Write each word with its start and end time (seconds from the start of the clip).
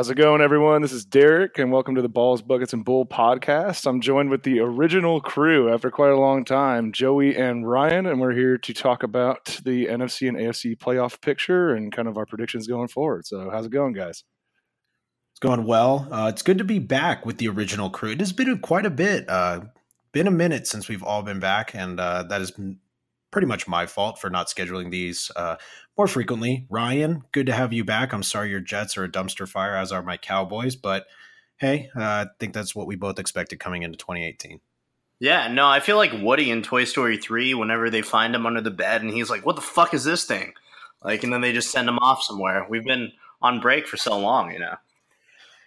How's 0.00 0.08
it 0.08 0.14
going, 0.14 0.40
everyone? 0.40 0.80
This 0.80 0.92
is 0.92 1.04
Derek, 1.04 1.58
and 1.58 1.70
welcome 1.70 1.94
to 1.94 2.00
the 2.00 2.08
Balls, 2.08 2.40
Buckets, 2.40 2.72
and 2.72 2.82
Bull 2.82 3.04
podcast. 3.04 3.84
I'm 3.86 4.00
joined 4.00 4.30
with 4.30 4.44
the 4.44 4.60
original 4.60 5.20
crew 5.20 5.70
after 5.70 5.90
quite 5.90 6.08
a 6.08 6.18
long 6.18 6.46
time, 6.46 6.90
Joey 6.90 7.36
and 7.36 7.68
Ryan, 7.68 8.06
and 8.06 8.18
we're 8.18 8.32
here 8.32 8.56
to 8.56 8.72
talk 8.72 9.02
about 9.02 9.60
the 9.62 9.88
NFC 9.88 10.26
and 10.26 10.38
AFC 10.38 10.78
playoff 10.78 11.20
picture 11.20 11.74
and 11.74 11.92
kind 11.92 12.08
of 12.08 12.16
our 12.16 12.24
predictions 12.24 12.66
going 12.66 12.88
forward. 12.88 13.26
So, 13.26 13.50
how's 13.50 13.66
it 13.66 13.72
going, 13.72 13.92
guys? 13.92 14.24
It's 15.32 15.40
going 15.40 15.66
well. 15.66 16.08
Uh, 16.10 16.30
it's 16.32 16.40
good 16.40 16.56
to 16.56 16.64
be 16.64 16.78
back 16.78 17.26
with 17.26 17.36
the 17.36 17.48
original 17.48 17.90
crew. 17.90 18.12
It 18.12 18.20
has 18.20 18.32
been 18.32 18.58
quite 18.60 18.86
a 18.86 18.90
bit. 18.90 19.28
Uh, 19.28 19.64
been 20.12 20.26
a 20.26 20.30
minute 20.30 20.66
since 20.66 20.88
we've 20.88 21.02
all 21.02 21.20
been 21.20 21.40
back, 21.40 21.74
and 21.74 22.00
uh, 22.00 22.24
pretty 23.30 23.46
much 23.46 23.68
my 23.68 23.86
fault 23.86 24.18
for 24.18 24.30
not 24.30 24.48
scheduling 24.48 24.90
these 24.90 25.30
uh, 25.36 25.56
more 25.96 26.06
frequently. 26.06 26.66
Ryan, 26.70 27.24
good 27.32 27.46
to 27.46 27.52
have 27.52 27.72
you 27.72 27.84
back. 27.84 28.12
I'm 28.12 28.22
sorry 28.22 28.50
your 28.50 28.60
Jets 28.60 28.96
are 28.96 29.04
a 29.04 29.08
dumpster 29.08 29.48
fire, 29.48 29.76
as 29.76 29.92
are 29.92 30.02
my 30.02 30.16
Cowboys, 30.16 30.76
but 30.76 31.06
hey, 31.58 31.90
uh, 31.94 32.00
I 32.00 32.26
think 32.38 32.54
that's 32.54 32.74
what 32.74 32.86
we 32.86 32.96
both 32.96 33.18
expected 33.18 33.60
coming 33.60 33.82
into 33.82 33.98
2018. 33.98 34.60
Yeah, 35.18 35.48
no, 35.48 35.66
I 35.66 35.80
feel 35.80 35.96
like 35.96 36.12
Woody 36.14 36.50
in 36.50 36.62
Toy 36.62 36.84
Story 36.84 37.18
3, 37.18 37.52
whenever 37.52 37.90
they 37.90 38.00
find 38.00 38.34
him 38.34 38.46
under 38.46 38.62
the 38.62 38.70
bed 38.70 39.02
and 39.02 39.10
he's 39.10 39.28
like, 39.28 39.44
what 39.44 39.56
the 39.56 39.62
fuck 39.62 39.92
is 39.92 40.02
this 40.02 40.24
thing? 40.24 40.54
Like, 41.04 41.22
and 41.22 41.32
then 41.32 41.42
they 41.42 41.52
just 41.52 41.70
send 41.70 41.88
him 41.88 41.98
off 41.98 42.22
somewhere. 42.22 42.66
We've 42.68 42.84
been 42.84 43.12
on 43.42 43.60
break 43.60 43.86
for 43.86 43.98
so 43.98 44.18
long, 44.18 44.52
you 44.52 44.58
know. 44.58 44.76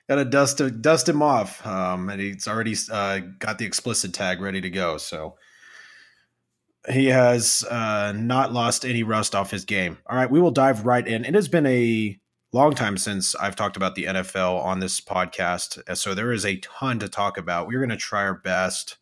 Got 0.09 0.15
to 0.15 0.25
dust, 0.25 0.81
dust 0.81 1.07
him 1.07 1.21
off. 1.21 1.65
Um, 1.65 2.09
and 2.09 2.19
he's 2.19 2.47
already 2.47 2.75
uh, 2.91 3.19
got 3.39 3.59
the 3.59 3.65
explicit 3.65 4.13
tag 4.13 4.41
ready 4.41 4.59
to 4.61 4.69
go. 4.69 4.97
So, 4.97 5.35
he 6.89 7.07
has 7.07 7.63
uh, 7.69 8.13
not 8.15 8.53
lost 8.53 8.85
any 8.85 9.03
rust 9.03 9.35
off 9.35 9.51
his 9.51 9.65
game. 9.65 9.97
All 10.07 10.17
right, 10.17 10.29
we 10.29 10.41
will 10.41 10.51
dive 10.51 10.85
right 10.85 11.07
in. 11.07 11.25
It 11.25 11.33
has 11.33 11.47
been 11.47 11.65
a 11.65 12.19
long 12.51 12.73
time 12.73 12.97
since 12.97 13.35
I've 13.35 13.55
talked 13.55 13.77
about 13.77 13.95
the 13.95 14.05
NFL 14.05 14.63
on 14.63 14.79
this 14.79 14.99
podcast, 14.99 15.97
so 15.97 16.13
there 16.13 16.31
is 16.31 16.45
a 16.45 16.57
ton 16.57 16.99
to 16.99 17.09
talk 17.09 17.37
about. 17.37 17.67
We're 17.67 17.79
going 17.79 17.89
to 17.89 17.97
try 17.97 18.23
our 18.23 18.33
best, 18.33 18.97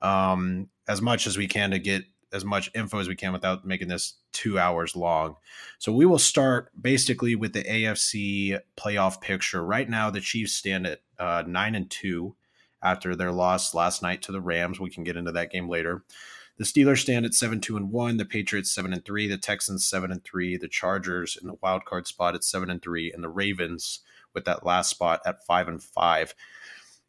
um, 0.00 0.68
as 0.88 1.02
much 1.02 1.26
as 1.26 1.36
we 1.36 1.46
can, 1.46 1.70
to 1.72 1.78
get 1.78 2.04
as 2.32 2.44
much 2.44 2.70
info 2.74 2.98
as 2.98 3.08
we 3.08 3.14
can 3.14 3.32
without 3.32 3.64
making 3.64 3.88
this 3.88 4.14
two 4.32 4.58
hours 4.58 4.96
long. 4.96 5.36
So 5.78 5.92
we 5.92 6.04
will 6.04 6.18
start 6.18 6.70
basically 6.78 7.36
with 7.36 7.52
the 7.52 7.62
AFC 7.62 8.58
playoff 8.76 9.20
picture. 9.20 9.64
Right 9.64 9.88
now, 9.88 10.10
the 10.10 10.20
Chiefs 10.20 10.52
stand 10.52 10.86
at 10.86 11.00
uh, 11.18 11.44
nine 11.46 11.76
and 11.76 11.88
two 11.88 12.34
after 12.82 13.14
their 13.14 13.32
loss 13.32 13.72
last 13.72 14.02
night 14.02 14.22
to 14.22 14.32
the 14.32 14.40
Rams. 14.40 14.80
We 14.80 14.90
can 14.90 15.04
get 15.04 15.16
into 15.16 15.32
that 15.32 15.52
game 15.52 15.68
later. 15.68 16.04
The 16.56 16.64
Steelers 16.64 16.98
stand 16.98 17.26
at 17.26 17.34
seven 17.34 17.60
two 17.60 17.76
and 17.76 17.90
one. 17.90 18.16
The 18.16 18.24
Patriots 18.24 18.72
seven 18.72 18.92
and 18.92 19.04
three. 19.04 19.26
The 19.26 19.38
Texans 19.38 19.84
seven 19.84 20.12
and 20.12 20.22
three. 20.24 20.56
The 20.56 20.68
Chargers 20.68 21.36
in 21.40 21.48
the 21.48 21.56
wild 21.60 21.84
card 21.84 22.06
spot 22.06 22.34
at 22.34 22.44
seven 22.44 22.70
and 22.70 22.80
three, 22.80 23.12
and 23.12 23.24
the 23.24 23.28
Ravens 23.28 24.00
with 24.34 24.44
that 24.44 24.64
last 24.64 24.90
spot 24.90 25.20
at 25.26 25.44
five 25.46 25.68
and 25.68 25.82
five. 25.82 26.34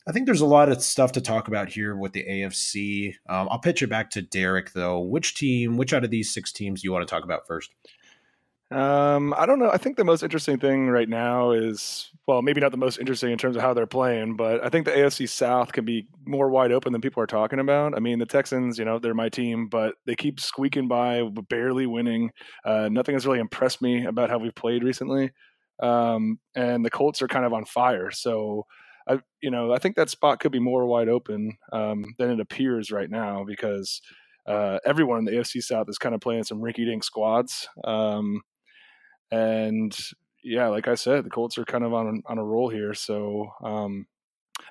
I 0.08 0.12
think 0.12 0.28
there's 0.28 0.42
a 0.42 0.46
lot 0.46 0.70
of 0.70 0.84
stuff 0.84 1.14
to 1.14 1.22
talk 1.22 1.48
about 1.48 1.70
here 1.70 1.96
with 1.96 2.14
the 2.14 2.24
AFC. 2.24 3.16
Um, 3.28 3.48
I'll 3.50 3.60
pitch 3.60 3.82
it 3.82 3.88
back 3.88 4.12
to 4.12 4.22
Derek 4.22 4.74
though. 4.74 5.00
Which 5.00 5.34
team, 5.36 5.78
which 5.78 5.94
out 5.94 6.04
of 6.04 6.12
these 6.12 6.32
six 6.34 6.52
teams 6.52 6.82
do 6.82 6.88
you 6.88 6.92
want 6.92 7.08
to 7.08 7.12
talk 7.12 7.24
about 7.24 7.48
first? 7.48 7.72
Um, 8.76 9.34
I 9.38 9.46
don't 9.46 9.60
know. 9.60 9.72
I 9.72 9.78
think 9.78 9.96
the 9.96 10.04
most 10.04 10.22
interesting 10.22 10.60
thing 10.60 10.90
right 10.90 11.08
now 11.08 11.52
is 11.52 12.12
well, 12.28 12.42
maybe 12.42 12.60
not 12.60 12.72
the 12.72 12.78
most 12.78 13.00
interesting 13.00 13.32
in 13.32 13.38
terms 13.38 13.56
of 13.56 13.62
how 13.62 13.74
they're 13.74 13.88
playing, 13.88 14.36
but 14.36 14.62
I 14.66 14.68
think 14.68 14.86
the 14.86 14.92
AFC 14.92 15.30
South 15.30 15.72
can 15.72 15.86
be 15.86 16.08
more 16.26 16.50
wide 16.50 16.74
open 16.74 16.92
than 16.92 17.00
people 17.00 17.24
are 17.24 17.28
talking 17.28 17.60
about. 17.60 17.96
I 17.96 18.00
mean, 18.00 18.20
the 18.20 18.26
Texans, 18.26 18.78
you 18.78 18.84
know, 18.84 19.00
they're 19.00 19.14
my 19.14 19.30
team, 19.30 19.70
but 19.70 19.96
they 20.06 20.16
keep 20.16 20.42
squeaking 20.42 20.90
by, 20.90 21.22
barely 21.50 21.86
winning. 21.86 22.32
Uh, 22.66 22.90
nothing 22.92 23.14
has 23.14 23.26
really 23.26 23.40
impressed 23.40 23.82
me 23.82 24.06
about 24.06 24.30
how 24.30 24.40
we've 24.40 24.56
played 24.56 24.84
recently. 24.84 25.32
Um, 25.82 26.40
and 26.56 26.84
the 26.84 26.90
Colts 26.90 27.22
are 27.22 27.30
kind 27.30 27.46
of 27.46 27.54
on 27.54 27.64
fire. 27.64 28.12
So, 28.12 28.66
I, 29.08 29.20
you 29.42 29.52
know, 29.52 29.72
I 29.72 29.78
think 29.78 29.96
that 29.96 30.10
spot 30.10 30.42
could 30.42 30.52
be 30.52 30.60
more 30.60 30.86
wide 30.86 31.10
open 31.10 31.56
um, 31.72 32.04
than 32.18 32.32
it 32.32 32.40
appears 32.42 32.92
right 32.92 33.10
now 33.10 33.46
because 33.46 34.02
uh, 34.48 34.80
everyone 34.84 35.20
in 35.20 35.26
the 35.26 35.32
AFC 35.32 35.62
South 35.62 35.88
is 35.90 35.98
kind 35.98 36.14
of 36.14 36.22
playing 36.22 36.44
some 36.44 36.60
rinky-dink 36.60 37.04
squads. 37.04 37.70
Um, 37.84 38.42
and 39.32 39.98
yeah, 40.44 40.68
like 40.68 40.88
I 40.88 40.96
said, 40.96 41.26
the 41.26 41.30
Colts 41.30 41.58
are 41.58 41.66
kind 41.66 41.84
of 41.84 41.94
on 41.94 42.22
on 42.26 42.38
a 42.38 42.44
roll 42.44 42.70
here. 42.70 42.94
So 42.94 43.52
um, 43.64 44.06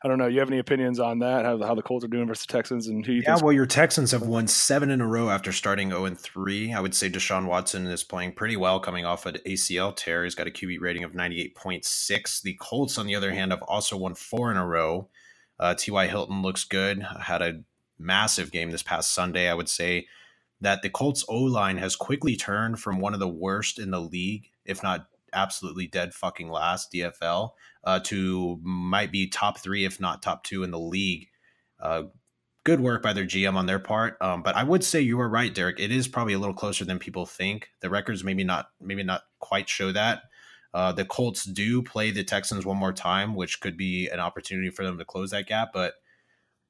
I 0.03 0.09
don't 0.09 0.19
know. 0.19 0.27
You 0.27 0.39
have 0.41 0.49
any 0.49 0.59
opinions 0.59 1.01
on 1.01 1.19
that? 1.21 1.45
How, 1.45 1.61
how 1.63 1.75
the 1.75 1.83
Colts 1.83 2.05
are 2.05 2.09
doing 2.09 2.27
versus 2.27 2.47
the 2.47 2.53
Texans 2.53 2.87
and 2.87 3.05
who? 3.05 3.13
You 3.13 3.23
yeah, 3.27 3.39
well, 3.43 3.53
your 3.53 3.67
Texans 3.67 4.13
have 4.13 4.23
won 4.23 4.47
seven 4.47 4.91
in 4.91 5.01
a 5.01 5.07
row 5.07 5.31
after 5.31 5.53
starting 5.53 5.89
zero 5.89 6.03
oh 6.03 6.05
and 6.05 6.19
three. 6.19 6.73
I 6.73 6.81
would 6.81 6.95
say 6.95 7.11
Deshaun 7.11 7.47
Watson 7.47 7.87
is 7.87 8.05
playing 8.05 8.33
pretty 8.33 8.57
well, 8.57 8.81
coming 8.81 9.05
off 9.05 9.27
an 9.27 9.39
ACL 9.47 9.95
tear. 9.95 10.25
He's 10.25 10.35
got 10.35 10.47
a 10.47 10.51
QB 10.51 10.81
rating 10.81 11.05
of 11.05 11.15
ninety 11.15 11.41
eight 11.41 11.55
point 11.55 11.85
six. 11.85 12.41
The 12.41 12.55
Colts, 12.61 12.97
on 12.97 13.07
the 13.07 13.15
other 13.15 13.33
hand, 13.33 13.51
have 13.51 13.63
also 13.63 13.97
won 13.97 14.15
four 14.15 14.51
in 14.51 14.57
a 14.57 14.67
row. 14.67 15.09
Uh, 15.59 15.75
T.Y. 15.75 16.07
Hilton 16.09 16.43
looks 16.43 16.65
good. 16.65 17.07
Had 17.21 17.43
a 17.43 17.63
massive 17.99 18.51
game 18.51 18.71
this 18.71 18.83
past 18.83 19.13
Sunday. 19.13 19.49
I 19.49 19.55
would 19.55 19.69
say 19.69 20.07
that 20.65 20.83
the 20.83 20.91
Colts 20.91 21.25
O 21.29 21.37
line 21.37 21.79
has 21.79 21.97
quickly 21.97 22.37
turned 22.37 22.81
from 22.81 23.01
one 23.01 23.15
of 23.15 23.21
the 23.21 23.29
worst 23.29 23.79
in 23.79 23.91
the 23.91 24.01
league, 24.01 24.51
if 24.65 24.83
not 24.83 25.07
absolutely 25.33 25.87
dead 25.87 26.15
fucking 26.15 26.49
last 26.49 26.93
DFL 26.93 27.51
uh, 27.85 28.01
to 28.01 28.59
might 28.63 29.13
be 29.13 29.29
top 29.29 29.59
three, 29.59 29.85
if 29.85 30.01
not 30.01 30.23
top 30.23 30.45
two 30.45 30.63
in 30.63 30.71
the 30.71 30.79
league. 30.79 31.29
Uh, 31.81 32.05
good 32.65 32.81
work 32.81 33.03
by 33.03 33.13
their 33.13 33.25
GM 33.25 33.55
on 33.55 33.67
their 33.67 33.79
part. 33.79 34.17
Um, 34.21 34.43
but 34.43 34.57
I 34.57 34.65
would 34.65 34.83
say 34.83 35.01
you 35.01 35.19
were 35.19 35.29
right, 35.29 35.55
Derek. 35.55 35.79
It 35.79 35.93
is 35.93 36.09
probably 36.09 36.33
a 36.33 36.39
little 36.39 36.55
closer 36.55 36.85
than 36.85 36.99
people 36.99 37.27
think. 37.27 37.69
The 37.81 37.91
records 37.91 38.25
maybe 38.25 38.45
not 38.45 38.69
maybe 38.81 39.03
not 39.03 39.23
quite 39.41 39.69
show 39.69 39.93
that. 39.93 40.23
Uh, 40.73 40.91
the 40.91 41.05
Colts 41.05 41.45
do 41.45 41.83
play 41.83 42.11
the 42.11 42.25
Texans 42.25 42.67
one 42.67 42.79
more 42.79 42.93
time, 42.93 43.37
which 43.37 43.61
could 43.61 43.77
be 43.77 44.09
an 44.09 44.19
opportunity 44.19 44.71
for 44.71 44.85
them 44.85 44.99
to 44.99 45.05
close 45.05 45.31
that 45.31 45.47
gap. 45.47 45.69
But 45.73 45.95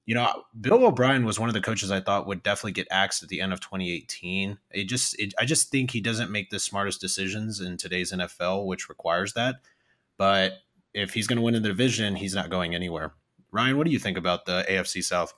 you 0.06 0.14
know, 0.14 0.44
Bill 0.60 0.84
O'Brien 0.84 1.24
was 1.24 1.40
one 1.40 1.48
of 1.48 1.54
the 1.54 1.60
coaches 1.60 1.90
I 1.90 2.00
thought 2.00 2.26
would 2.26 2.42
definitely 2.42 2.72
get 2.72 2.88
axed 2.90 3.22
at 3.22 3.28
the 3.30 3.40
end 3.40 3.52
of 3.52 3.60
2018. 3.60 4.58
It 4.70 4.84
just, 4.84 5.18
it, 5.18 5.32
I 5.38 5.46
just 5.46 5.70
think 5.70 5.90
he 5.90 6.00
doesn't 6.00 6.30
make 6.30 6.50
the 6.50 6.58
smartest 6.58 7.00
decisions 7.00 7.60
in 7.60 7.78
today's 7.78 8.12
NFL, 8.12 8.66
which 8.66 8.88
requires 8.88 9.32
that. 9.32 9.56
But 10.18 10.58
if 10.92 11.14
he's 11.14 11.26
going 11.26 11.36
to 11.36 11.42
win 11.42 11.54
in 11.54 11.62
the 11.62 11.68
division, 11.68 12.16
he's 12.16 12.34
not 12.34 12.50
going 12.50 12.74
anywhere. 12.74 13.14
Ryan, 13.50 13.78
what 13.78 13.86
do 13.86 13.92
you 13.92 13.98
think 13.98 14.18
about 14.18 14.44
the 14.44 14.64
AFC 14.68 15.02
South? 15.02 15.32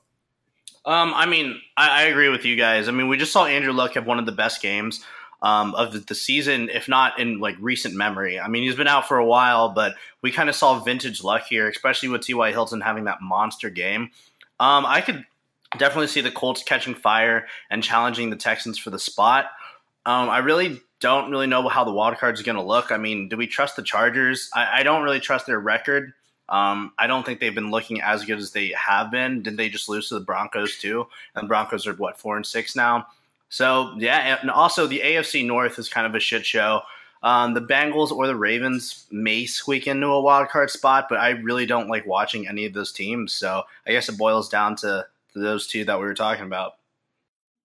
Um, 0.84 1.12
I 1.14 1.26
mean, 1.26 1.60
I, 1.76 2.02
I, 2.02 2.04
agree 2.04 2.28
with 2.28 2.44
you 2.44 2.54
guys. 2.54 2.88
I 2.88 2.92
mean, 2.92 3.08
we 3.08 3.16
just 3.16 3.32
saw 3.32 3.44
Andrew 3.44 3.72
Luck 3.72 3.94
have 3.94 4.06
one 4.06 4.20
of 4.20 4.26
the 4.26 4.30
best 4.30 4.62
games 4.62 5.04
um, 5.42 5.74
of 5.74 5.92
the, 5.92 5.98
the, 5.98 6.14
season, 6.14 6.70
if 6.70 6.88
not 6.88 7.18
in 7.18 7.40
like 7.40 7.56
recent 7.58 7.94
memory. 7.96 8.38
I 8.38 8.46
mean, 8.46 8.62
he's 8.62 8.76
been 8.76 8.86
out 8.86 9.08
for 9.08 9.18
a 9.18 9.26
while, 9.26 9.70
but 9.70 9.94
we 10.22 10.30
kind 10.30 10.48
of 10.48 10.54
saw 10.54 10.78
vintage 10.78 11.24
Luck 11.24 11.42
here, 11.48 11.68
especially 11.68 12.08
with 12.08 12.22
T.Y. 12.22 12.52
Hilton 12.52 12.80
having 12.80 13.04
that 13.04 13.20
monster 13.20 13.68
game. 13.68 14.10
Um, 14.58 14.86
I 14.86 15.00
could 15.00 15.24
definitely 15.78 16.08
see 16.08 16.20
the 16.20 16.30
Colts 16.30 16.62
catching 16.62 16.94
fire 16.94 17.46
and 17.70 17.82
challenging 17.82 18.30
the 18.30 18.36
Texans 18.36 18.78
for 18.78 18.90
the 18.90 18.98
spot. 18.98 19.46
Um, 20.04 20.30
I 20.30 20.38
really 20.38 20.80
don't 21.00 21.30
really 21.30 21.46
know 21.46 21.68
how 21.68 21.84
the 21.84 21.92
wild 21.92 22.16
card 22.18 22.34
is 22.34 22.42
going 22.42 22.56
to 22.56 22.62
look. 22.62 22.90
I 22.90 22.96
mean, 22.96 23.28
do 23.28 23.36
we 23.36 23.46
trust 23.46 23.76
the 23.76 23.82
Chargers? 23.82 24.48
I, 24.54 24.80
I 24.80 24.82
don't 24.82 25.02
really 25.02 25.20
trust 25.20 25.46
their 25.46 25.60
record. 25.60 26.12
Um, 26.48 26.92
I 26.98 27.06
don't 27.06 27.26
think 27.26 27.40
they've 27.40 27.54
been 27.54 27.70
looking 27.70 28.00
as 28.00 28.24
good 28.24 28.38
as 28.38 28.52
they 28.52 28.72
have 28.76 29.10
been. 29.10 29.42
Did 29.42 29.56
they 29.56 29.68
just 29.68 29.88
lose 29.88 30.08
to 30.08 30.14
the 30.14 30.24
Broncos 30.24 30.78
too? 30.78 31.06
And 31.34 31.44
the 31.44 31.48
Broncos 31.48 31.86
are 31.86 31.94
what 31.94 32.18
four 32.18 32.36
and 32.36 32.46
six 32.46 32.76
now. 32.76 33.06
So 33.48 33.94
yeah, 33.98 34.38
and 34.40 34.50
also 34.50 34.86
the 34.86 35.00
AFC 35.00 35.46
North 35.46 35.78
is 35.78 35.88
kind 35.88 36.06
of 36.06 36.14
a 36.14 36.20
shit 36.20 36.46
show. 36.46 36.82
Um, 37.22 37.54
the 37.54 37.60
Bengals 37.60 38.12
or 38.12 38.26
the 38.26 38.36
Ravens 38.36 39.06
may 39.10 39.46
squeak 39.46 39.86
into 39.86 40.06
a 40.06 40.20
wild 40.20 40.48
card 40.48 40.70
spot, 40.70 41.06
but 41.08 41.18
I 41.18 41.30
really 41.30 41.66
don't 41.66 41.88
like 41.88 42.06
watching 42.06 42.46
any 42.46 42.66
of 42.66 42.72
those 42.72 42.92
teams. 42.92 43.32
So 43.32 43.62
I 43.86 43.92
guess 43.92 44.08
it 44.08 44.18
boils 44.18 44.48
down 44.48 44.76
to, 44.76 45.06
to 45.32 45.38
those 45.38 45.66
two 45.66 45.84
that 45.86 45.98
we 45.98 46.04
were 46.04 46.14
talking 46.14 46.44
about. 46.44 46.74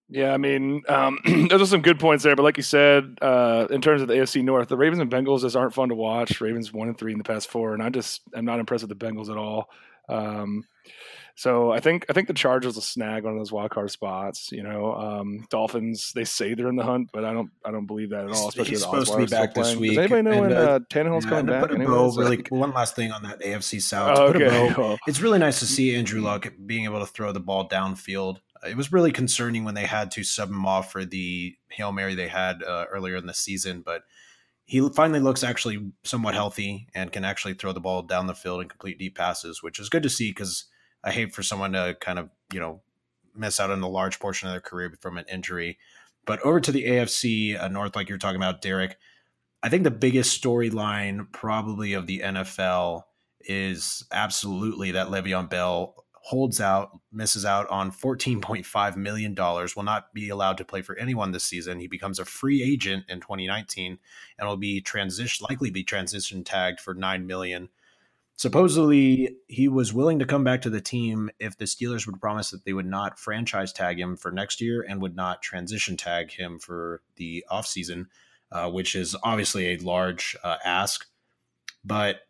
Yeah, 0.09 0.33
I 0.33 0.37
mean, 0.37 0.83
um, 0.89 1.19
those 1.49 1.61
are 1.61 1.65
some 1.65 1.81
good 1.81 1.99
points 1.99 2.23
there. 2.23 2.35
But 2.35 2.43
like 2.43 2.57
you 2.57 2.63
said, 2.63 3.17
uh, 3.21 3.67
in 3.69 3.81
terms 3.81 4.01
of 4.01 4.09
the 4.09 4.15
AFC 4.15 4.43
North, 4.43 4.67
the 4.67 4.75
Ravens 4.75 4.99
and 4.99 5.09
Bengals 5.09 5.41
just 5.41 5.55
aren't 5.55 5.73
fun 5.73 5.87
to 5.89 5.95
watch. 5.95 6.41
Ravens 6.41 6.73
one 6.73 6.89
and 6.89 6.97
three 6.97 7.13
in 7.13 7.17
the 7.17 7.23
past 7.23 7.49
four, 7.49 7.73
and 7.73 7.81
I 7.81 7.89
just 7.89 8.21
I'm 8.35 8.43
not 8.43 8.59
impressed 8.59 8.85
with 8.85 8.97
the 8.97 9.05
Bengals 9.05 9.29
at 9.29 9.37
all. 9.37 9.69
Um, 10.11 10.65
so 11.35 11.71
I 11.71 11.79
think 11.79 12.05
I 12.09 12.13
think 12.13 12.27
the 12.27 12.33
Chargers 12.33 12.75
will 12.75 12.81
snag 12.81 13.23
one 13.23 13.33
of 13.33 13.39
those 13.39 13.51
wild 13.51 13.71
card 13.71 13.89
spots. 13.89 14.51
You 14.51 14.63
know, 14.63 14.93
um, 14.93 15.47
Dolphins 15.49 16.11
they 16.13 16.23
say 16.23 16.53
they're 16.53 16.67
in 16.67 16.75
the 16.75 16.83
hunt, 16.83 17.09
but 17.13 17.25
I 17.25 17.33
don't 17.33 17.49
I 17.65 17.71
don't 17.71 17.85
believe 17.85 18.11
that 18.11 18.25
at 18.25 18.31
all. 18.31 18.49
Especially 18.49 18.71
He's 18.71 18.83
supposed 18.83 19.11
to 19.11 19.17
be 19.17 19.25
back 19.25 19.53
this 19.53 19.75
week. 19.75 19.91
Does 19.91 19.97
anybody 19.99 20.21
know 20.21 20.31
and, 20.31 20.41
when 20.41 20.53
uh, 20.53 20.61
uh, 20.61 20.79
Tannehill's 20.89 21.25
yeah, 21.25 21.29
coming 21.29 21.45
back? 21.47 21.61
Put 21.69 21.81
a 21.81 21.83
bow, 21.83 22.11
really, 22.11 22.43
one 22.49 22.71
last 22.73 22.95
thing 22.95 23.11
on 23.11 23.23
that 23.23 23.41
AFC 23.41 23.81
South. 23.81 24.19
Oh, 24.19 24.27
okay. 24.27 24.73
Bow, 24.75 24.97
it's 25.07 25.21
really 25.21 25.39
nice 25.39 25.59
to 25.59 25.65
see 25.65 25.95
Andrew 25.95 26.21
Luck 26.21 26.51
being 26.65 26.83
able 26.83 26.99
to 26.99 27.07
throw 27.07 27.31
the 27.31 27.39
ball 27.39 27.67
downfield. 27.67 28.37
It 28.67 28.77
was 28.77 28.91
really 28.91 29.11
concerning 29.11 29.63
when 29.63 29.73
they 29.73 29.85
had 29.85 30.11
to 30.11 30.23
sub 30.23 30.49
him 30.49 30.65
off 30.67 30.91
for 30.91 31.05
the 31.05 31.55
hail 31.69 31.91
mary 31.91 32.13
they 32.13 32.27
had 32.27 32.61
uh, 32.61 32.85
earlier 32.91 33.15
in 33.15 33.25
the 33.25 33.33
season, 33.33 33.81
but 33.83 34.03
he 34.71 34.79
finally 34.95 35.19
looks 35.19 35.43
actually 35.43 35.91
somewhat 36.03 36.33
healthy 36.33 36.87
and 36.95 37.11
can 37.11 37.25
actually 37.25 37.55
throw 37.55 37.73
the 37.73 37.81
ball 37.81 38.03
down 38.03 38.27
the 38.27 38.33
field 38.33 38.61
and 38.61 38.69
complete 38.69 38.97
deep 38.97 39.17
passes, 39.17 39.61
which 39.61 39.79
is 39.79 39.89
good 39.89 40.01
to 40.01 40.09
see 40.09 40.31
because 40.31 40.63
I 41.03 41.11
hate 41.11 41.35
for 41.35 41.43
someone 41.43 41.73
to 41.73 41.97
kind 41.99 42.17
of, 42.17 42.29
you 42.53 42.61
know, 42.61 42.81
miss 43.35 43.59
out 43.59 43.69
on 43.69 43.81
a 43.81 43.89
large 43.89 44.17
portion 44.17 44.47
of 44.47 44.53
their 44.53 44.61
career 44.61 44.93
from 45.01 45.17
an 45.17 45.25
injury. 45.29 45.77
But 46.25 46.39
over 46.39 46.61
to 46.61 46.71
the 46.71 46.85
AFC 46.85 47.61
uh, 47.61 47.67
North, 47.67 47.97
like 47.97 48.07
you're 48.07 48.17
talking 48.17 48.37
about, 48.37 48.61
Derek, 48.61 48.95
I 49.61 49.67
think 49.67 49.83
the 49.83 49.91
biggest 49.91 50.41
storyline 50.41 51.29
probably 51.33 51.91
of 51.91 52.07
the 52.07 52.19
NFL 52.19 53.01
is 53.41 54.05
absolutely 54.09 54.91
that 54.91 55.07
Le'Veon 55.07 55.49
Bell 55.49 56.00
holds 56.23 56.61
out, 56.61 56.99
misses 57.11 57.45
out 57.45 57.67
on 57.69 57.91
$14.5 57.91 58.95
million, 58.95 59.35
will 59.35 59.83
not 59.83 60.13
be 60.13 60.29
allowed 60.29 60.57
to 60.57 60.65
play 60.65 60.81
for 60.81 60.95
anyone 60.97 61.31
this 61.31 61.43
season. 61.43 61.79
He 61.79 61.87
becomes 61.87 62.19
a 62.19 62.25
free 62.25 62.63
agent 62.63 63.05
in 63.09 63.19
2019 63.21 63.97
and 64.37 64.47
will 64.47 64.57
be 64.57 64.81
transition 64.81 65.45
likely 65.49 65.71
be 65.71 65.83
transition 65.83 66.43
tagged 66.43 66.79
for 66.79 66.93
9 66.93 67.25
million. 67.25 67.69
Supposedly, 68.35 69.35
he 69.47 69.67
was 69.67 69.93
willing 69.93 70.19
to 70.19 70.25
come 70.25 70.43
back 70.43 70.61
to 70.61 70.69
the 70.69 70.81
team 70.81 71.29
if 71.39 71.57
the 71.57 71.65
Steelers 71.65 72.05
would 72.05 72.19
promise 72.19 72.51
that 72.51 72.65
they 72.65 72.73
would 72.73 72.87
not 72.87 73.19
franchise 73.19 73.73
tag 73.73 73.99
him 73.99 74.15
for 74.15 74.31
next 74.31 74.61
year 74.61 74.85
and 74.87 75.01
would 75.01 75.15
not 75.15 75.41
transition 75.41 75.97
tag 75.97 76.31
him 76.31 76.59
for 76.59 77.01
the 77.17 77.43
offseason, 77.51 78.07
uh, 78.51 78.69
which 78.69 78.95
is 78.95 79.15
obviously 79.23 79.73
a 79.73 79.77
large 79.77 80.35
uh, 80.43 80.57
ask. 80.63 81.07
But 81.83 82.21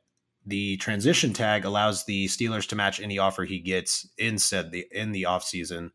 the 0.46 0.78
transition 0.78 1.34
tag 1.34 1.66
allows 1.66 2.06
the 2.06 2.26
Steelers 2.28 2.68
to 2.70 2.76
match 2.76 3.00
any 3.00 3.20
offer 3.20 3.44
he 3.44 3.60
gets 3.60 4.08
in 4.18 4.38
said 4.40 4.72
the 4.72 4.88
in 4.92 5.12
the 5.12 5.24
offseason. 5.24 5.92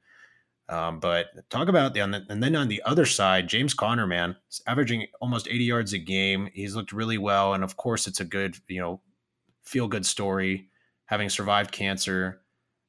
Um, 0.69 0.99
but 0.99 1.27
talk 1.49 1.69
about 1.69 1.95
the, 1.95 2.01
and 2.01 2.43
then 2.43 2.57
on 2.57 2.69
the 2.69 2.83
other 2.85 3.07
side, 3.07 3.49
James 3.49 3.73
Conner, 3.73 4.07
man, 4.07 4.37
is 4.51 4.61
averaging 4.67 5.07
almost 5.21 5.47
80 5.47 5.65
yards 5.65 5.93
a 5.93 5.99
game. 5.99 6.49
He's 6.55 6.75
looked 6.75 6.93
really 6.93 7.19
well, 7.19 7.55
and 7.55 7.63
of 7.63 7.77
course, 7.77 8.09
it's 8.09 8.19
a 8.19 8.25
good, 8.25 8.57
you 8.67 8.81
know, 8.81 9.01
feel 9.63 9.87
good 9.87 10.05
story. 10.05 10.69
Having 11.05 11.29
survived 11.29 11.71
cancer, 11.71 12.41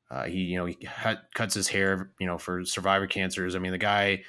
uh, 0.10 0.24
he, 0.24 0.40
you 0.40 0.58
know, 0.58 0.66
he 0.66 0.88
cuts 1.36 1.54
his 1.54 1.68
hair, 1.68 2.12
you 2.20 2.26
know, 2.26 2.40
for 2.40 2.66
survivor 2.66 3.06
cancers. 3.06 3.56
I 3.56 3.60
mean, 3.60 3.74
the 3.74 3.78
guy 3.78 4.24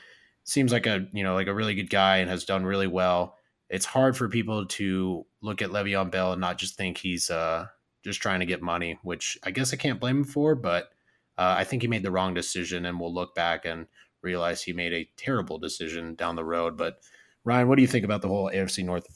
seems 0.45 0.71
like 0.71 0.87
a, 0.87 1.07
you 1.13 1.25
know, 1.25 1.35
like 1.35 1.47
a 1.47 1.55
really 1.55 1.75
good 1.75 1.89
guy 1.89 2.19
and 2.19 2.29
has 2.29 2.45
done 2.45 2.67
really 2.67 2.87
well 2.87 3.38
it's 3.69 3.87
hard 3.87 4.17
for 4.17 4.29
people 4.29 4.67
to 4.67 5.27
look 5.41 5.63
at 5.63 5.71
Le'Veon 5.71 6.11
Bell 6.11 6.33
and 6.33 6.41
not 6.41 6.59
just 6.59 6.77
think 6.77 6.99
he's 6.99 7.31
uh, 7.31 7.67
just 8.03 8.21
trying 8.21 8.41
to 8.41 8.47
get 8.47 8.63
money, 8.63 8.99
which 9.03 9.39
I 9.43 9.51
guess 9.51 9.73
I 9.73 9.77
can't 9.77 10.01
blame 10.01 10.19
him 10.19 10.25
for. 10.25 10.55
But 10.55 10.85
uh, 11.37 11.55
I 11.59 11.65
think 11.65 11.83
he 11.83 11.89
made 11.89 12.03
the 12.03 12.11
wrong 12.11 12.35
decision, 12.35 12.87
and 12.87 12.99
we'll 12.99 13.15
look 13.15 13.35
back 13.35 13.65
and 13.65 13.87
realize 14.23 14.63
he 14.63 14.73
made 14.73 14.93
a 14.93 15.09
terrible 15.17 15.59
decision 15.59 16.15
down 16.15 16.37
the 16.37 16.45
road. 16.45 16.77
But 16.77 17.01
Ryan, 17.45 17.69
what 17.69 17.77
do 17.77 17.83
you 17.83 17.89
think 17.89 18.05
about 18.05 18.23
the 18.23 18.29
whole 18.29 18.51
AFC 18.53 18.85
North? 18.85 19.07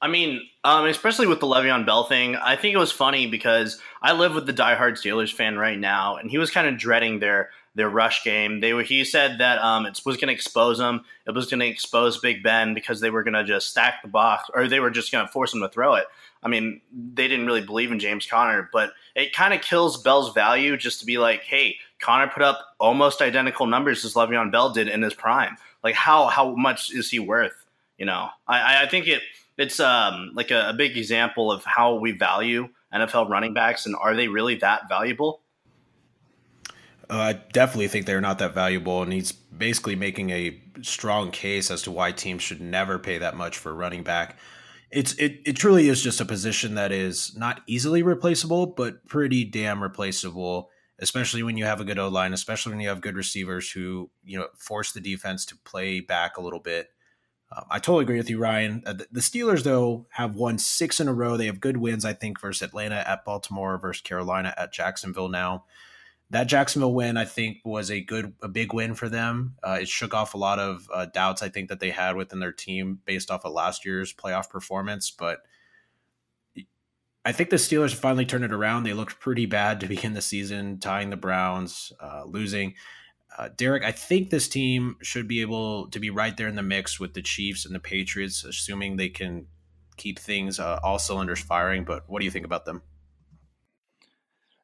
I 0.00 0.06
mean, 0.06 0.42
um, 0.62 0.86
especially 0.86 1.26
with 1.26 1.40
the 1.40 1.46
Le'Veon 1.46 1.84
Bell 1.84 2.04
thing, 2.04 2.36
I 2.36 2.54
think 2.54 2.74
it 2.74 2.78
was 2.78 2.92
funny 2.92 3.26
because 3.26 3.80
I 4.00 4.12
live 4.12 4.34
with 4.34 4.46
the 4.46 4.52
diehard 4.52 4.92
Steelers 4.92 5.32
fan 5.32 5.58
right 5.58 5.78
now, 5.78 6.16
and 6.16 6.30
he 6.30 6.38
was 6.38 6.52
kind 6.52 6.68
of 6.68 6.78
dreading 6.78 7.18
their 7.18 7.50
their 7.78 7.88
rush 7.88 8.24
game. 8.24 8.60
They 8.60 8.74
were 8.74 8.82
he 8.82 9.04
said 9.04 9.38
that 9.38 9.58
um, 9.60 9.86
it 9.86 10.00
was 10.04 10.16
going 10.16 10.28
to 10.28 10.34
expose 10.34 10.78
them. 10.78 11.04
It 11.26 11.30
was 11.30 11.46
going 11.46 11.60
to 11.60 11.66
expose 11.66 12.18
Big 12.18 12.42
Ben 12.42 12.74
because 12.74 13.00
they 13.00 13.08
were 13.08 13.22
going 13.22 13.34
to 13.34 13.44
just 13.44 13.70
stack 13.70 14.02
the 14.02 14.08
box, 14.08 14.50
or 14.52 14.66
they 14.66 14.80
were 14.80 14.90
just 14.90 15.12
going 15.12 15.24
to 15.24 15.32
force 15.32 15.54
him 15.54 15.60
to 15.60 15.68
throw 15.68 15.94
it. 15.94 16.06
I 16.42 16.48
mean, 16.48 16.80
they 16.92 17.28
didn't 17.28 17.46
really 17.46 17.62
believe 17.62 17.92
in 17.92 18.00
James 18.00 18.26
Conner, 18.26 18.68
but 18.72 18.92
it 19.14 19.32
kind 19.32 19.54
of 19.54 19.62
kills 19.62 20.02
Bell's 20.02 20.32
value 20.34 20.76
just 20.76 21.00
to 21.00 21.06
be 21.06 21.18
like, 21.18 21.42
hey, 21.42 21.76
Conner 22.00 22.28
put 22.28 22.42
up 22.42 22.60
almost 22.78 23.22
identical 23.22 23.66
numbers 23.66 24.04
as 24.04 24.14
Le'Veon 24.14 24.52
Bell 24.52 24.72
did 24.72 24.88
in 24.88 25.02
his 25.02 25.14
prime. 25.14 25.56
Like, 25.82 25.94
how 25.94 26.26
how 26.26 26.54
much 26.56 26.92
is 26.92 27.10
he 27.10 27.20
worth? 27.20 27.64
You 27.96 28.06
know, 28.06 28.28
I, 28.46 28.84
I 28.84 28.88
think 28.88 29.06
it 29.06 29.22
it's 29.56 29.78
um, 29.78 30.32
like 30.34 30.50
a, 30.50 30.70
a 30.70 30.72
big 30.72 30.96
example 30.96 31.52
of 31.52 31.64
how 31.64 31.94
we 31.94 32.10
value 32.10 32.68
NFL 32.92 33.28
running 33.28 33.54
backs 33.54 33.86
and 33.86 33.94
are 33.94 34.16
they 34.16 34.26
really 34.26 34.56
that 34.56 34.88
valuable? 34.88 35.40
Uh, 37.10 37.16
I 37.16 37.32
definitely 37.32 37.88
think 37.88 38.06
they're 38.06 38.20
not 38.20 38.38
that 38.38 38.54
valuable, 38.54 39.02
and 39.02 39.12
he's 39.12 39.32
basically 39.32 39.96
making 39.96 40.30
a 40.30 40.60
strong 40.82 41.30
case 41.30 41.70
as 41.70 41.82
to 41.82 41.90
why 41.90 42.12
teams 42.12 42.42
should 42.42 42.60
never 42.60 42.98
pay 42.98 43.18
that 43.18 43.36
much 43.36 43.56
for 43.56 43.74
running 43.74 44.02
back. 44.02 44.38
It's 44.90 45.14
it 45.14 45.40
it 45.44 45.52
truly 45.54 45.88
is 45.88 46.02
just 46.02 46.20
a 46.20 46.24
position 46.24 46.74
that 46.74 46.92
is 46.92 47.36
not 47.36 47.62
easily 47.66 48.02
replaceable, 48.02 48.66
but 48.66 49.06
pretty 49.06 49.44
damn 49.44 49.82
replaceable. 49.82 50.70
Especially 51.00 51.44
when 51.44 51.56
you 51.56 51.64
have 51.64 51.80
a 51.80 51.84
good 51.84 51.98
O 51.98 52.08
line, 52.08 52.32
especially 52.32 52.72
when 52.72 52.80
you 52.80 52.88
have 52.88 53.00
good 53.00 53.16
receivers 53.16 53.70
who 53.70 54.10
you 54.24 54.38
know 54.38 54.48
force 54.58 54.92
the 54.92 55.00
defense 55.00 55.46
to 55.46 55.56
play 55.64 56.00
back 56.00 56.36
a 56.36 56.42
little 56.42 56.60
bit. 56.60 56.88
Um, 57.54 57.64
I 57.70 57.78
totally 57.78 58.02
agree 58.02 58.18
with 58.18 58.28
you, 58.28 58.38
Ryan. 58.38 58.82
Uh, 58.84 58.94
the 59.10 59.20
Steelers, 59.20 59.62
though, 59.62 60.06
have 60.10 60.34
won 60.34 60.58
six 60.58 61.00
in 61.00 61.08
a 61.08 61.14
row. 61.14 61.36
They 61.36 61.46
have 61.46 61.60
good 61.60 61.78
wins, 61.78 62.04
I 62.04 62.12
think, 62.12 62.38
versus 62.40 62.60
Atlanta 62.60 63.08
at 63.08 63.24
Baltimore, 63.24 63.78
versus 63.78 64.02
Carolina 64.02 64.52
at 64.58 64.72
Jacksonville 64.72 65.28
now 65.28 65.64
that 66.30 66.44
Jacksonville 66.44 66.92
win, 66.92 67.16
I 67.16 67.24
think, 67.24 67.58
was 67.64 67.90
a 67.90 68.00
good, 68.00 68.34
a 68.42 68.48
big 68.48 68.74
win 68.74 68.94
for 68.94 69.08
them. 69.08 69.54
Uh, 69.62 69.78
it 69.80 69.88
shook 69.88 70.12
off 70.12 70.34
a 70.34 70.38
lot 70.38 70.58
of 70.58 70.88
uh, 70.92 71.06
doubts 71.06 71.42
I 71.42 71.48
think 71.48 71.70
that 71.70 71.80
they 71.80 71.90
had 71.90 72.16
within 72.16 72.38
their 72.38 72.52
team 72.52 73.00
based 73.06 73.30
off 73.30 73.44
of 73.44 73.52
last 73.52 73.86
year's 73.86 74.12
playoff 74.12 74.50
performance. 74.50 75.10
But 75.10 75.40
I 77.24 77.32
think 77.32 77.48
the 77.48 77.56
Steelers 77.56 77.94
finally 77.94 78.26
turned 78.26 78.44
it 78.44 78.52
around. 78.52 78.82
They 78.82 78.92
looked 78.92 79.20
pretty 79.20 79.46
bad 79.46 79.80
to 79.80 79.86
begin 79.88 80.12
the 80.12 80.22
season, 80.22 80.78
tying 80.78 81.10
the 81.10 81.16
Browns, 81.16 81.92
uh, 82.00 82.24
losing. 82.26 82.74
Uh, 83.36 83.48
Derek, 83.56 83.84
I 83.84 83.92
think 83.92 84.28
this 84.30 84.48
team 84.48 84.96
should 85.00 85.28
be 85.28 85.40
able 85.40 85.88
to 85.90 86.00
be 86.00 86.10
right 86.10 86.36
there 86.36 86.48
in 86.48 86.56
the 86.56 86.62
mix 86.62 86.98
with 86.98 87.14
the 87.14 87.22
Chiefs 87.22 87.64
and 87.64 87.74
the 87.74 87.80
Patriots, 87.80 88.44
assuming 88.44 88.96
they 88.96 89.08
can 89.08 89.46
keep 89.96 90.18
things 90.18 90.60
uh, 90.60 90.78
all 90.82 90.98
cylinders 90.98 91.40
firing. 91.40 91.84
But 91.84 92.04
what 92.06 92.18
do 92.20 92.24
you 92.24 92.30
think 92.30 92.44
about 92.44 92.66
them? 92.66 92.82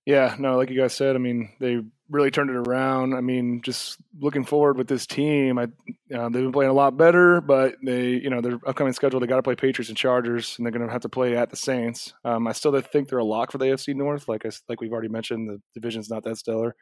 Yeah, 0.06 0.36
no, 0.38 0.56
like 0.56 0.68
you 0.68 0.78
guys 0.78 0.92
said, 0.92 1.16
I 1.16 1.18
mean, 1.18 1.50
they 1.60 1.80
really 2.10 2.30
turned 2.30 2.50
it 2.50 2.56
around. 2.56 3.14
I 3.14 3.22
mean, 3.22 3.62
just 3.62 3.96
looking 4.20 4.44
forward 4.44 4.76
with 4.76 4.86
this 4.86 5.06
team, 5.06 5.58
I 5.58 5.66
they've 6.08 6.30
been 6.30 6.52
playing 6.52 6.70
a 6.70 6.74
lot 6.74 6.98
better, 6.98 7.40
but 7.40 7.76
they, 7.82 8.10
you 8.10 8.28
know, 8.28 8.42
their 8.42 8.58
upcoming 8.66 8.92
schedule, 8.92 9.18
they 9.18 9.26
got 9.26 9.36
to 9.36 9.42
play 9.42 9.54
Patriots 9.54 9.88
and 9.88 9.96
Chargers, 9.96 10.56
and 10.58 10.66
they're 10.66 10.72
going 10.72 10.86
to 10.86 10.92
have 10.92 11.00
to 11.02 11.08
play 11.08 11.36
at 11.36 11.48
the 11.48 11.56
Saints. 11.56 12.12
Um, 12.22 12.46
I 12.46 12.52
still 12.52 12.78
think 12.80 13.08
they're 13.08 13.18
a 13.18 13.24
lock 13.24 13.50
for 13.50 13.56
the 13.58 13.64
AFC 13.64 13.94
North. 13.94 14.28
Like 14.28 14.44
I, 14.44 14.50
like 14.68 14.82
we've 14.82 14.92
already 14.92 15.08
mentioned, 15.08 15.48
the 15.48 15.60
division's 15.72 16.10
not 16.10 16.22
that 16.24 16.36
stellar 16.36 16.76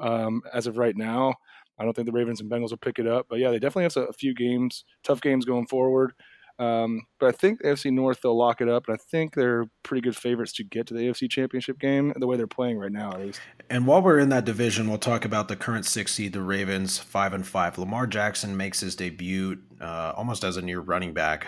um, 0.00 0.42
as 0.54 0.68
of 0.68 0.78
right 0.78 0.96
now. 0.96 1.34
I 1.80 1.84
don't 1.84 1.94
think 1.94 2.06
the 2.06 2.12
Ravens 2.12 2.40
and 2.40 2.50
Bengals 2.50 2.70
will 2.70 2.76
pick 2.78 3.00
it 3.00 3.06
up, 3.08 3.26
but 3.28 3.40
yeah, 3.40 3.50
they 3.50 3.58
definitely 3.58 3.84
have 3.84 3.96
a 4.08 4.12
few 4.12 4.34
games, 4.34 4.84
tough 5.02 5.20
games 5.20 5.44
going 5.44 5.66
forward. 5.66 6.12
Um, 6.58 7.02
but 7.20 7.28
I 7.28 7.32
think 7.32 7.60
the 7.60 7.68
AFC 7.68 7.92
North 7.92 8.20
they'll 8.20 8.36
lock 8.36 8.60
it 8.60 8.68
up, 8.68 8.88
and 8.88 8.94
I 8.94 8.98
think 9.10 9.34
they're 9.34 9.66
pretty 9.84 10.00
good 10.00 10.16
favorites 10.16 10.52
to 10.54 10.64
get 10.64 10.88
to 10.88 10.94
the 10.94 11.00
AFC 11.00 11.30
Championship 11.30 11.78
game 11.78 12.12
the 12.16 12.26
way 12.26 12.36
they're 12.36 12.48
playing 12.48 12.78
right 12.78 12.90
now, 12.90 13.12
at 13.12 13.20
least. 13.20 13.40
And 13.70 13.86
while 13.86 14.02
we're 14.02 14.18
in 14.18 14.28
that 14.30 14.44
division, 14.44 14.88
we'll 14.88 14.98
talk 14.98 15.24
about 15.24 15.46
the 15.46 15.54
current 15.54 15.86
six 15.86 16.14
seed, 16.14 16.32
the 16.32 16.42
Ravens, 16.42 16.98
five 16.98 17.32
and 17.32 17.46
five. 17.46 17.78
Lamar 17.78 18.08
Jackson 18.08 18.56
makes 18.56 18.80
his 18.80 18.96
debut 18.96 19.58
uh, 19.80 20.12
almost 20.16 20.42
as 20.42 20.56
a 20.56 20.62
near 20.62 20.80
running 20.80 21.14
back. 21.14 21.46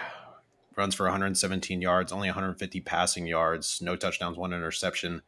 Runs 0.76 0.94
for 0.94 1.04
117 1.04 1.82
yards, 1.82 2.12
only 2.12 2.28
150 2.28 2.80
passing 2.80 3.26
yards, 3.26 3.80
no 3.82 3.96
touchdowns, 3.96 4.38
one 4.38 4.52
interception. 4.52 5.22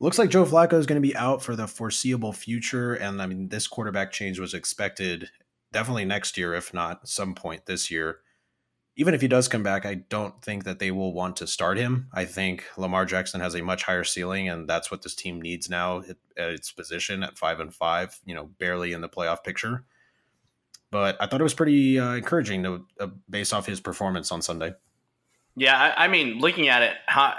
Looks 0.00 0.18
like 0.18 0.28
Joe 0.28 0.44
Flacco 0.44 0.74
is 0.74 0.86
going 0.86 1.00
to 1.00 1.08
be 1.08 1.16
out 1.16 1.40
for 1.40 1.54
the 1.54 1.68
foreseeable 1.68 2.32
future, 2.32 2.94
and 2.94 3.22
I 3.22 3.26
mean 3.26 3.48
this 3.48 3.68
quarterback 3.68 4.10
change 4.10 4.40
was 4.40 4.54
expected 4.54 5.30
definitely 5.72 6.04
next 6.04 6.36
year, 6.36 6.52
if 6.52 6.74
not 6.74 7.08
some 7.08 7.34
point 7.34 7.66
this 7.66 7.90
year 7.92 8.18
even 8.96 9.12
if 9.12 9.20
he 9.20 9.28
does 9.28 9.46
come 9.46 9.62
back, 9.62 9.84
I 9.84 9.94
don't 9.94 10.40
think 10.42 10.64
that 10.64 10.78
they 10.78 10.90
will 10.90 11.12
want 11.12 11.36
to 11.36 11.46
start 11.46 11.76
him. 11.76 12.08
I 12.14 12.24
think 12.24 12.64
Lamar 12.78 13.04
Jackson 13.04 13.42
has 13.42 13.54
a 13.54 13.62
much 13.62 13.82
higher 13.82 14.04
ceiling, 14.04 14.48
and 14.48 14.68
that's 14.68 14.90
what 14.90 15.02
this 15.02 15.14
team 15.14 15.40
needs 15.40 15.68
now 15.68 16.02
at, 16.36 16.48
its 16.50 16.72
position 16.72 17.22
at 17.22 17.36
five 17.36 17.60
and 17.60 17.74
five. 17.74 18.18
You 18.24 18.34
know, 18.34 18.44
barely 18.58 18.92
in 18.92 19.02
the 19.02 19.08
playoff 19.08 19.44
picture. 19.44 19.84
But 20.90 21.16
I 21.20 21.26
thought 21.26 21.40
it 21.40 21.44
was 21.44 21.54
pretty 21.54 21.98
uh, 21.98 22.14
encouraging 22.14 22.62
to 22.62 22.86
uh, 22.98 23.08
based 23.28 23.52
off 23.52 23.66
his 23.66 23.80
performance 23.80 24.32
on 24.32 24.40
Sunday. 24.40 24.74
Yeah, 25.56 25.76
I, 25.76 26.04
I 26.04 26.08
mean, 26.08 26.38
looking 26.38 26.68
at 26.68 26.82
it, 26.82 26.94
how, 27.06 27.34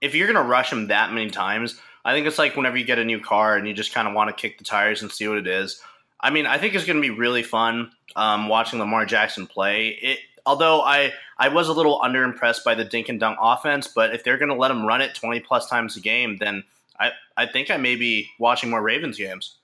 if 0.00 0.14
you're 0.14 0.26
going 0.26 0.42
to 0.42 0.48
rush 0.48 0.72
him 0.72 0.88
that 0.88 1.12
many 1.12 1.30
times, 1.30 1.80
I 2.04 2.12
think 2.12 2.26
it's 2.26 2.38
like 2.38 2.56
whenever 2.56 2.76
you 2.76 2.84
get 2.84 2.98
a 2.98 3.04
new 3.04 3.20
car 3.20 3.56
and 3.56 3.66
you 3.66 3.74
just 3.74 3.92
kind 3.94 4.08
of 4.08 4.14
want 4.14 4.28
to 4.28 4.40
kick 4.40 4.58
the 4.58 4.64
tires 4.64 5.02
and 5.02 5.10
see 5.10 5.28
what 5.28 5.38
it 5.38 5.46
is. 5.46 5.80
I 6.20 6.30
mean, 6.30 6.46
I 6.46 6.58
think 6.58 6.74
it's 6.74 6.84
going 6.84 6.96
to 6.96 7.02
be 7.02 7.10
really 7.10 7.42
fun 7.42 7.92
um, 8.16 8.48
watching 8.48 8.78
Lamar 8.78 9.06
Jackson 9.06 9.46
play. 9.46 9.88
It 9.88 10.18
although 10.46 10.82
I 10.82 11.12
I 11.38 11.48
was 11.48 11.68
a 11.68 11.72
little 11.72 12.00
underimpressed 12.00 12.64
by 12.64 12.74
the 12.74 12.84
dink 12.84 13.08
and 13.08 13.18
dunk 13.18 13.38
offense, 13.40 13.88
but 13.88 14.14
if 14.14 14.24
they're 14.24 14.38
going 14.38 14.50
to 14.50 14.54
let 14.54 14.70
him 14.70 14.86
run 14.86 15.00
it 15.00 15.14
20 15.14 15.40
plus 15.40 15.68
times 15.68 15.96
a 15.96 16.00
game, 16.00 16.36
then 16.38 16.64
I, 16.98 17.12
I 17.36 17.46
think 17.46 17.70
I 17.70 17.78
may 17.78 17.96
be 17.96 18.28
watching 18.38 18.70
more 18.70 18.82
Ravens 18.82 19.16
games. 19.16 19.56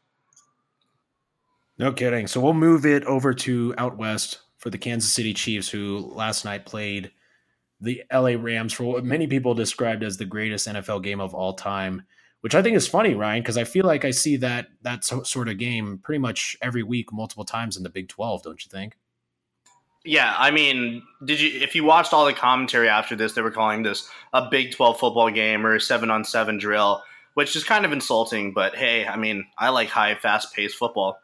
No 1.78 1.92
kidding. 1.92 2.26
So 2.26 2.40
we'll 2.40 2.54
move 2.54 2.86
it 2.86 3.04
over 3.04 3.34
to 3.34 3.74
out 3.76 3.98
west 3.98 4.40
for 4.56 4.70
the 4.70 4.78
Kansas 4.78 5.12
City 5.12 5.34
Chiefs, 5.34 5.68
who 5.68 6.10
last 6.14 6.44
night 6.44 6.64
played 6.64 7.10
the 7.80 8.02
LA 8.10 8.36
Rams 8.38 8.72
for 8.72 8.84
what 8.84 9.04
many 9.04 9.26
people 9.26 9.52
described 9.54 10.02
as 10.02 10.16
the 10.16 10.24
greatest 10.24 10.66
NFL 10.66 11.02
game 11.02 11.20
of 11.20 11.34
all 11.34 11.52
time. 11.52 12.06
Which 12.40 12.54
I 12.54 12.62
think 12.62 12.76
is 12.76 12.86
funny, 12.86 13.14
Ryan, 13.14 13.42
because 13.42 13.58
I 13.58 13.64
feel 13.64 13.86
like 13.86 14.04
I 14.04 14.12
see 14.12 14.36
that 14.36 14.68
that 14.82 15.04
sort 15.04 15.48
of 15.48 15.58
game 15.58 15.98
pretty 16.02 16.20
much 16.20 16.56
every 16.62 16.82
week, 16.82 17.12
multiple 17.12 17.44
times 17.44 17.76
in 17.76 17.82
the 17.82 17.90
Big 17.90 18.08
Twelve. 18.08 18.42
Don't 18.42 18.64
you 18.64 18.70
think? 18.70 18.96
Yeah, 20.06 20.34
I 20.38 20.52
mean, 20.52 21.02
did 21.24 21.40
you 21.40 21.60
if 21.60 21.74
you 21.74 21.84
watched 21.84 22.12
all 22.12 22.24
the 22.24 22.32
commentary 22.32 22.88
after 22.88 23.16
this, 23.16 23.32
they 23.32 23.42
were 23.42 23.50
calling 23.50 23.82
this 23.82 24.08
a 24.32 24.48
Big 24.48 24.72
12 24.72 24.98
football 25.00 25.30
game 25.30 25.66
or 25.66 25.74
a 25.74 25.80
7 25.80 26.10
on 26.10 26.24
7 26.24 26.58
drill, 26.58 27.02
which 27.34 27.56
is 27.56 27.64
kind 27.64 27.84
of 27.84 27.92
insulting, 27.92 28.52
but 28.52 28.76
hey, 28.76 29.06
I 29.06 29.16
mean, 29.16 29.46
I 29.58 29.70
like 29.70 29.88
high 29.88 30.14
fast-paced 30.14 30.76
football. 30.76 31.18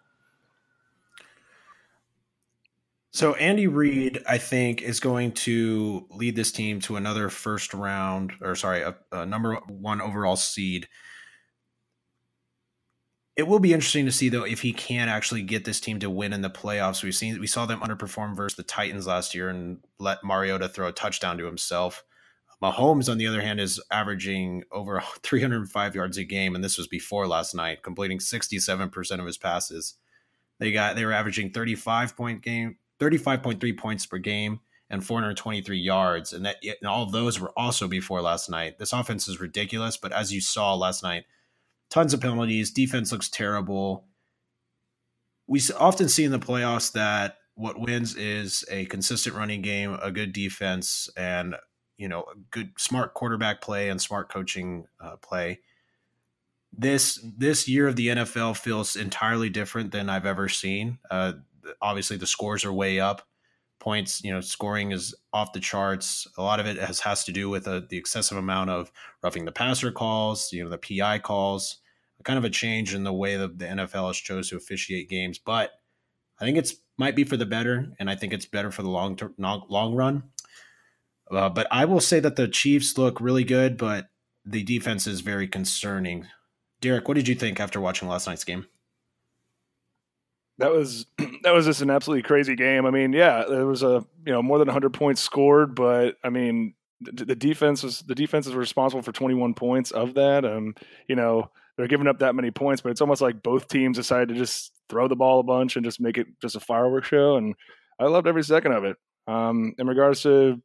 So 3.12 3.34
Andy 3.34 3.66
Reid, 3.66 4.22
I 4.26 4.38
think, 4.38 4.80
is 4.80 4.98
going 4.98 5.32
to 5.32 6.06
lead 6.10 6.34
this 6.34 6.50
team 6.50 6.80
to 6.80 6.96
another 6.96 7.28
first 7.28 7.74
round, 7.74 8.32
or 8.40 8.56
sorry, 8.56 8.80
a, 8.80 8.96
a 9.12 9.26
number 9.26 9.56
one 9.68 10.00
overall 10.00 10.36
seed. 10.36 10.88
It 13.34 13.48
will 13.48 13.60
be 13.60 13.72
interesting 13.72 14.04
to 14.04 14.12
see 14.12 14.28
though 14.28 14.44
if 14.44 14.60
he 14.60 14.72
can 14.72 15.08
actually 15.08 15.42
get 15.42 15.64
this 15.64 15.80
team 15.80 15.98
to 16.00 16.10
win 16.10 16.32
in 16.32 16.42
the 16.42 16.50
playoffs. 16.50 17.02
We've 17.02 17.14
seen 17.14 17.40
we 17.40 17.46
saw 17.46 17.64
them 17.66 17.80
underperform 17.80 18.36
versus 18.36 18.56
the 18.56 18.62
Titans 18.62 19.06
last 19.06 19.34
year 19.34 19.48
and 19.48 19.78
let 19.98 20.22
Mariota 20.22 20.68
throw 20.68 20.88
a 20.88 20.92
touchdown 20.92 21.38
to 21.38 21.46
himself. 21.46 22.04
Mahomes, 22.62 23.10
on 23.10 23.18
the 23.18 23.26
other 23.26 23.40
hand, 23.40 23.58
is 23.58 23.80
averaging 23.90 24.62
over 24.70 25.02
305 25.22 25.94
yards 25.94 26.16
a 26.16 26.24
game, 26.24 26.54
and 26.54 26.62
this 26.62 26.78
was 26.78 26.86
before 26.86 27.26
last 27.26 27.54
night, 27.54 27.82
completing 27.82 28.18
67% 28.18 29.18
of 29.18 29.26
his 29.26 29.38
passes. 29.38 29.94
They 30.58 30.70
got 30.70 30.94
they 30.94 31.04
were 31.04 31.12
averaging 31.12 31.50
35 31.50 32.16
point 32.16 32.42
game 32.42 32.76
35.3 33.00 33.76
points 33.76 34.06
per 34.06 34.18
game 34.18 34.60
and 34.88 35.04
423 35.04 35.76
yards. 35.78 36.32
And 36.32 36.44
that 36.46 36.56
and 36.62 36.88
all 36.88 37.06
those 37.06 37.40
were 37.40 37.52
also 37.56 37.88
before 37.88 38.22
last 38.22 38.48
night. 38.48 38.78
This 38.78 38.92
offense 38.92 39.26
is 39.26 39.40
ridiculous, 39.40 39.96
but 39.96 40.12
as 40.12 40.32
you 40.32 40.40
saw 40.40 40.74
last 40.74 41.02
night, 41.02 41.24
tons 41.92 42.14
of 42.14 42.20
penalties. 42.20 42.70
Defense 42.70 43.12
looks 43.12 43.28
terrible. 43.28 44.06
We 45.46 45.61
often 45.78 46.08
see 46.08 46.25
in 46.25 46.32
the 46.32 46.38
playoffs 46.38 46.92
that 46.92 47.37
what 47.54 47.78
wins 47.78 48.16
is 48.16 48.64
a 48.70 48.87
consistent 48.87 49.37
running 49.37 49.61
game, 49.61 49.99
a 50.02 50.11
good 50.11 50.32
defense, 50.32 51.11
and 51.16 51.54
you 51.99 52.08
know, 52.08 52.25
good 52.50 52.72
smart 52.78 53.12
quarterback 53.14 53.61
play 53.61 53.90
and 53.90 54.00
smart 54.00 54.32
coaching 54.32 54.87
uh, 55.00 55.16
play. 55.16 55.61
This 56.72 57.25
this 57.37 57.68
year 57.68 57.87
of 57.87 57.96
the 57.96 58.08
NFL 58.08 58.56
feels 58.56 58.96
entirely 58.96 59.50
different 59.50 59.92
than 59.92 60.08
I've 60.08 60.25
ever 60.25 60.49
seen. 60.49 60.99
Uh, 61.11 61.34
obviously 61.82 62.16
the 62.16 62.26
scores 62.26 62.64
are 62.64 62.72
way 62.72 62.99
up. 62.99 63.22
Points, 63.78 64.25
you 64.25 64.32
know, 64.32 64.40
scoring 64.40 64.92
is 64.92 65.14
off 65.32 65.52
the 65.52 65.61
charts. 65.61 66.26
A 66.38 66.42
lot 66.42 66.58
of 66.58 66.66
it 66.66 66.78
has 66.78 67.00
has 67.00 67.25
to 67.25 67.32
do 67.32 67.50
with 67.50 67.68
uh, 67.68 67.82
the 67.87 67.99
excessive 67.99 68.38
amount 68.38 68.70
of 68.70 68.90
roughing 69.22 69.44
the 69.44 69.52
passer 69.52 69.92
calls, 69.92 70.52
you 70.52 70.64
know, 70.64 70.70
the 70.70 70.78
PI 70.78 71.18
calls, 71.18 71.81
kind 72.24 72.38
of 72.38 72.44
a 72.44 72.50
change 72.50 72.94
in 72.94 73.04
the 73.04 73.12
way 73.12 73.36
that 73.36 73.58
the 73.58 73.66
NFL 73.66 74.08
has 74.08 74.16
chose 74.16 74.48
to 74.50 74.56
officiate 74.56 75.08
games. 75.08 75.38
But 75.38 75.72
I 76.40 76.44
think 76.44 76.58
it's 76.58 76.74
might 76.98 77.16
be 77.16 77.24
for 77.24 77.36
the 77.36 77.46
better, 77.46 77.92
and 77.98 78.10
I 78.10 78.14
think 78.14 78.32
it's 78.32 78.46
better 78.46 78.70
for 78.70 78.82
the 78.82 78.90
long 78.90 79.16
term, 79.16 79.34
long 79.38 79.94
run. 79.94 80.24
Uh, 81.30 81.48
but 81.48 81.66
I 81.70 81.84
will 81.84 82.00
say 82.00 82.20
that 82.20 82.36
the 82.36 82.48
Chiefs 82.48 82.98
look 82.98 83.20
really 83.20 83.44
good, 83.44 83.76
but 83.76 84.08
the 84.44 84.62
defense 84.62 85.06
is 85.06 85.20
very 85.20 85.48
concerning. 85.48 86.26
Derek, 86.80 87.08
what 87.08 87.14
did 87.14 87.28
you 87.28 87.34
think 87.34 87.60
after 87.60 87.80
watching 87.80 88.08
last 88.08 88.26
night's 88.26 88.44
game? 88.44 88.66
that 90.58 90.70
was 90.70 91.06
that 91.42 91.52
was 91.52 91.66
just 91.66 91.82
an 91.82 91.90
absolutely 91.90 92.22
crazy 92.22 92.54
game. 92.54 92.86
I 92.86 92.90
mean, 92.90 93.12
yeah, 93.12 93.44
there 93.48 93.66
was 93.66 93.82
a 93.82 94.04
you 94.24 94.32
know 94.32 94.42
more 94.42 94.58
than 94.58 94.68
100 94.68 94.90
points 94.92 95.20
scored, 95.20 95.74
but 95.74 96.16
I 96.24 96.30
mean 96.30 96.74
the, 97.00 97.24
the 97.24 97.36
defense 97.36 97.82
was 97.82 98.00
the 98.00 98.14
defense 98.14 98.46
is 98.46 98.54
responsible 98.54 99.02
for 99.02 99.12
21 99.12 99.54
points 99.54 99.90
of 99.90 100.14
that. 100.14 100.44
Um, 100.44 100.74
you 101.08 101.16
know 101.16 101.50
they're 101.76 101.88
giving 101.88 102.06
up 102.06 102.18
that 102.18 102.34
many 102.34 102.50
points, 102.50 102.82
but 102.82 102.90
it's 102.90 103.00
almost 103.00 103.22
like 103.22 103.42
both 103.42 103.68
teams 103.68 103.96
decided 103.96 104.28
to 104.28 104.34
just 104.34 104.72
throw 104.88 105.08
the 105.08 105.16
ball 105.16 105.40
a 105.40 105.44
bunch 105.44 105.76
and 105.76 105.84
just 105.84 106.00
make 106.00 106.18
it 106.18 106.26
just 106.40 106.56
a 106.56 106.60
fireworks 106.60 107.08
show. 107.08 107.36
And 107.36 107.54
I 107.98 108.04
loved 108.06 108.26
every 108.26 108.44
second 108.44 108.72
of 108.72 108.84
it. 108.84 108.96
Um, 109.26 109.74
in 109.78 109.86
regards 109.86 110.22
to 110.22 110.60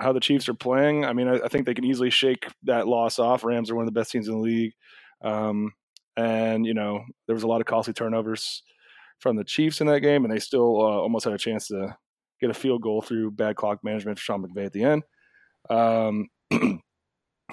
how 0.00 0.12
the 0.12 0.20
Chiefs 0.20 0.48
are 0.48 0.54
playing, 0.54 1.04
I 1.04 1.12
mean, 1.12 1.28
I, 1.28 1.40
I, 1.44 1.48
think 1.48 1.66
they 1.66 1.74
can 1.74 1.84
easily 1.84 2.10
shake 2.10 2.46
that 2.64 2.88
loss 2.88 3.18
off. 3.18 3.44
Rams 3.44 3.70
are 3.70 3.76
one 3.76 3.86
of 3.86 3.92
the 3.92 3.98
best 3.98 4.10
teams 4.10 4.26
in 4.26 4.34
the 4.34 4.40
league. 4.40 4.72
Um, 5.22 5.72
and 6.16 6.64
you 6.66 6.74
know 6.74 7.04
there 7.26 7.34
was 7.34 7.42
a 7.42 7.46
lot 7.46 7.60
of 7.60 7.66
costly 7.66 7.92
turnovers 7.92 8.62
from 9.20 9.36
the 9.36 9.44
Chiefs 9.44 9.80
in 9.80 9.86
that 9.86 10.00
game, 10.00 10.24
and 10.24 10.32
they 10.32 10.38
still 10.38 10.80
uh, 10.80 11.00
almost 11.00 11.24
had 11.24 11.34
a 11.34 11.38
chance 11.38 11.68
to 11.68 11.96
get 12.40 12.50
a 12.50 12.54
field 12.54 12.82
goal 12.82 13.00
through 13.00 13.30
bad 13.30 13.56
clock 13.56 13.78
management 13.82 14.18
for 14.18 14.24
Sean 14.24 14.44
McVay 14.44 14.66
at 14.66 14.72
the 14.72 14.84
end. 14.84 15.02
Um, 15.70 16.28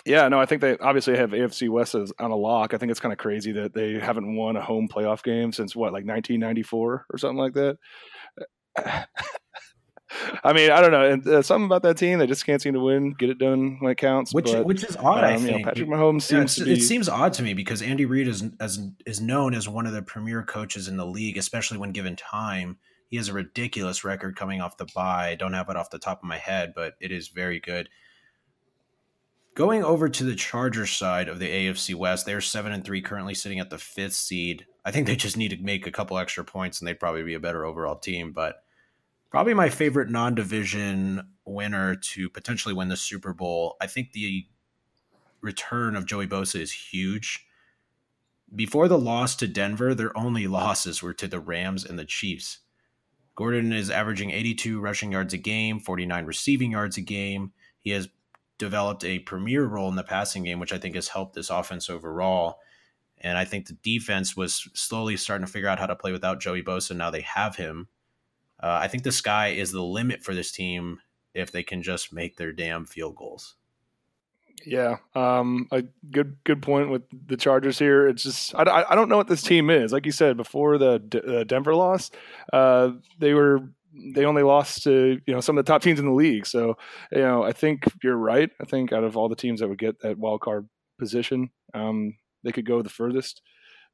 yeah, 0.05 0.27
no, 0.27 0.39
I 0.39 0.45
think 0.45 0.61
they 0.61 0.77
obviously 0.77 1.17
have 1.17 1.31
AFC 1.31 1.69
West 1.69 1.95
as 1.95 2.11
on 2.19 2.31
a 2.31 2.35
lock. 2.35 2.73
I 2.73 2.77
think 2.77 2.91
it's 2.91 2.99
kind 2.99 3.13
of 3.13 3.19
crazy 3.19 3.51
that 3.53 3.73
they 3.73 3.99
haven't 3.99 4.35
won 4.35 4.55
a 4.55 4.61
home 4.61 4.87
playoff 4.87 5.23
game 5.23 5.51
since 5.51 5.75
what, 5.75 5.93
like 5.93 6.05
1994 6.05 7.05
or 7.09 7.17
something 7.17 7.37
like 7.37 7.53
that. 7.53 7.77
I 10.43 10.53
mean, 10.53 10.71
I 10.71 10.81
don't 10.81 10.91
know. 10.91 11.09
And, 11.09 11.27
uh, 11.27 11.41
something 11.41 11.65
about 11.65 11.83
that 11.83 11.97
team, 11.97 12.19
they 12.19 12.27
just 12.27 12.45
can't 12.45 12.61
seem 12.61 12.73
to 12.73 12.79
win, 12.79 13.13
get 13.13 13.29
it 13.29 13.37
done 13.37 13.77
when 13.79 13.91
it 13.91 13.97
counts. 13.97 14.33
Which, 14.33 14.51
but, 14.51 14.65
which 14.65 14.83
is 14.83 14.97
odd. 14.97 15.23
Um, 15.23 15.33
I 15.33 15.37
think 15.37 15.59
know, 15.59 15.63
Patrick 15.63 15.89
Mahomes 15.89 16.23
seems 16.23 16.57
yeah, 16.57 16.63
to 16.63 16.69
be. 16.69 16.79
It 16.79 16.83
seems 16.83 17.07
odd 17.07 17.33
to 17.33 17.43
me 17.43 17.53
because 17.53 17.81
Andy 17.81 18.05
Reid 18.05 18.27
is 18.27 18.43
as 18.59 18.79
is 19.05 19.21
known 19.21 19.53
as 19.53 19.69
one 19.69 19.85
of 19.85 19.93
the 19.93 20.01
premier 20.01 20.43
coaches 20.43 20.87
in 20.87 20.97
the 20.97 21.05
league, 21.05 21.37
especially 21.37 21.77
when 21.77 21.91
given 21.91 22.15
time. 22.15 22.77
He 23.07 23.17
has 23.17 23.27
a 23.27 23.33
ridiculous 23.33 24.05
record 24.05 24.37
coming 24.37 24.61
off 24.61 24.77
the 24.77 24.87
bye. 24.95 25.31
I 25.31 25.35
don't 25.35 25.53
have 25.53 25.69
it 25.69 25.75
off 25.75 25.89
the 25.89 25.99
top 25.99 26.19
of 26.19 26.23
my 26.23 26.37
head, 26.37 26.71
but 26.73 26.93
it 27.01 27.11
is 27.11 27.27
very 27.27 27.59
good. 27.59 27.89
Going 29.53 29.83
over 29.83 30.07
to 30.07 30.23
the 30.23 30.35
Chargers 30.35 30.91
side 30.91 31.27
of 31.27 31.39
the 31.39 31.49
AFC 31.49 31.93
West, 31.93 32.25
they're 32.25 32.39
seven 32.39 32.71
and 32.71 32.85
three, 32.85 33.01
currently 33.01 33.33
sitting 33.33 33.59
at 33.59 33.69
the 33.69 33.77
fifth 33.77 34.13
seed. 34.13 34.65
I 34.85 34.91
think 34.91 35.07
they 35.07 35.17
just 35.17 35.35
need 35.35 35.51
to 35.51 35.57
make 35.57 35.85
a 35.85 35.91
couple 35.91 36.17
extra 36.17 36.45
points, 36.45 36.79
and 36.79 36.87
they'd 36.87 36.99
probably 36.99 37.23
be 37.23 37.33
a 37.33 37.39
better 37.39 37.65
overall 37.65 37.97
team. 37.97 38.31
But 38.31 38.63
probably 39.29 39.53
my 39.53 39.69
favorite 39.69 40.09
non-division 40.09 41.27
winner 41.45 41.95
to 41.95 42.29
potentially 42.29 42.73
win 42.73 42.87
the 42.87 42.95
Super 42.95 43.33
Bowl. 43.33 43.75
I 43.81 43.87
think 43.87 44.13
the 44.13 44.47
return 45.41 45.97
of 45.97 46.05
Joey 46.05 46.27
Bosa 46.27 46.59
is 46.59 46.71
huge. 46.71 47.45
Before 48.53 48.87
the 48.87 48.97
loss 48.97 49.35
to 49.37 49.47
Denver, 49.47 49.93
their 49.93 50.17
only 50.17 50.47
losses 50.47 51.03
were 51.03 51.13
to 51.13 51.27
the 51.27 51.39
Rams 51.39 51.83
and 51.83 51.99
the 51.99 52.05
Chiefs. 52.05 52.59
Gordon 53.35 53.73
is 53.73 53.89
averaging 53.89 54.31
82 54.31 54.79
rushing 54.79 55.11
yards 55.11 55.33
a 55.33 55.37
game, 55.37 55.79
49 55.79 56.25
receiving 56.25 56.71
yards 56.71 56.97
a 56.97 57.01
game. 57.01 57.53
He 57.79 57.91
has 57.91 58.09
developed 58.61 59.03
a 59.03 59.17
premier 59.17 59.65
role 59.65 59.89
in 59.89 59.95
the 59.95 60.03
passing 60.03 60.43
game, 60.43 60.59
which 60.59 60.71
I 60.71 60.77
think 60.77 60.93
has 60.93 61.07
helped 61.07 61.33
this 61.33 61.49
offense 61.49 61.89
overall. 61.89 62.59
And 63.17 63.35
I 63.35 63.43
think 63.43 63.65
the 63.65 63.73
defense 63.73 64.37
was 64.37 64.69
slowly 64.75 65.17
starting 65.17 65.47
to 65.47 65.51
figure 65.51 65.67
out 65.67 65.79
how 65.79 65.87
to 65.87 65.95
play 65.95 66.11
without 66.11 66.39
Joey 66.39 66.61
Bosa. 66.61 66.95
Now 66.95 67.09
they 67.09 67.21
have 67.21 67.55
him. 67.55 67.87
Uh, 68.61 68.77
I 68.79 68.87
think 68.87 69.01
the 69.01 69.11
sky 69.11 69.47
is 69.47 69.71
the 69.71 69.81
limit 69.81 70.23
for 70.23 70.35
this 70.35 70.51
team 70.51 70.99
if 71.33 71.51
they 71.51 71.63
can 71.63 71.81
just 71.81 72.13
make 72.13 72.37
their 72.37 72.53
damn 72.53 72.85
field 72.85 73.15
goals. 73.15 73.55
Yeah, 74.63 74.97
um, 75.15 75.67
a 75.71 75.81
good 76.11 76.37
good 76.43 76.61
point 76.61 76.91
with 76.91 77.01
the 77.25 77.35
Chargers 77.35 77.79
here. 77.79 78.07
It's 78.07 78.21
just 78.21 78.53
I, 78.53 78.85
I 78.87 78.93
don't 78.93 79.09
know 79.09 79.17
what 79.17 79.27
this 79.27 79.41
team 79.41 79.71
is. 79.71 79.91
Like 79.91 80.05
you 80.05 80.11
said 80.11 80.37
before 80.37 80.77
the 80.77 80.99
D- 80.99 81.21
uh, 81.27 81.43
Denver 81.45 81.73
loss, 81.73 82.11
uh, 82.53 82.91
they 83.17 83.33
were 83.33 83.71
they 84.13 84.25
only 84.25 84.43
lost 84.43 84.83
to 84.83 85.19
you 85.25 85.33
know 85.33 85.41
some 85.41 85.57
of 85.57 85.65
the 85.65 85.71
top 85.71 85.81
teams 85.81 85.99
in 85.99 86.05
the 86.05 86.11
league. 86.11 86.45
So 86.45 86.77
you 87.11 87.19
know 87.21 87.43
I 87.43 87.51
think 87.51 87.83
you're 88.03 88.17
right. 88.17 88.49
I 88.61 88.65
think 88.65 88.91
out 88.91 89.03
of 89.03 89.17
all 89.17 89.29
the 89.29 89.35
teams 89.35 89.59
that 89.59 89.67
would 89.67 89.79
get 89.79 90.01
that 90.01 90.17
wild 90.17 90.41
card 90.41 90.67
position, 90.97 91.49
um, 91.73 92.15
they 92.43 92.51
could 92.51 92.65
go 92.65 92.81
the 92.81 92.89
furthest 92.89 93.41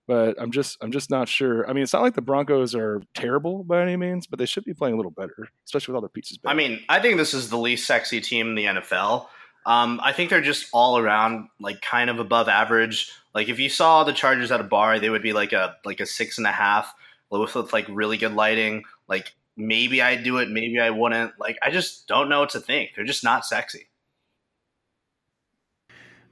but 0.08 0.42
I'm 0.42 0.52
just 0.52 0.78
I'm 0.82 0.92
just 0.92 1.12
not 1.12 1.28
sure. 1.28 1.70
I 1.70 1.74
mean, 1.74 1.84
it's 1.84 1.94
not 1.94 2.02
like 2.02 2.16
the 2.16 2.22
Broncos 2.22 2.74
are 2.74 3.04
terrible 3.14 3.64
by 3.64 3.82
any 3.82 3.98
means, 3.98 4.26
but 4.26 4.40
they 4.40 4.46
should 4.46 4.64
be 4.64 4.74
playing 4.74 4.94
a 4.94 4.98
little 4.98 5.12
better, 5.12 5.50
especially 5.66 5.92
with 5.92 5.98
all 5.98 6.02
their 6.02 6.10
pieces. 6.10 6.38
Back. 6.38 6.54
I 6.54 6.56
mean, 6.56 6.80
I 6.88 7.00
think 7.00 7.18
this 7.18 7.34
is 7.34 7.50
the 7.50 7.58
least 7.58 7.86
sexy 7.86 8.22
team 8.22 8.48
in 8.48 8.56
the 8.56 8.66
NFL. 8.66 9.28
Um, 9.66 10.00
I 10.02 10.14
think 10.14 10.30
they're 10.30 10.42
just 10.42 10.70
all 10.72 10.98
around 10.98 11.50
like 11.60 11.82
kind 11.82 12.10
of 12.10 12.20
above 12.20 12.48
average. 12.48 13.12
Like 13.36 13.50
if 13.50 13.60
you 13.60 13.68
saw 13.68 14.06
the 14.06 14.14
Chargers 14.14 14.50
at 14.50 14.62
a 14.62 14.64
bar, 14.64 14.98
they 14.98 15.10
would 15.10 15.22
be 15.22 15.34
like 15.34 15.52
a 15.52 15.76
like 15.84 16.00
a 16.00 16.06
six 16.06 16.38
and 16.38 16.48
a 16.48 16.52
half 16.52 16.96
with, 17.30 17.74
like 17.74 17.86
really 17.90 18.16
good 18.16 18.34
lighting. 18.34 18.84
Like 19.10 19.36
maybe 19.58 20.02
I'd 20.02 20.24
do 20.24 20.38
it, 20.38 20.50
maybe 20.50 20.80
I 20.80 20.92
wouldn't. 20.92 21.34
Like 21.40 21.58
I 21.62 21.72
just 21.72 22.08
don't 22.08 22.30
know 22.30 22.40
what 22.40 22.52
to 22.52 22.60
think. 22.60 22.92
They're 22.96 23.06
just 23.06 23.24
not 23.24 23.46
sexy. 23.46 23.90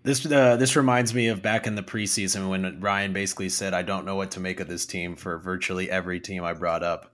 This 0.04 0.24
uh, 0.32 0.56
this 0.56 0.76
reminds 0.76 1.16
me 1.16 1.28
of 1.28 1.42
back 1.42 1.66
in 1.66 1.74
the 1.74 1.82
preseason 1.82 2.50
when 2.50 2.80
Ryan 2.80 3.12
basically 3.12 3.50
said, 3.50 3.74
"I 3.74 3.82
don't 3.82 4.06
know 4.06 4.16
what 4.16 4.32
to 4.32 4.40
make 4.40 4.60
of 4.60 4.68
this 4.68 4.86
team." 4.86 5.16
For 5.16 5.40
virtually 5.40 5.90
every 5.90 6.20
team 6.20 6.44
I 6.44 6.54
brought 6.54 6.84
up. 6.84 7.12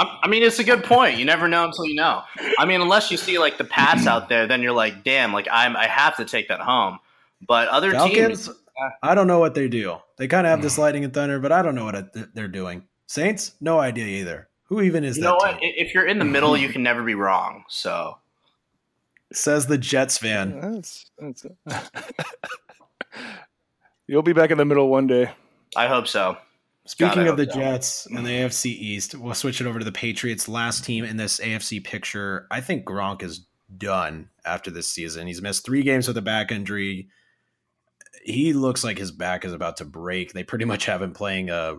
I 0.00 0.28
mean, 0.28 0.44
it's 0.44 0.60
a 0.60 0.64
good 0.64 0.84
point. 0.84 1.18
You 1.18 1.24
never 1.24 1.48
know 1.48 1.64
until 1.64 1.84
you 1.86 1.96
know. 1.96 2.22
I 2.58 2.66
mean, 2.66 2.80
unless 2.80 3.10
you 3.10 3.16
see 3.16 3.38
like 3.38 3.58
the 3.58 3.64
Pats 3.64 4.06
out 4.06 4.28
there, 4.28 4.46
then 4.46 4.62
you're 4.62 4.72
like, 4.72 5.02
"Damn, 5.02 5.32
like 5.32 5.48
I'm 5.50 5.76
I 5.76 5.86
have 5.86 6.16
to 6.18 6.24
take 6.24 6.48
that 6.48 6.60
home." 6.60 6.98
But 7.44 7.68
other 7.68 7.90
Falcons, 7.92 8.46
teams, 8.46 8.58
I 9.02 9.14
don't 9.14 9.26
know 9.26 9.38
what 9.38 9.54
they 9.54 9.68
do. 9.68 9.96
They 10.16 10.28
kind 10.28 10.46
of 10.46 10.50
have 10.50 10.62
this 10.62 10.76
mm. 10.76 10.80
lightning 10.80 11.04
and 11.04 11.14
thunder, 11.14 11.40
but 11.40 11.52
I 11.52 11.62
don't 11.62 11.74
know 11.74 11.86
what 11.86 11.94
uh, 11.94 12.02
they're 12.34 12.48
doing. 12.48 12.84
Saints, 13.08 13.54
no 13.60 13.80
idea 13.80 14.04
either. 14.04 14.48
Who 14.64 14.82
even 14.82 15.02
is 15.02 15.16
you 15.16 15.22
that? 15.22 15.28
know 15.30 15.36
what? 15.36 15.58
Team? 15.58 15.72
If 15.76 15.94
you're 15.94 16.06
in 16.06 16.18
the 16.18 16.26
middle, 16.26 16.56
you 16.56 16.68
can 16.72 16.82
never 16.82 17.02
be 17.02 17.14
wrong. 17.14 17.64
So 17.68 18.18
Says 19.32 19.66
the 19.66 19.78
Jets 19.78 20.18
fan. 20.18 20.60
That's, 20.60 21.10
that's 21.18 21.46
You'll 24.06 24.22
be 24.22 24.34
back 24.34 24.50
in 24.50 24.58
the 24.58 24.64
middle 24.64 24.88
one 24.88 25.06
day. 25.06 25.30
I 25.74 25.86
hope 25.86 26.06
so. 26.06 26.36
Speaking 26.86 27.24
God, 27.24 27.28
of 27.28 27.36
the 27.36 27.46
so. 27.46 27.58
Jets 27.58 28.06
and 28.06 28.24
the 28.24 28.30
AFC 28.30 28.66
East, 28.66 29.14
we'll 29.14 29.34
switch 29.34 29.60
it 29.60 29.66
over 29.66 29.78
to 29.78 29.84
the 29.84 29.92
Patriots. 29.92 30.48
Last 30.48 30.84
team 30.84 31.04
in 31.04 31.16
this 31.16 31.40
AFC 31.40 31.82
picture. 31.82 32.46
I 32.50 32.60
think 32.60 32.86
Gronk 32.86 33.22
is 33.22 33.46
done 33.76 34.28
after 34.44 34.70
this 34.70 34.90
season. 34.90 35.26
He's 35.26 35.42
missed 35.42 35.64
three 35.64 35.82
games 35.82 36.08
with 36.08 36.16
a 36.16 36.22
back 36.22 36.50
injury. 36.52 37.08
He 38.22 38.54
looks 38.54 38.84
like 38.84 38.96
his 38.96 39.12
back 39.12 39.44
is 39.44 39.52
about 39.52 39.78
to 39.78 39.84
break. 39.84 40.32
They 40.32 40.42
pretty 40.42 40.64
much 40.64 40.86
have 40.86 41.02
him 41.02 41.12
playing 41.12 41.50
a 41.50 41.78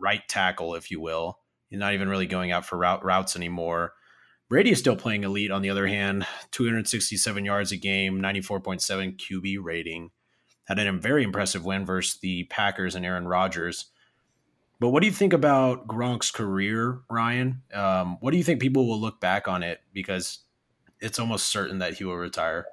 right 0.00 0.22
tackle, 0.28 0.74
if 0.74 0.90
you 0.90 1.00
will. 1.00 1.38
not 1.70 1.94
even 1.94 2.08
really 2.08 2.26
going 2.26 2.50
out 2.52 2.66
for 2.66 2.78
route, 2.78 3.04
routes 3.04 3.36
anymore. 3.36 3.92
Brady 4.48 4.70
is 4.70 4.80
still 4.80 4.96
playing 4.96 5.22
elite. 5.22 5.52
On 5.52 5.62
the 5.62 5.70
other 5.70 5.86
hand, 5.86 6.26
267 6.50 7.44
yards 7.44 7.70
a 7.70 7.76
game, 7.76 8.20
94.7 8.20 9.16
QB 9.16 9.58
rating. 9.62 10.10
Had 10.64 10.78
a 10.78 10.92
very 10.92 11.22
impressive 11.22 11.64
win 11.64 11.86
versus 11.86 12.18
the 12.20 12.44
Packers 12.44 12.94
and 12.94 13.06
Aaron 13.06 13.28
Rodgers. 13.28 13.86
But 14.80 14.88
what 14.88 15.02
do 15.02 15.06
you 15.06 15.12
think 15.12 15.32
about 15.32 15.86
Gronk's 15.86 16.30
career, 16.30 17.00
Ryan? 17.10 17.62
Um, 17.72 18.16
what 18.20 18.30
do 18.30 18.38
you 18.38 18.44
think 18.44 18.60
people 18.60 18.88
will 18.88 19.00
look 19.00 19.20
back 19.20 19.46
on 19.46 19.62
it 19.62 19.80
because 19.92 20.40
it's 21.00 21.18
almost 21.18 21.48
certain 21.48 21.78
that 21.78 21.94
he 21.94 22.04
will 22.04 22.16
retire? 22.16 22.66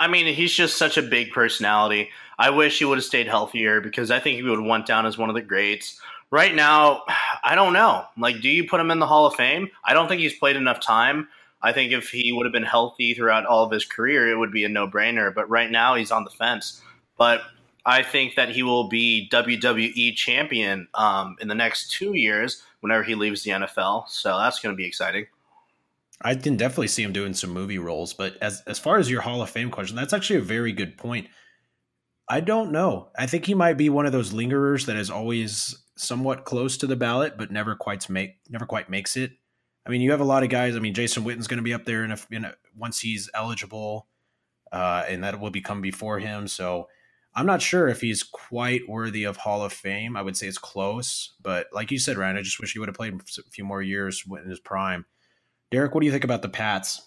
I 0.00 0.08
mean, 0.08 0.34
he's 0.34 0.52
just 0.52 0.78
such 0.78 0.96
a 0.96 1.02
big 1.02 1.30
personality. 1.30 2.08
I 2.38 2.48
wish 2.48 2.78
he 2.78 2.86
would 2.86 2.96
have 2.96 3.04
stayed 3.04 3.28
healthier 3.28 3.82
because 3.82 4.10
I 4.10 4.18
think 4.18 4.36
he 4.36 4.42
would 4.42 4.58
have 4.58 4.66
went 4.66 4.86
down 4.86 5.04
as 5.04 5.18
one 5.18 5.28
of 5.28 5.34
the 5.34 5.42
greats. 5.42 6.00
Right 6.30 6.54
now, 6.54 7.02
I 7.44 7.54
don't 7.54 7.74
know. 7.74 8.06
Like, 8.18 8.40
do 8.40 8.48
you 8.48 8.66
put 8.66 8.80
him 8.80 8.90
in 8.90 8.98
the 8.98 9.06
Hall 9.06 9.26
of 9.26 9.34
Fame? 9.34 9.68
I 9.84 9.92
don't 9.92 10.08
think 10.08 10.22
he's 10.22 10.38
played 10.38 10.56
enough 10.56 10.80
time. 10.80 11.28
I 11.62 11.72
think 11.72 11.92
if 11.92 12.08
he 12.08 12.32
would 12.32 12.46
have 12.46 12.52
been 12.52 12.62
healthy 12.62 13.12
throughout 13.12 13.44
all 13.44 13.62
of 13.62 13.70
his 13.70 13.84
career, 13.84 14.30
it 14.30 14.36
would 14.36 14.50
be 14.50 14.64
a 14.64 14.70
no 14.70 14.88
brainer. 14.88 15.32
But 15.32 15.50
right 15.50 15.70
now, 15.70 15.94
he's 15.94 16.10
on 16.10 16.24
the 16.24 16.30
fence. 16.30 16.80
But 17.18 17.42
I 17.84 18.02
think 18.02 18.36
that 18.36 18.48
he 18.48 18.62
will 18.62 18.88
be 18.88 19.28
WWE 19.30 20.16
champion 20.16 20.88
um, 20.94 21.36
in 21.42 21.48
the 21.48 21.54
next 21.54 21.90
two 21.90 22.14
years 22.14 22.62
whenever 22.80 23.02
he 23.02 23.14
leaves 23.14 23.42
the 23.42 23.50
NFL. 23.50 24.08
So 24.08 24.38
that's 24.38 24.60
going 24.60 24.74
to 24.74 24.76
be 24.76 24.86
exciting. 24.86 25.26
I 26.22 26.34
can 26.34 26.56
definitely 26.56 26.88
see 26.88 27.02
him 27.02 27.12
doing 27.12 27.32
some 27.34 27.50
movie 27.50 27.78
roles, 27.78 28.12
but 28.12 28.36
as 28.42 28.62
as 28.66 28.78
far 28.78 28.98
as 28.98 29.10
your 29.10 29.22
Hall 29.22 29.42
of 29.42 29.50
Fame 29.50 29.70
question, 29.70 29.96
that's 29.96 30.12
actually 30.12 30.38
a 30.38 30.42
very 30.42 30.72
good 30.72 30.98
point. 30.98 31.28
I 32.28 32.40
don't 32.40 32.72
know. 32.72 33.08
I 33.18 33.26
think 33.26 33.46
he 33.46 33.54
might 33.54 33.76
be 33.76 33.88
one 33.88 34.06
of 34.06 34.12
those 34.12 34.32
lingerers 34.32 34.86
that 34.86 34.96
is 34.96 35.10
always 35.10 35.82
somewhat 35.96 36.44
close 36.44 36.76
to 36.78 36.86
the 36.86 36.96
ballot, 36.96 37.36
but 37.36 37.50
never 37.50 37.74
quite 37.74 38.08
make 38.08 38.36
never 38.48 38.66
quite 38.66 38.90
makes 38.90 39.16
it. 39.16 39.32
I 39.86 39.90
mean, 39.90 40.02
you 40.02 40.10
have 40.10 40.20
a 40.20 40.24
lot 40.24 40.42
of 40.42 40.50
guys. 40.50 40.76
I 40.76 40.78
mean, 40.78 40.94
Jason 40.94 41.24
Witten's 41.24 41.46
going 41.46 41.58
to 41.58 41.64
be 41.64 41.74
up 41.74 41.86
there 41.86 42.04
and 42.04 42.12
a, 42.12 42.54
once 42.76 43.00
he's 43.00 43.30
eligible, 43.34 44.06
uh, 44.70 45.04
and 45.08 45.24
that 45.24 45.40
will 45.40 45.50
become 45.50 45.80
before 45.80 46.18
him. 46.18 46.48
So 46.48 46.86
I'm 47.34 47.46
not 47.46 47.62
sure 47.62 47.88
if 47.88 48.00
he's 48.00 48.22
quite 48.22 48.82
worthy 48.88 49.24
of 49.24 49.38
Hall 49.38 49.62
of 49.62 49.72
Fame. 49.72 50.16
I 50.16 50.22
would 50.22 50.36
say 50.36 50.48
it's 50.48 50.58
close, 50.58 51.34
but 51.40 51.68
like 51.72 51.90
you 51.90 51.98
said, 51.98 52.18
Ryan, 52.18 52.36
I 52.36 52.42
just 52.42 52.60
wish 52.60 52.72
he 52.72 52.78
would 52.78 52.88
have 52.88 52.96
played 52.96 53.14
a 53.14 53.50
few 53.50 53.64
more 53.64 53.80
years 53.80 54.22
in 54.28 54.48
his 54.48 54.60
prime. 54.60 55.06
Derek, 55.70 55.94
what 55.94 56.00
do 56.00 56.06
you 56.06 56.12
think 56.12 56.24
about 56.24 56.42
the 56.42 56.48
Pats? 56.48 57.02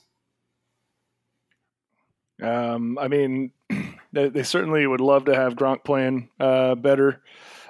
Um, 2.42 2.98
I 2.98 3.08
mean, 3.08 3.52
they, 4.14 4.30
they, 4.30 4.44
certainly 4.44 4.88
would 4.88 5.02
love 5.02 5.26
to 5.26 5.36
have 5.36 5.56
Gronk 5.56 5.84
playing 5.84 6.30
uh, 6.40 6.76
better. 6.76 7.22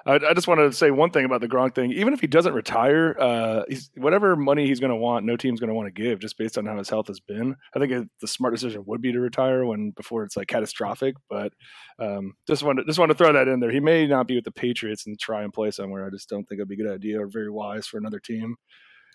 I, 0.06 0.16
I, 0.16 0.34
just 0.34 0.48
wanted 0.48 0.64
to 0.64 0.74
say 0.74 0.92
one 0.92 1.12
thing 1.12 1.26
about 1.26 1.42
the 1.42 1.48
Gronk 1.48 1.76
thing. 1.76 1.92
Even 1.92 2.14
if 2.14 2.20
he 2.20 2.28
doesn't 2.28 2.54
retire, 2.54 3.16
uh, 3.20 3.64
whatever 3.96 4.36
money 4.36 4.68
he's 4.68 4.80
going 4.80 4.90
to 4.92 4.96
want, 4.96 5.26
no 5.26 5.38
team's 5.38 5.60
going 5.60 5.70
to 5.70 5.74
want 5.74 5.94
to 5.94 6.02
give 6.02 6.20
just 6.20 6.38
based 6.38 6.58
on 6.58 6.66
how 6.66 6.78
his 6.78 6.90
health 6.90 7.08
has 7.08 7.20
been. 7.20 7.56
I 7.76 7.80
think 7.80 7.92
it, 7.92 8.08
the 8.20 8.28
smart 8.28 8.54
decision 8.54 8.84
would 8.86 9.02
be 9.02 9.12
to 9.12 9.20
retire 9.20 9.66
when 9.66 9.92
before 9.92 10.24
it's 10.24 10.36
like 10.36 10.48
catastrophic. 10.48 11.16
But 11.30 11.54
um, 12.00 12.34
just 12.48 12.64
want 12.64 12.80
to 12.80 12.86
just 12.86 13.00
want 13.00 13.12
to 13.12 13.18
throw 13.18 13.32
that 13.32 13.48
in 13.48 13.60
there. 13.60 13.72
He 13.72 13.80
may 13.80 14.08
not 14.08 14.28
be 14.28 14.36
with 14.36 14.46
the 14.46 14.52
Patriots 14.52 15.06
and 15.06 15.20
try 15.20 15.44
and 15.44 15.54
play 15.54 15.72
somewhere. 15.72 16.06
I 16.06 16.10
just 16.10 16.30
don't 16.30 16.48
think 16.48 16.60
it'd 16.60 16.70
be 16.70 16.76
a 16.76 16.84
good 16.84 16.94
idea 16.94 17.22
or 17.22 17.28
very 17.28 17.50
wise 17.50 17.88
for 17.88 17.98
another 17.98 18.20
team. 18.20 18.58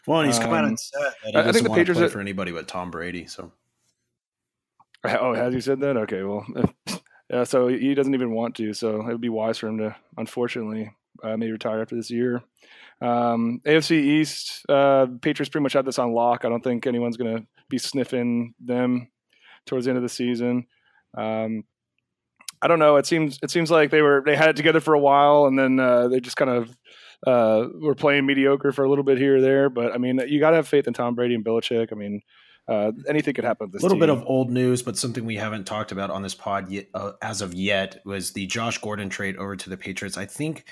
Well, 0.06 0.20
and 0.20 0.28
he's 0.28 0.38
come 0.38 0.50
um, 0.50 0.56
out 0.56 0.64
and 0.64 0.78
said 0.78 1.00
that 1.24 1.34
he 1.44 1.50
I 1.50 1.52
think 1.52 1.64
the 1.64 1.74
Patriots 1.74 2.00
play 2.00 2.08
for 2.08 2.20
anybody 2.20 2.52
but 2.52 2.68
Tom 2.68 2.90
Brady. 2.90 3.26
So. 3.26 3.52
Oh, 5.04 5.34
has 5.34 5.54
he 5.54 5.60
said 5.60 5.80
that? 5.80 5.96
Okay, 5.96 6.22
well, 6.22 6.44
Yeah, 7.30 7.44
so 7.44 7.68
he 7.68 7.94
doesn't 7.94 8.14
even 8.14 8.32
want 8.32 8.54
to. 8.56 8.72
So 8.72 9.00
it 9.00 9.06
would 9.06 9.20
be 9.20 9.28
wise 9.28 9.58
for 9.58 9.68
him 9.68 9.78
to, 9.78 9.94
unfortunately, 10.16 10.90
uh, 11.22 11.36
maybe 11.36 11.52
retire 11.52 11.82
after 11.82 11.94
this 11.94 12.10
year. 12.10 12.42
Um, 13.02 13.60
AFC 13.66 13.92
East, 13.92 14.64
uh, 14.68 15.06
Patriots 15.20 15.50
pretty 15.50 15.62
much 15.62 15.74
have 15.74 15.84
this 15.84 15.98
on 15.98 16.12
lock. 16.12 16.44
I 16.44 16.48
don't 16.48 16.64
think 16.64 16.86
anyone's 16.86 17.16
going 17.16 17.36
to 17.36 17.46
be 17.68 17.78
sniffing 17.78 18.54
them 18.60 19.08
towards 19.66 19.84
the 19.84 19.90
end 19.90 19.98
of 19.98 20.02
the 20.02 20.08
season. 20.08 20.66
Um, 21.16 21.64
I 22.62 22.66
don't 22.66 22.78
know. 22.78 22.96
It 22.96 23.06
seems 23.06 23.38
it 23.42 23.50
seems 23.50 23.70
like 23.70 23.90
they 23.90 24.02
were 24.02 24.22
they 24.24 24.34
had 24.34 24.48
it 24.48 24.56
together 24.56 24.80
for 24.80 24.94
a 24.94 24.98
while, 24.98 25.46
and 25.46 25.56
then 25.56 25.78
uh, 25.78 26.08
they 26.08 26.18
just 26.18 26.36
kind 26.36 26.50
of 26.50 26.74
uh, 27.26 27.66
were 27.80 27.94
playing 27.94 28.26
mediocre 28.26 28.72
for 28.72 28.84
a 28.84 28.88
little 28.88 29.04
bit 29.04 29.18
here 29.18 29.36
or 29.36 29.40
there. 29.40 29.70
But 29.70 29.92
I 29.92 29.98
mean, 29.98 30.20
you 30.26 30.40
got 30.40 30.50
to 30.50 30.56
have 30.56 30.68
faith 30.68 30.86
in 30.86 30.94
Tom 30.94 31.14
Brady 31.14 31.34
and 31.34 31.44
Belichick. 31.44 31.92
I 31.92 31.94
mean, 31.94 32.22
uh, 32.68 32.92
anything 33.08 33.34
could 33.34 33.44
happen. 33.44 33.70
a 33.70 33.72
little 33.72 33.90
team. 33.90 34.00
bit 34.00 34.10
of 34.10 34.22
old 34.26 34.50
news, 34.50 34.82
but 34.82 34.96
something 34.96 35.24
we 35.24 35.36
haven't 35.36 35.64
talked 35.64 35.90
about 35.90 36.10
on 36.10 36.22
this 36.22 36.34
pod 36.34 36.70
yet, 36.70 36.88
uh, 36.94 37.12
as 37.22 37.40
of 37.40 37.54
yet 37.54 38.00
was 38.04 38.32
the 38.32 38.46
Josh 38.46 38.78
Gordon 38.78 39.08
trade 39.08 39.36
over 39.36 39.56
to 39.56 39.70
the 39.70 39.76
Patriots. 39.76 40.18
I 40.18 40.26
think 40.26 40.66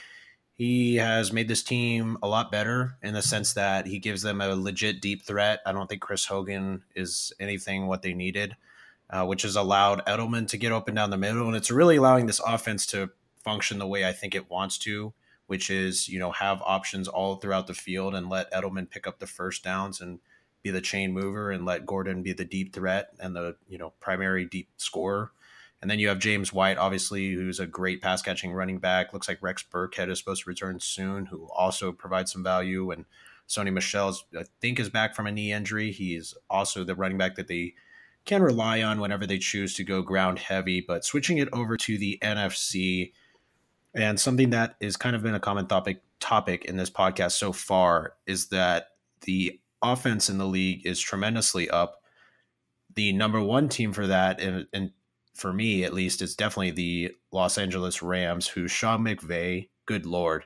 he 0.53 0.97
has 0.97 1.33
made 1.33 1.49
this 1.49 1.63
team 1.63 2.19
a 2.23 2.29
lot 2.29 2.53
better 2.53 2.97
in 3.03 3.15
the 3.15 3.23
sense 3.23 3.55
that 3.55 3.87
he 3.87 3.99
gives 3.99 4.23
them 4.23 4.41
a 4.41 4.55
legit 4.55 5.01
deep 5.01 5.23
threat. 5.23 5.61
I 5.67 5.73
don't 5.73 5.87
think 5.87 6.03
Chris 6.03 6.27
Hogan 6.27 6.83
is 6.95 7.33
anything 7.41 7.87
what 7.87 8.03
they 8.03 8.15
needed, 8.15 8.57
uh, 9.09 9.25
which 9.25 9.43
has 9.43 9.57
allowed 9.57 10.05
Edelman 10.07 10.49
to 10.49 10.59
get 10.59 10.73
open 10.73 10.95
down 10.95 11.11
the 11.11 11.17
middle, 11.17 11.47
and 11.47 11.57
it's 11.57 11.71
really 11.71 11.97
allowing 11.97 12.27
this 12.27 12.41
offense 12.41 12.87
to 12.87 13.11
function 13.43 13.79
the 13.79 13.87
way 13.87 14.07
I 14.07 14.13
think 14.13 14.35
it 14.35 14.51
wants 14.51 14.77
to, 14.79 15.15
which 15.47 15.71
is 15.71 16.09
you 16.09 16.19
know 16.19 16.33
have 16.33 16.63
options 16.63 17.09
all 17.09 17.37
throughout 17.37 17.67
the 17.67 17.75
field 17.75 18.15
and 18.15 18.29
let 18.29 18.53
Edelman 18.53 18.91
pick 18.91 19.07
up 19.07 19.19
the 19.19 19.27
first 19.27 19.63
downs 19.63 20.01
and 20.01 20.21
be 20.63 20.71
the 20.71 20.81
chain 20.81 21.13
mover 21.13 21.51
and 21.51 21.65
let 21.65 21.87
Gordon 21.87 22.23
be 22.23 22.33
the 22.33 22.45
deep 22.45 22.75
threat 22.75 23.11
and 23.21 23.37
the 23.37 23.57
you 23.69 23.79
know 23.79 23.93
primary 24.01 24.45
deep 24.45 24.69
scorer. 24.77 25.33
And 25.83 25.91
then 25.91 25.99
you 25.99 26.09
have 26.09 26.19
James 26.19 26.53
White, 26.53 26.79
obviously, 26.79 27.33
who's 27.35 27.61
a 27.61 27.67
great 27.67 28.01
pass 28.01 28.23
catching 28.23 28.53
running 28.53 28.79
back. 28.79 29.13
Looks 29.13 29.29
like 29.29 29.43
Rex 29.43 29.65
Burkhead 29.71 30.11
is 30.11 30.19
supposed 30.19 30.45
to 30.45 30.51
return 30.51 30.81
soon, 30.81 31.27
who 31.27 31.49
also 31.55 31.93
provides 31.93 32.33
some 32.33 32.43
value. 32.43 32.91
And 32.91 33.05
Sony 33.47 33.73
Michel, 33.73 34.17
I 34.37 34.45
think, 34.61 34.81
is 34.81 34.89
back 34.89 35.15
from 35.15 35.27
a 35.27 35.33
knee 35.33 35.53
injury. 35.53 35.93
He's 35.93 36.35
also 36.49 36.83
the 36.83 36.95
running 36.95 37.19
back 37.19 37.37
that 37.37 37.47
they 37.47 37.75
can 38.25 38.43
rely 38.43 38.83
on 38.83 39.01
whenever 39.01 39.27
they 39.27 39.39
choose 39.39 39.75
to 39.75 39.85
go 39.85 40.03
ground 40.03 40.39
heavy. 40.39 40.81
But 40.81 41.05
switching 41.05 41.39
it 41.39 41.49
over 41.53 41.77
to 41.77 41.99
the 41.99 42.19
NFC, 42.23 43.13
and 43.97 44.21
something 44.21 44.51
that 44.51 44.77
is 44.81 44.97
kind 44.97 45.17
of 45.17 45.23
been 45.23 45.35
a 45.35 45.41
common 45.41 45.67
topic 45.67 46.03
topic 46.21 46.65
in 46.65 46.77
this 46.77 46.91
podcast 46.91 47.33
so 47.33 47.53
far 47.53 48.15
is 48.27 48.49
that 48.49 48.89
the 49.23 49.59
offense 49.83 50.29
in 50.29 50.39
the 50.39 50.47
league 50.47 50.87
is 50.87 51.01
tremendously 51.01 51.69
up. 51.71 52.03
The 52.95 53.13
number 53.13 53.41
one 53.41 53.69
team 53.69 53.93
for 53.93 54.07
that, 54.07 54.41
and, 54.41 54.67
and 54.73 54.93
for 55.35 55.53
me 55.53 55.85
at 55.85 55.93
least, 55.93 56.23
is 56.23 56.35
definitely 56.35 56.71
the 56.71 57.15
Los 57.33 57.59
Angeles 57.59 58.03
Rams, 58.03 58.49
who 58.49 58.69
Sean 58.69 59.05
McVay, 59.05 59.69
good 59.85 60.07
lord, 60.07 60.45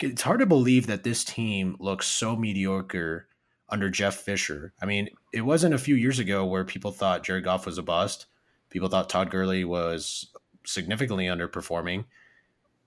it's 0.00 0.22
hard 0.22 0.40
to 0.40 0.46
believe 0.46 0.86
that 0.86 1.02
this 1.02 1.24
team 1.24 1.76
looks 1.80 2.06
so 2.06 2.36
mediocre 2.36 3.28
under 3.68 3.90
Jeff 3.90 4.16
Fisher. 4.16 4.72
I 4.80 4.86
mean, 4.86 5.08
it 5.32 5.42
wasn't 5.42 5.74
a 5.74 5.78
few 5.78 5.94
years 5.94 6.18
ago 6.18 6.44
where 6.46 6.64
people 6.64 6.92
thought 6.92 7.24
Jared 7.24 7.44
Goff 7.44 7.66
was 7.66 7.78
a 7.78 7.82
bust. 7.82 8.26
People 8.70 8.88
thought 8.88 9.08
Todd 9.08 9.30
Gurley 9.30 9.64
was 9.64 10.30
significantly 10.64 11.26
underperforming. 11.26 12.04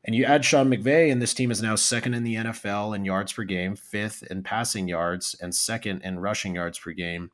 And 0.03 0.15
you 0.15 0.25
add 0.25 0.43
Sean 0.43 0.69
McVay, 0.69 1.11
and 1.11 1.21
this 1.21 1.33
team 1.33 1.51
is 1.51 1.61
now 1.61 1.75
second 1.75 2.15
in 2.15 2.23
the 2.23 2.35
NFL 2.35 2.95
in 2.95 3.05
yards 3.05 3.33
per 3.33 3.43
game, 3.43 3.75
fifth 3.75 4.23
in 4.23 4.41
passing 4.41 4.87
yards, 4.87 5.35
and 5.39 5.53
second 5.53 6.01
in 6.01 6.19
rushing 6.19 6.55
yards 6.55 6.79
per 6.79 6.91
game. 6.91 7.29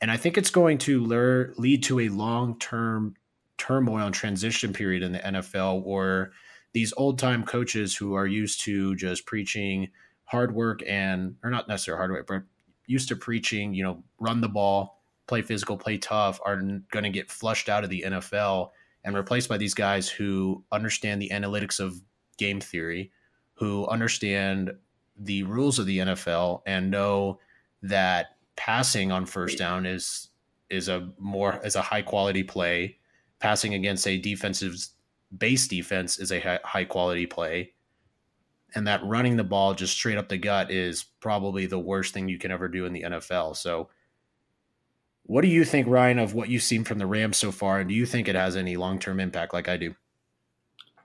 And 0.00 0.10
I 0.10 0.16
think 0.16 0.36
it's 0.36 0.50
going 0.50 0.78
to 0.78 1.04
lead 1.56 1.82
to 1.84 2.00
a 2.00 2.08
long 2.10 2.58
term 2.58 3.14
turmoil 3.56 4.06
and 4.06 4.14
transition 4.14 4.72
period 4.72 5.02
in 5.02 5.12
the 5.12 5.18
NFL 5.18 5.84
where 5.84 6.32
these 6.72 6.92
old 6.96 7.18
time 7.18 7.42
coaches 7.42 7.96
who 7.96 8.14
are 8.14 8.26
used 8.26 8.60
to 8.60 8.94
just 8.94 9.26
preaching 9.26 9.88
hard 10.24 10.54
work 10.54 10.82
and, 10.86 11.36
or 11.42 11.50
not 11.50 11.68
necessarily 11.68 11.98
hard 11.98 12.10
work, 12.10 12.26
but 12.26 12.42
used 12.86 13.08
to 13.08 13.16
preaching, 13.16 13.74
you 13.74 13.82
know, 13.82 14.02
run 14.20 14.40
the 14.40 14.48
ball, 14.48 15.00
play 15.26 15.42
physical, 15.42 15.76
play 15.76 15.98
tough, 15.98 16.38
are 16.44 16.56
going 16.90 17.04
to 17.04 17.10
get 17.10 17.30
flushed 17.30 17.68
out 17.68 17.82
of 17.82 17.90
the 17.90 18.04
NFL 18.06 18.70
and 19.04 19.16
replaced 19.16 19.48
by 19.48 19.56
these 19.56 19.74
guys 19.74 20.08
who 20.08 20.64
understand 20.72 21.20
the 21.20 21.30
analytics 21.30 21.80
of 21.80 22.00
game 22.36 22.60
theory, 22.60 23.10
who 23.54 23.86
understand 23.86 24.72
the 25.16 25.42
rules 25.44 25.78
of 25.78 25.86
the 25.86 25.98
NFL 25.98 26.62
and 26.66 26.90
know 26.90 27.40
that 27.82 28.36
passing 28.56 29.12
on 29.12 29.26
first 29.26 29.58
down 29.58 29.86
is 29.86 30.28
is 30.70 30.88
a 30.88 31.10
more 31.18 31.60
is 31.64 31.76
a 31.76 31.82
high 31.82 32.02
quality 32.02 32.42
play. 32.42 32.98
Passing 33.40 33.74
against 33.74 34.06
a 34.06 34.18
defensive 34.18 34.74
base 35.36 35.68
defense 35.68 36.18
is 36.18 36.32
a 36.32 36.58
high 36.64 36.84
quality 36.84 37.26
play. 37.26 37.72
And 38.74 38.86
that 38.86 39.04
running 39.04 39.36
the 39.36 39.44
ball 39.44 39.74
just 39.74 39.94
straight 39.94 40.18
up 40.18 40.28
the 40.28 40.38
gut 40.38 40.70
is 40.70 41.04
probably 41.20 41.66
the 41.66 41.78
worst 41.78 42.12
thing 42.12 42.28
you 42.28 42.38
can 42.38 42.50
ever 42.50 42.68
do 42.68 42.84
in 42.84 42.92
the 42.92 43.02
NFL. 43.02 43.56
So 43.56 43.88
what 45.28 45.42
do 45.42 45.48
you 45.48 45.64
think, 45.64 45.86
Ryan, 45.86 46.18
of 46.18 46.32
what 46.32 46.48
you've 46.48 46.62
seen 46.62 46.84
from 46.84 46.98
the 46.98 47.06
Rams 47.06 47.36
so 47.36 47.52
far? 47.52 47.80
And 47.80 47.88
do 47.88 47.94
you 47.94 48.06
think 48.06 48.28
it 48.28 48.34
has 48.34 48.56
any 48.56 48.76
long 48.76 48.98
term 48.98 49.20
impact 49.20 49.52
like 49.52 49.68
I 49.68 49.76
do? 49.76 49.94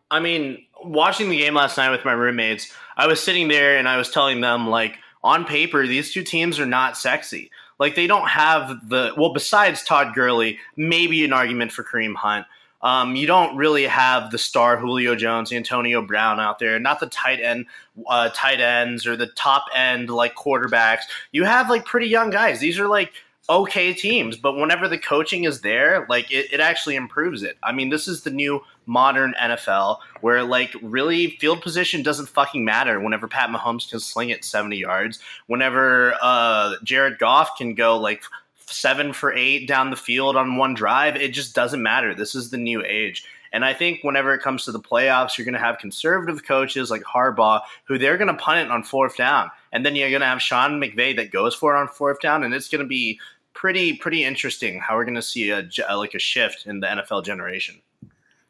I 0.10 0.22
mean, 0.22 0.66
watching 0.82 1.30
the 1.30 1.38
game 1.38 1.56
last 1.56 1.78
night 1.78 1.92
with 1.92 2.06
my 2.06 2.14
roommates, 2.14 2.72
I 2.96 3.06
was 3.06 3.22
sitting 3.22 3.50
there 3.50 3.78
and 3.78 3.88
I 3.88 3.98
was 3.98 4.10
telling 4.10 4.40
them, 4.40 4.70
like, 4.70 4.98
on 5.24 5.44
paper, 5.44 5.86
these 5.86 6.14
two 6.14 6.24
teams 6.24 6.58
are 6.58 6.66
not 6.66 6.98
sexy. 6.98 7.52
Like, 7.80 7.96
they 7.96 8.08
don't 8.08 8.30
have 8.30 8.88
the, 8.88 9.12
well, 9.18 9.34
besides 9.34 9.84
Todd 9.84 10.16
Gurley, 10.16 10.58
maybe 10.78 11.26
an 11.26 11.34
argument 11.34 11.74
for 11.74 11.84
Kareem 11.84 12.16
Hunt. 12.16 12.46
Um, 12.82 13.18
you 13.18 13.28
don't 13.28 13.58
really 13.58 13.84
have 13.84 14.32
the 14.32 14.38
star 14.38 14.78
Julio 14.78 15.16
Jones, 15.16 15.52
Antonio 15.52 16.02
Brown 16.02 16.40
out 16.40 16.60
there, 16.60 16.80
not 16.80 17.02
the 17.02 17.08
tight 17.08 17.42
end, 17.42 17.66
uh, 18.08 18.30
tight 18.34 18.62
ends 18.62 19.06
or 19.06 19.18
the 19.18 19.28
top 19.28 19.66
end 19.76 20.10
like 20.10 20.36
quarterbacks. 20.36 21.02
You 21.34 21.44
have 21.44 21.70
like 21.70 21.84
pretty 21.86 22.08
young 22.08 22.30
guys. 22.30 22.60
These 22.60 22.80
are 22.80 22.88
like 22.88 23.14
okay 23.50 23.94
teams, 23.94 24.38
but 24.38 24.56
whenever 24.56 24.88
the 24.88 24.98
coaching 24.98 25.44
is 25.44 25.62
there, 25.62 26.06
like 26.10 26.32
it, 26.32 26.52
it 26.54 26.60
actually 26.60 26.96
improves 26.96 27.44
it. 27.44 27.58
I 27.64 27.72
mean, 27.72 27.90
this 27.90 28.08
is 28.08 28.24
the 28.24 28.32
new 28.32 28.62
modern 28.86 29.34
NFL 29.42 29.98
where 30.22 30.44
like 30.44 30.74
really 30.82 31.32
field 31.38 31.62
position 31.62 32.04
doesn't 32.04 32.30
fucking 32.30 32.64
matter 32.64 33.00
whenever 33.00 33.28
Pat 33.28 33.50
Mahomes 33.50 33.90
can 33.90 34.00
sling 34.00 34.30
it 34.30 34.46
70 34.46 34.78
yards, 34.78 35.20
whenever 35.48 36.16
uh, 36.22 36.76
Jared 36.84 37.20
Goff 37.20 37.58
can 37.58 37.74
go 37.74 37.98
like 37.98 38.24
seven 38.66 39.14
for 39.14 39.34
eight 39.34 39.68
down 39.68 39.90
the 39.90 39.96
field 39.96 40.36
on 40.36 40.58
one 40.58 40.74
drive. 40.74 41.16
It 41.16 41.34
just 41.34 41.54
doesn't 41.54 41.84
matter. 41.84 42.16
This 42.16 42.36
is 42.36 42.50
the 42.50 42.58
new 42.58 42.84
age. 42.84 43.26
And 43.54 43.64
I 43.64 43.74
think 43.74 44.00
whenever 44.02 44.34
it 44.34 44.42
comes 44.42 44.66
to 44.66 44.72
the 44.72 44.80
playoffs, 44.80 45.38
you're 45.38 45.46
going 45.46 45.54
to 45.54 45.60
have 45.60 45.78
conservative 45.78 46.44
coaches 46.44 46.90
like 46.90 47.04
Harbaugh 47.04 47.62
who 47.84 48.00
they're 48.00 48.18
going 48.18 48.30
to 48.30 48.34
punt 48.34 48.66
it 48.66 48.72
on 48.72 48.82
fourth 48.82 49.16
down. 49.16 49.52
And 49.72 49.86
then 49.86 49.96
you're 49.96 50.10
going 50.10 50.22
to 50.22 50.28
have 50.28 50.42
Sean 50.42 50.82
McVay 50.82 51.16
that 51.18 51.32
goes 51.32 51.54
for 51.54 51.76
it 51.76 51.80
on 51.80 51.88
fourth 51.88 52.20
down. 52.20 52.44
And 52.44 52.54
it's 52.54 52.68
going 52.68 52.82
to 52.82 52.88
be 52.88 53.20
pretty, 53.54 53.94
pretty 53.94 54.24
interesting 54.24 54.80
how 54.80 54.96
we're 54.96 55.06
going 55.06 55.16
to 55.16 55.22
see 55.22 55.50
a, 55.50 55.68
like 55.96 56.14
a 56.14 56.20
shift 56.20 56.66
in 56.66 56.80
the 56.80 56.88
NFL 56.88 57.24
generation. 57.26 57.82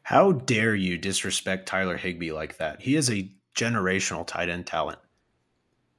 How 0.02 0.32
dare 0.32 0.74
you 0.74 0.98
disrespect 0.98 1.66
Tyler 1.66 1.96
Higbee 1.96 2.32
like 2.32 2.58
that? 2.58 2.82
He 2.82 2.96
is 2.96 3.10
a 3.10 3.30
generational 3.54 4.26
tight 4.26 4.48
end 4.48 4.66
talent. 4.66 4.98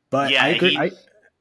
But 0.09 0.31
yeah, 0.31 0.43
I 0.43 0.47
agree. 0.49 0.71
He, 0.71 0.77
I, 0.77 0.91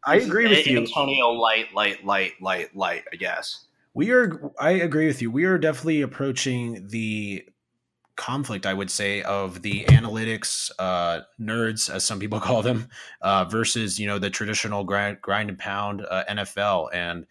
I 0.07 0.17
agree 0.17 0.49
with 0.49 0.67
you. 0.67 0.79
Antonio 0.79 1.29
light, 1.29 1.75
light, 1.75 2.05
light, 2.05 2.33
light, 2.41 2.75
light. 2.75 3.05
I 3.13 3.17
guess 3.17 3.67
we 3.95 4.11
are. 4.11 4.53
I 4.59 4.71
agree 4.71 5.07
with 5.07 5.23
you. 5.23 5.31
We 5.31 5.45
are 5.45 5.59
definitely 5.59 6.03
approaching 6.03 6.89
the 6.89 7.47
conflict, 8.17 8.67
I 8.67 8.75
would 8.75 8.91
say, 8.91 9.23
of 9.23 9.63
the 9.63 9.85
analytics 9.85 10.71
uh, 10.79 11.21
nerds, 11.41 11.91
as 11.91 12.05
some 12.05 12.19
people 12.19 12.41
call 12.49 12.63
them, 12.63 12.89
uh, 13.23 13.45
versus 13.45 13.99
you 13.99 14.07
know 14.07 14.19
the 14.19 14.31
traditional 14.31 14.85
grind, 14.85 15.21
grind 15.21 15.51
and 15.51 15.59
pound 15.59 16.05
uh, 16.09 16.25
NFL, 16.29 16.89
and 16.93 17.27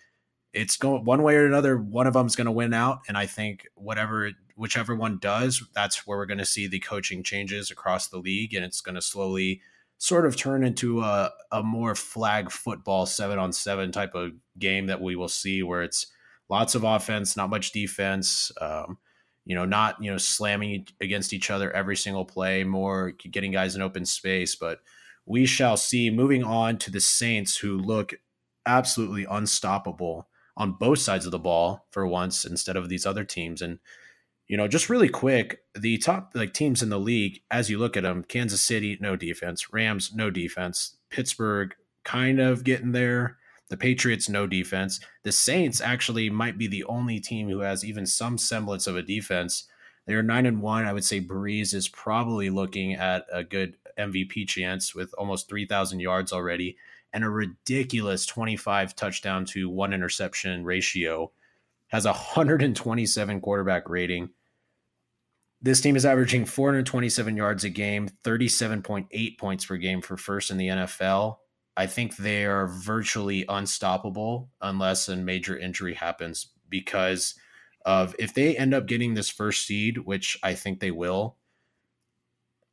it's 0.53 0.77
going 0.77 1.03
one 1.03 1.23
way 1.23 1.35
or 1.35 1.45
another. 1.45 1.77
One 1.77 2.07
of 2.07 2.13
them's 2.13 2.35
going 2.35 2.45
to 2.45 2.51
win 2.51 2.73
out, 2.73 3.01
and 3.07 3.17
I 3.17 3.25
think 3.25 3.67
whatever 3.75 4.31
whichever 4.55 4.95
one 4.95 5.17
does, 5.17 5.63
that's 5.73 6.05
where 6.05 6.17
we're 6.17 6.27
going 6.27 6.37
to 6.37 6.45
see 6.45 6.67
the 6.67 6.79
coaching 6.79 7.23
changes 7.23 7.71
across 7.71 8.07
the 8.07 8.19
league, 8.19 8.53
and 8.53 8.63
it's 8.63 8.81
going 8.81 8.95
to 8.95 9.01
slowly 9.01 9.61
sort 9.97 10.25
of 10.25 10.35
turn 10.35 10.63
into 10.63 11.01
a, 11.01 11.31
a 11.51 11.63
more 11.63 11.95
flag 11.95 12.51
football 12.51 13.05
seven 13.05 13.39
on 13.39 13.51
seven 13.51 13.91
type 13.91 14.13
of 14.13 14.31
game 14.59 14.87
that 14.87 15.01
we 15.01 15.15
will 15.15 15.29
see 15.29 15.63
where 15.63 15.81
it's 15.81 16.07
lots 16.49 16.75
of 16.75 16.83
offense, 16.83 17.35
not 17.35 17.49
much 17.49 17.71
defense. 17.71 18.51
Um, 18.61 18.97
you 19.45 19.55
know, 19.55 19.65
not 19.65 20.01
you 20.01 20.11
know 20.11 20.17
slamming 20.17 20.87
against 21.01 21.33
each 21.33 21.49
other 21.49 21.71
every 21.71 21.97
single 21.97 22.25
play, 22.25 22.63
more 22.63 23.11
getting 23.11 23.51
guys 23.51 23.75
in 23.75 23.81
open 23.81 24.05
space. 24.05 24.55
But 24.55 24.79
we 25.25 25.47
shall 25.47 25.77
see. 25.77 26.11
Moving 26.11 26.43
on 26.43 26.77
to 26.77 26.91
the 26.91 27.01
Saints, 27.01 27.57
who 27.57 27.77
look 27.77 28.13
absolutely 28.65 29.25
unstoppable 29.29 30.27
on 30.55 30.73
both 30.73 30.99
sides 30.99 31.25
of 31.25 31.31
the 31.31 31.39
ball 31.39 31.87
for 31.91 32.05
once, 32.05 32.45
instead 32.45 32.75
of 32.75 32.89
these 32.89 33.05
other 33.05 33.23
teams. 33.23 33.61
And 33.61 33.79
you 34.47 34.57
know, 34.57 34.67
just 34.67 34.89
really 34.89 35.09
quick, 35.09 35.63
the 35.73 35.97
top 35.97 36.31
like 36.35 36.53
teams 36.53 36.83
in 36.83 36.89
the 36.89 36.99
league, 36.99 37.41
as 37.49 37.69
you 37.69 37.79
look 37.79 37.95
at 37.95 38.03
them, 38.03 38.23
Kansas 38.23 38.61
City, 38.61 38.97
no 38.99 39.15
defense, 39.15 39.73
Rams, 39.73 40.11
no 40.13 40.29
defense, 40.29 40.97
Pittsburgh, 41.09 41.73
kind 42.03 42.39
of 42.39 42.63
getting 42.63 42.91
there. 42.91 43.37
The 43.69 43.77
Patriots, 43.77 44.29
no 44.29 44.45
defense. 44.45 44.99
The 45.23 45.31
Saints 45.31 45.81
actually 45.81 46.29
might 46.29 46.57
be 46.57 46.67
the 46.67 46.83
only 46.83 47.19
team 47.19 47.49
who 47.49 47.59
has 47.59 47.83
even 47.83 48.05
some 48.05 48.37
semblance 48.37 48.85
of 48.85 48.95
a 48.95 49.01
defense. 49.01 49.67
They're 50.05 50.21
nine 50.21 50.45
and 50.45 50.61
one. 50.61 50.85
I 50.85 50.93
would 50.93 51.05
say 51.05 51.21
Brees 51.21 51.73
is 51.73 51.87
probably 51.87 52.49
looking 52.49 52.93
at 52.93 53.25
a 53.31 53.43
good 53.43 53.77
MVP 53.97 54.47
chance 54.47 54.93
with 54.93 55.13
almost 55.17 55.49
3,000 55.49 56.01
yards 56.01 56.33
already 56.33 56.77
and 57.13 57.23
a 57.23 57.29
ridiculous 57.29 58.25
25 58.25 58.95
touchdown 58.95 59.45
to 59.45 59.69
one 59.69 59.93
interception 59.93 60.63
ratio 60.63 61.31
has 61.87 62.05
a 62.05 62.09
127 62.09 63.39
quarterback 63.39 63.87
rating. 63.87 64.29
This 65.61 65.79
team 65.79 65.95
is 65.95 66.05
averaging 66.05 66.45
427 66.45 67.37
yards 67.37 67.63
a 67.63 67.69
game, 67.69 68.09
37.8 68.23 69.37
points 69.37 69.65
per 69.65 69.77
game 69.77 70.01
for 70.01 70.17
first 70.17 70.51
in 70.51 70.57
the 70.57 70.67
NFL. 70.67 71.37
I 71.77 71.87
think 71.87 72.17
they 72.17 72.45
are 72.45 72.67
virtually 72.67 73.45
unstoppable 73.47 74.49
unless 74.61 75.07
a 75.07 75.15
major 75.15 75.57
injury 75.57 75.93
happens 75.93 76.47
because 76.67 77.35
of 77.85 78.15
if 78.19 78.33
they 78.33 78.57
end 78.57 78.73
up 78.73 78.87
getting 78.87 79.13
this 79.13 79.29
first 79.29 79.65
seed, 79.65 79.99
which 79.99 80.37
I 80.43 80.53
think 80.55 80.79
they 80.79 80.91
will. 80.91 81.37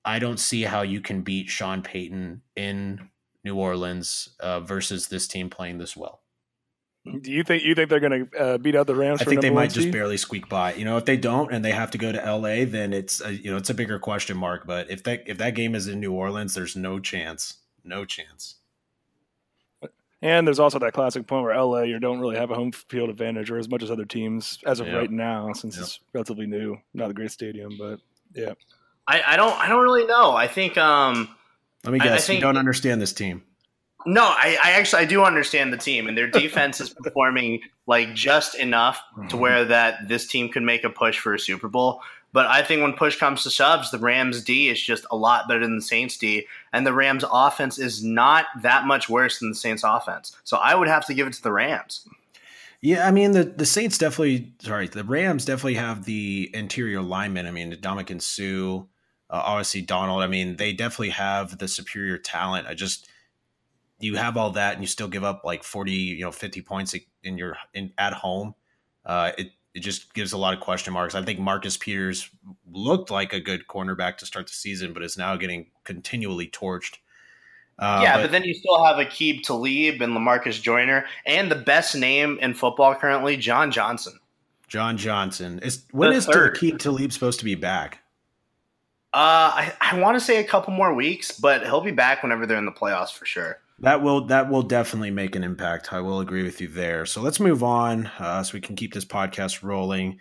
I 0.05 0.19
don't 0.19 0.41
see 0.41 0.63
how 0.63 0.83
you 0.83 1.01
can 1.01 1.23
beat 1.23 1.49
Sean 1.49 1.83
Payton 1.83 2.43
in 2.57 3.09
New 3.45 3.57
Orleans 3.57 4.31
uh, 4.41 4.61
versus 4.61 5.09
this 5.09 5.27
team 5.27 5.51
playing 5.51 5.79
this 5.79 5.97
well. 5.97 6.23
Do 7.05 7.33
you 7.33 7.43
think 7.43 7.65
you 7.65 7.75
think 7.75 7.89
they're 7.89 8.01
going 8.01 8.29
to 8.29 8.39
uh, 8.39 8.59
beat 8.59 8.77
out 8.77 8.87
the 8.87 8.95
Rams? 8.95 9.23
I 9.23 9.25
think 9.25 9.41
they 9.41 9.49
might 9.49 9.71
just 9.71 9.91
barely 9.91 10.19
squeak 10.19 10.51
by. 10.51 10.75
You 10.75 10.85
know, 10.85 10.99
if 10.99 11.07
they 11.07 11.17
don't 11.17 11.51
and 11.51 11.65
they 11.65 11.71
have 11.71 11.91
to 11.93 11.99
go 11.99 12.13
to 12.13 12.19
LA, 12.19 12.67
then 12.67 12.93
it's 12.93 13.23
a, 13.23 13.33
you 13.33 13.51
know 13.51 13.57
it's 13.57 13.71
a 13.71 13.75
bigger 13.75 13.99
question 13.99 14.37
mark. 14.37 14.67
But 14.67 14.91
if 14.91 15.03
that 15.05 15.23
if 15.27 15.39
that 15.39 15.55
game 15.55 15.75
is 15.75 15.87
in 15.87 15.99
New 15.99 16.13
Orleans, 16.13 16.55
there's 16.55 16.77
no 16.77 17.01
chance, 17.01 17.57
no 17.85 18.05
chance. 18.05 18.57
And 20.23 20.47
there's 20.47 20.59
also 20.59 20.79
that 20.81 20.93
classic 20.93 21.27
point 21.27 21.43
where 21.45 21.57
LA 21.57 21.83
you 21.83 21.99
don't 21.99 22.21
really 22.21 22.37
have 22.37 22.51
a 22.51 22.55
home 22.55 22.73
field 22.73 23.09
advantage, 23.09 23.51
or 23.51 23.57
as 23.57 23.71
much 23.71 23.83
as 23.83 23.91
other 23.91 24.05
teams 24.05 24.59
as 24.67 24.81
of 24.81 24.87
yep. 24.87 24.97
right 24.97 25.11
now, 25.11 25.55
since 25.55 25.77
yep. 25.77 25.85
it's 25.85 26.01
relatively 26.13 26.47
new. 26.47 26.77
Not 26.93 27.11
a 27.11 27.15
great 27.15 27.31
stadium, 27.31 27.79
but 27.79 28.01
yeah. 28.35 28.53
I, 29.09 29.23
I 29.27 29.37
don't 29.37 29.59
I 29.59 29.69
don't 29.69 29.83
really 29.83 30.07
know. 30.07 30.33
I 30.33 30.47
think 30.49 30.77
um 30.77 31.35
let 31.85 31.93
me 31.93 31.99
guess. 31.99 32.25
I, 32.25 32.27
think, 32.27 32.39
you 32.39 32.43
don't 32.43 32.57
understand 32.57 33.01
this 33.01 33.13
team. 33.13 33.43
No, 34.07 34.23
I, 34.23 34.59
I, 34.63 34.71
actually 34.73 35.03
I 35.03 35.07
do 35.07 35.25
understand 35.25 35.73
the 35.73 35.77
team, 35.77 36.09
and 36.09 36.17
their 36.17 36.27
defense 36.31 36.81
is 36.81 36.91
performing 36.91 37.61
like 37.87 38.15
just 38.15 38.55
enough 38.55 39.03
to 39.15 39.21
mm-hmm. 39.23 39.39
where 39.39 39.65
that 39.67 40.09
this 40.09 40.27
team 40.27 40.49
could 40.49 40.63
make 40.63 40.85
a 40.85 40.91
push 40.91 41.19
for 41.19 41.35
a 41.35 41.39
Super 41.39 41.69
Bowl. 41.69 42.03
But 42.33 42.47
I 42.47 42.63
think 42.63 42.83
when 42.83 42.93
push 42.93 43.19
comes 43.19 43.43
to 43.43 43.51
shoves, 43.51 43.91
the 43.91 43.99
Rams 43.99 44.45
D 44.45 44.69
is 44.69 44.81
just 44.81 45.05
a 45.11 45.17
lot 45.17 45.49
better 45.49 45.61
than 45.61 45.77
the 45.77 45.83
Saints 45.83 46.17
D, 46.17 46.47
and 46.73 46.87
the 46.87 46.93
Rams 46.93 47.25
offense 47.31 47.79
is 47.79 48.05
not 48.05 48.47
that 48.63 48.87
much 48.87 49.09
worse 49.09 49.41
than 49.41 49.51
the 49.51 49.57
Saints 49.57 49.83
offense. 49.85 50.37
So 50.45 50.57
I 50.57 50.75
would 50.75 50.89
have 50.89 51.07
to 51.07 51.15
give 51.15 51.27
it 51.27 51.33
to 51.35 51.43
the 51.43 51.53
Rams. 51.53 52.07
Yeah, 52.81 53.07
I 53.07 53.11
mean 53.11 53.33
the 53.33 53.45
the 53.45 53.67
Saints 53.67 53.99
definitely. 53.99 54.53
Sorry, 54.61 54.87
the 54.87 55.05
Rams 55.05 55.45
definitely 55.45 55.75
have 55.75 56.05
the 56.05 56.51
interior 56.55 57.03
linemen. 57.03 57.47
I 57.47 57.51
mean, 57.51 57.73
Ndamukong 57.73 58.23
Suh, 58.23 58.87
uh, 59.31 59.43
obviously 59.45 59.83
Donald. 59.83 60.23
I 60.23 60.27
mean, 60.27 60.57
they 60.57 60.73
definitely 60.73 61.11
have 61.11 61.59
the 61.59 61.69
superior 61.69 62.19
talent. 62.19 62.67
I 62.67 62.75
just 62.75 63.09
you 63.99 64.17
have 64.17 64.37
all 64.37 64.51
that 64.53 64.75
and 64.75 64.83
you 64.83 64.87
still 64.87 65.09
give 65.09 65.25
up 65.25 65.43
like 65.45 65.63
40 65.63 65.93
you 65.93 66.21
know 66.23 66.33
50 66.33 66.63
points 66.63 66.95
in 67.23 67.37
your 67.37 67.57
in 67.75 67.93
at 67.99 68.15
home 68.15 68.55
uh, 69.05 69.33
it 69.37 69.51
it 69.75 69.81
just 69.81 70.15
gives 70.15 70.33
a 70.33 70.39
lot 70.39 70.53
of 70.53 70.61
question 70.61 70.93
marks. 70.93 71.15
I 71.15 71.23
think 71.23 71.39
Marcus 71.39 71.77
Peters 71.77 72.29
looked 72.71 73.11
like 73.11 73.33
a 73.33 73.41
good 73.41 73.67
cornerback 73.69 74.17
to 74.19 74.27
start 74.27 74.49
the 74.49 74.53
season, 74.53 74.93
but 74.93 75.03
is 75.03 75.17
now 75.17 75.37
getting 75.37 75.71
continually 75.85 76.49
torched. 76.49 76.97
Uh, 77.79 78.01
yeah, 78.03 78.17
but, 78.17 78.23
but, 78.23 78.33
then 78.33 78.45
you 78.45 78.53
still 78.53 78.85
have 78.85 78.97
Aqib 78.97 79.43
Talib 79.43 80.03
and 80.03 80.13
Lamarcus 80.13 80.61
Joyner, 80.61 81.07
and 81.25 81.51
the 81.51 81.57
best 81.57 81.95
name 81.95 82.39
in 82.43 82.53
football 82.53 82.95
currently, 82.95 83.37
John 83.37 83.71
Johnson. 83.71 84.19
John 84.69 84.97
Johnson 84.99 85.61
is 85.61 85.85
when 85.93 86.11
the 86.11 86.17
is 86.17 86.27
Aqib 86.27 86.79
Talib 86.79 87.13
supposed 87.13 87.39
to 87.39 87.45
be 87.45 87.55
back? 87.55 88.00
Uh, 89.13 89.73
I, 89.73 89.73
I 89.81 89.99
want 89.99 90.17
to 90.17 90.21
say 90.21 90.39
a 90.39 90.45
couple 90.45 90.73
more 90.73 90.95
weeks, 90.95 91.33
but 91.33 91.65
he'll 91.65 91.81
be 91.81 91.91
back 91.91 92.23
whenever 92.23 92.47
they're 92.47 92.59
in 92.59 92.65
the 92.65 92.71
playoffs 92.71 93.13
for 93.13 93.27
sure. 93.27 93.59
That 93.81 94.03
will 94.03 94.27
that 94.27 94.51
will 94.51 94.63
definitely 94.63 95.11
make 95.11 95.35
an 95.35 95.43
impact. 95.43 95.93
I 95.93 96.01
will 96.01 96.21
agree 96.21 96.43
with 96.43 96.61
you 96.61 96.69
there. 96.69 97.07
So 97.07 97.21
let's 97.21 97.41
move 97.41 97.65
on, 97.65 98.07
uh, 98.19 98.43
so 98.43 98.55
we 98.55 98.61
can 98.61 98.77
keep 98.77 98.93
this 98.93 99.07
podcast 99.07 99.63
rolling 99.63 100.19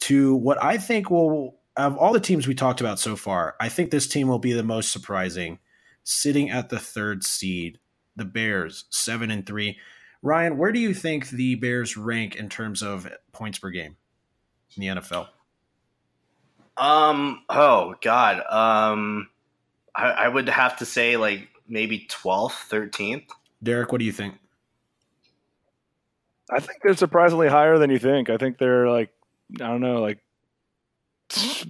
to 0.00 0.34
what 0.36 0.62
I 0.62 0.78
think 0.78 1.10
will 1.10 1.58
of 1.76 1.96
all 1.98 2.12
the 2.12 2.20
teams 2.20 2.46
we 2.46 2.54
talked 2.54 2.80
about 2.80 2.98
so 2.98 3.16
far. 3.16 3.54
I 3.60 3.68
think 3.68 3.90
this 3.90 4.08
team 4.08 4.28
will 4.28 4.38
be 4.38 4.52
the 4.52 4.62
most 4.62 4.92
surprising, 4.92 5.58
sitting 6.04 6.48
at 6.48 6.68
the 6.68 6.78
third 6.78 7.24
seed, 7.24 7.78
the 8.14 8.24
Bears, 8.24 8.84
seven 8.88 9.30
and 9.30 9.44
three. 9.44 9.78
Ryan, 10.22 10.56
where 10.56 10.72
do 10.72 10.80
you 10.80 10.94
think 10.94 11.28
the 11.28 11.56
Bears 11.56 11.96
rank 11.96 12.36
in 12.36 12.48
terms 12.48 12.82
of 12.82 13.08
points 13.32 13.58
per 13.58 13.70
game 13.70 13.96
in 14.74 14.80
the 14.80 15.00
NFL? 15.00 15.28
Um. 16.76 17.42
Oh 17.48 17.94
God. 18.00 18.42
Um. 18.48 19.28
I, 19.94 20.10
I 20.10 20.28
would 20.28 20.48
have 20.48 20.76
to 20.78 20.86
say 20.86 21.16
like 21.16 21.48
maybe 21.68 22.06
12th, 22.10 22.68
13th. 22.68 23.28
Derek, 23.62 23.92
what 23.92 23.98
do 23.98 24.04
you 24.04 24.12
think? 24.12 24.34
I 26.50 26.60
think 26.60 26.78
they're 26.82 26.94
surprisingly 26.94 27.48
higher 27.48 27.78
than 27.78 27.90
you 27.90 27.98
think. 27.98 28.30
I 28.30 28.36
think 28.36 28.58
they're 28.58 28.88
like, 28.88 29.10
I 29.56 29.66
don't 29.66 29.80
know, 29.80 30.00
like 30.00 30.18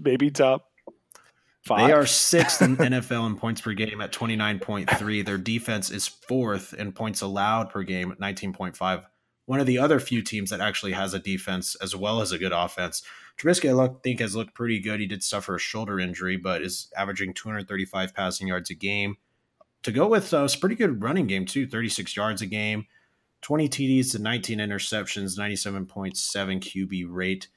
maybe 0.03 0.31
top 0.31 0.71
five. 1.65 1.87
They 1.87 1.93
are 1.93 2.05
sixth 2.05 2.61
in 2.61 2.77
NFL 2.77 3.27
in 3.27 3.37
points 3.37 3.61
per 3.61 3.73
game 3.73 4.01
at 4.01 4.13
29.3. 4.13 5.25
Their 5.25 5.39
defense 5.39 5.91
is 5.91 6.07
fourth 6.07 6.75
in 6.75 6.93
points 6.93 7.23
allowed 7.23 7.71
per 7.71 7.85
game 7.85 8.13
at 8.13 8.19
19.5 8.19 9.05
one 9.47 9.61
of 9.61 9.67
the 9.67 9.79
other 9.79 9.99
few 9.99 10.23
teams 10.23 10.51
that 10.51 10.61
actually 10.61 10.93
has 10.93 11.15
a 11.15 11.19
defense 11.19 11.77
as 11.77 11.97
well 11.97 12.21
as 12.21 12.33
a 12.33 12.39
good 12.39 12.53
offense. 12.53 13.03
Trubisky, 13.39 13.69
I 13.69 13.73
look, 13.73 14.03
think, 14.03 14.21
has 14.21 14.35
looked 14.35 14.55
pretty 14.55 14.81
good. 14.81 15.01
He 15.01 15.07
did 15.07 15.23
suffer 15.23 15.57
a 15.57 15.61
shoulder 15.61 16.01
injury, 16.01 16.37
but 16.37 16.63
is 16.63 16.91
averaging 16.97 17.35
235 17.35 18.15
passing 18.15 18.49
yards 18.49 18.71
a 18.71 18.75
game. 18.75 19.17
To 19.83 19.93
go 19.93 20.09
with 20.09 20.33
uh, 20.33 20.45
it's 20.45 20.57
pretty 20.57 20.75
good 20.75 21.03
running 21.03 21.27
game 21.27 21.45
too, 21.45 21.67
36 21.67 22.17
yards 22.17 22.43
a 22.43 22.47
game, 22.47 22.87
20 23.43 23.69
TDs 23.69 24.13
to 24.13 24.19
19 24.19 24.59
interceptions, 24.59 25.39
97.7 25.39 26.15
QB 26.17 27.07
rate. 27.09 27.49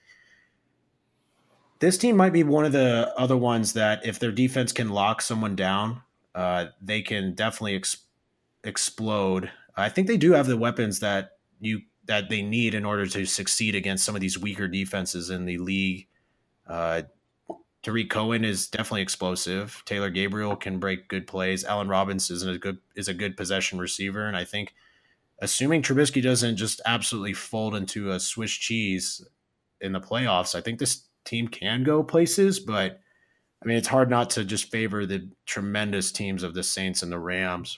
This 1.80 1.98
team 1.98 2.18
might 2.18 2.34
be 2.34 2.44
one 2.44 2.66
of 2.66 2.74
the 2.74 3.14
other 3.18 3.38
ones 3.38 3.74
that, 3.74 4.06
if 4.06 4.20
their 4.20 4.34
defense 4.34 4.74
can 4.74 4.90
lock 4.90 5.22
someone 5.22 5.56
down, 5.56 6.02
uh, 6.36 6.66
they 6.82 7.02
can 7.02 7.34
definitely 7.34 7.76
ex- 7.76 8.04
explode. 8.66 9.50
I 9.78 9.88
think 9.88 10.08
they 10.08 10.18
do 10.18 10.34
have 10.34 10.48
the 10.48 10.58
weapons 10.58 11.00
that 11.00 11.38
you 11.62 11.82
that 12.10 12.28
they 12.28 12.42
need 12.42 12.74
in 12.74 12.86
order 12.86 13.06
to 13.06 13.24
succeed 13.24 13.76
against 13.76 14.04
some 14.04 14.16
of 14.16 14.22
these 14.22 14.38
weaker 14.38 14.68
defenses 14.68 15.30
in 15.30 15.46
the 15.46 15.60
league. 15.60 16.08
Uh, 16.68 17.04
Tarik 17.84 18.10
Cohen 18.10 18.44
is 18.44 18.68
definitely 18.68 19.04
explosive. 19.04 19.84
Taylor 19.86 20.10
Gabriel 20.10 20.56
can 20.56 20.80
break 20.80 21.08
good 21.08 21.28
plays. 21.28 21.64
Allen 21.64 21.88
Robinson 21.88 22.36
is 22.36 22.44
a 22.44 22.58
good 22.58 22.80
is 22.96 23.08
a 23.08 23.14
good 23.14 23.38
possession 23.38 23.78
receiver, 23.78 24.28
and 24.28 24.36
I 24.36 24.44
think, 24.44 24.74
assuming 25.40 25.84
Trubisky 25.84 26.22
doesn't 26.22 26.58
just 26.58 26.82
absolutely 26.84 27.34
fold 27.34 27.76
into 27.76 28.12
a 28.12 28.20
Swiss 28.20 28.52
cheese 28.52 29.24
in 29.80 29.94
the 29.94 30.02
playoffs, 30.02 30.56
I 30.56 30.62
think 30.62 30.80
this 30.80 31.04
team 31.26 31.48
can 31.48 31.84
go 31.84 32.02
places. 32.04 32.60
But 32.60 33.00
I 33.64 33.68
mean, 33.68 33.78
it's 33.78 33.88
hard 33.88 34.10
not 34.10 34.32
to 34.32 34.44
just 34.44 34.72
favor 34.72 35.06
the 35.06 35.30
tremendous 35.46 36.12
teams 36.12 36.42
of 36.42 36.56
the 36.56 36.64
Saints 36.64 37.04
and 37.04 37.12
the 37.12 37.20
Rams. 37.20 37.78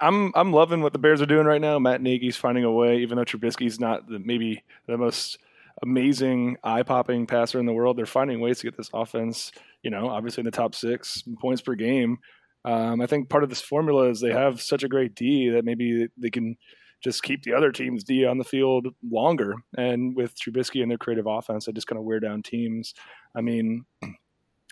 I'm 0.00 0.32
I'm 0.34 0.52
loving 0.52 0.82
what 0.82 0.92
the 0.92 0.98
Bears 0.98 1.20
are 1.22 1.26
doing 1.26 1.46
right 1.46 1.60
now. 1.60 1.78
Matt 1.78 2.00
Nagy's 2.00 2.36
finding 2.36 2.64
a 2.64 2.72
way, 2.72 2.98
even 2.98 3.16
though 3.16 3.24
Trubisky's 3.24 3.80
not 3.80 4.08
the, 4.08 4.18
maybe 4.18 4.62
the 4.86 4.98
most 4.98 5.38
amazing 5.82 6.56
eye 6.62 6.82
popping 6.82 7.26
passer 7.26 7.58
in 7.58 7.66
the 7.66 7.72
world. 7.72 7.96
They're 7.96 8.06
finding 8.06 8.40
ways 8.40 8.58
to 8.58 8.66
get 8.66 8.76
this 8.76 8.90
offense, 8.94 9.52
you 9.82 9.90
know, 9.90 10.08
obviously 10.08 10.42
in 10.42 10.46
the 10.46 10.50
top 10.50 10.74
six 10.74 11.24
points 11.40 11.62
per 11.62 11.74
game. 11.74 12.18
Um, 12.64 13.00
I 13.00 13.06
think 13.06 13.28
part 13.28 13.42
of 13.42 13.50
this 13.50 13.60
formula 13.60 14.08
is 14.08 14.20
they 14.20 14.32
have 14.32 14.62
such 14.62 14.84
a 14.84 14.88
great 14.88 15.14
D 15.14 15.50
that 15.50 15.64
maybe 15.64 16.08
they 16.16 16.30
can 16.30 16.56
just 17.02 17.22
keep 17.22 17.42
the 17.42 17.52
other 17.52 17.70
team's 17.70 18.04
D 18.04 18.24
on 18.24 18.38
the 18.38 18.44
field 18.44 18.88
longer. 19.08 19.54
And 19.76 20.16
with 20.16 20.34
Trubisky 20.38 20.80
and 20.80 20.90
their 20.90 20.98
creative 20.98 21.26
offense, 21.26 21.66
they 21.66 21.72
just 21.72 21.86
kind 21.86 21.98
of 21.98 22.04
wear 22.04 22.20
down 22.20 22.42
teams. 22.42 22.94
I 23.36 23.42
mean, 23.42 23.84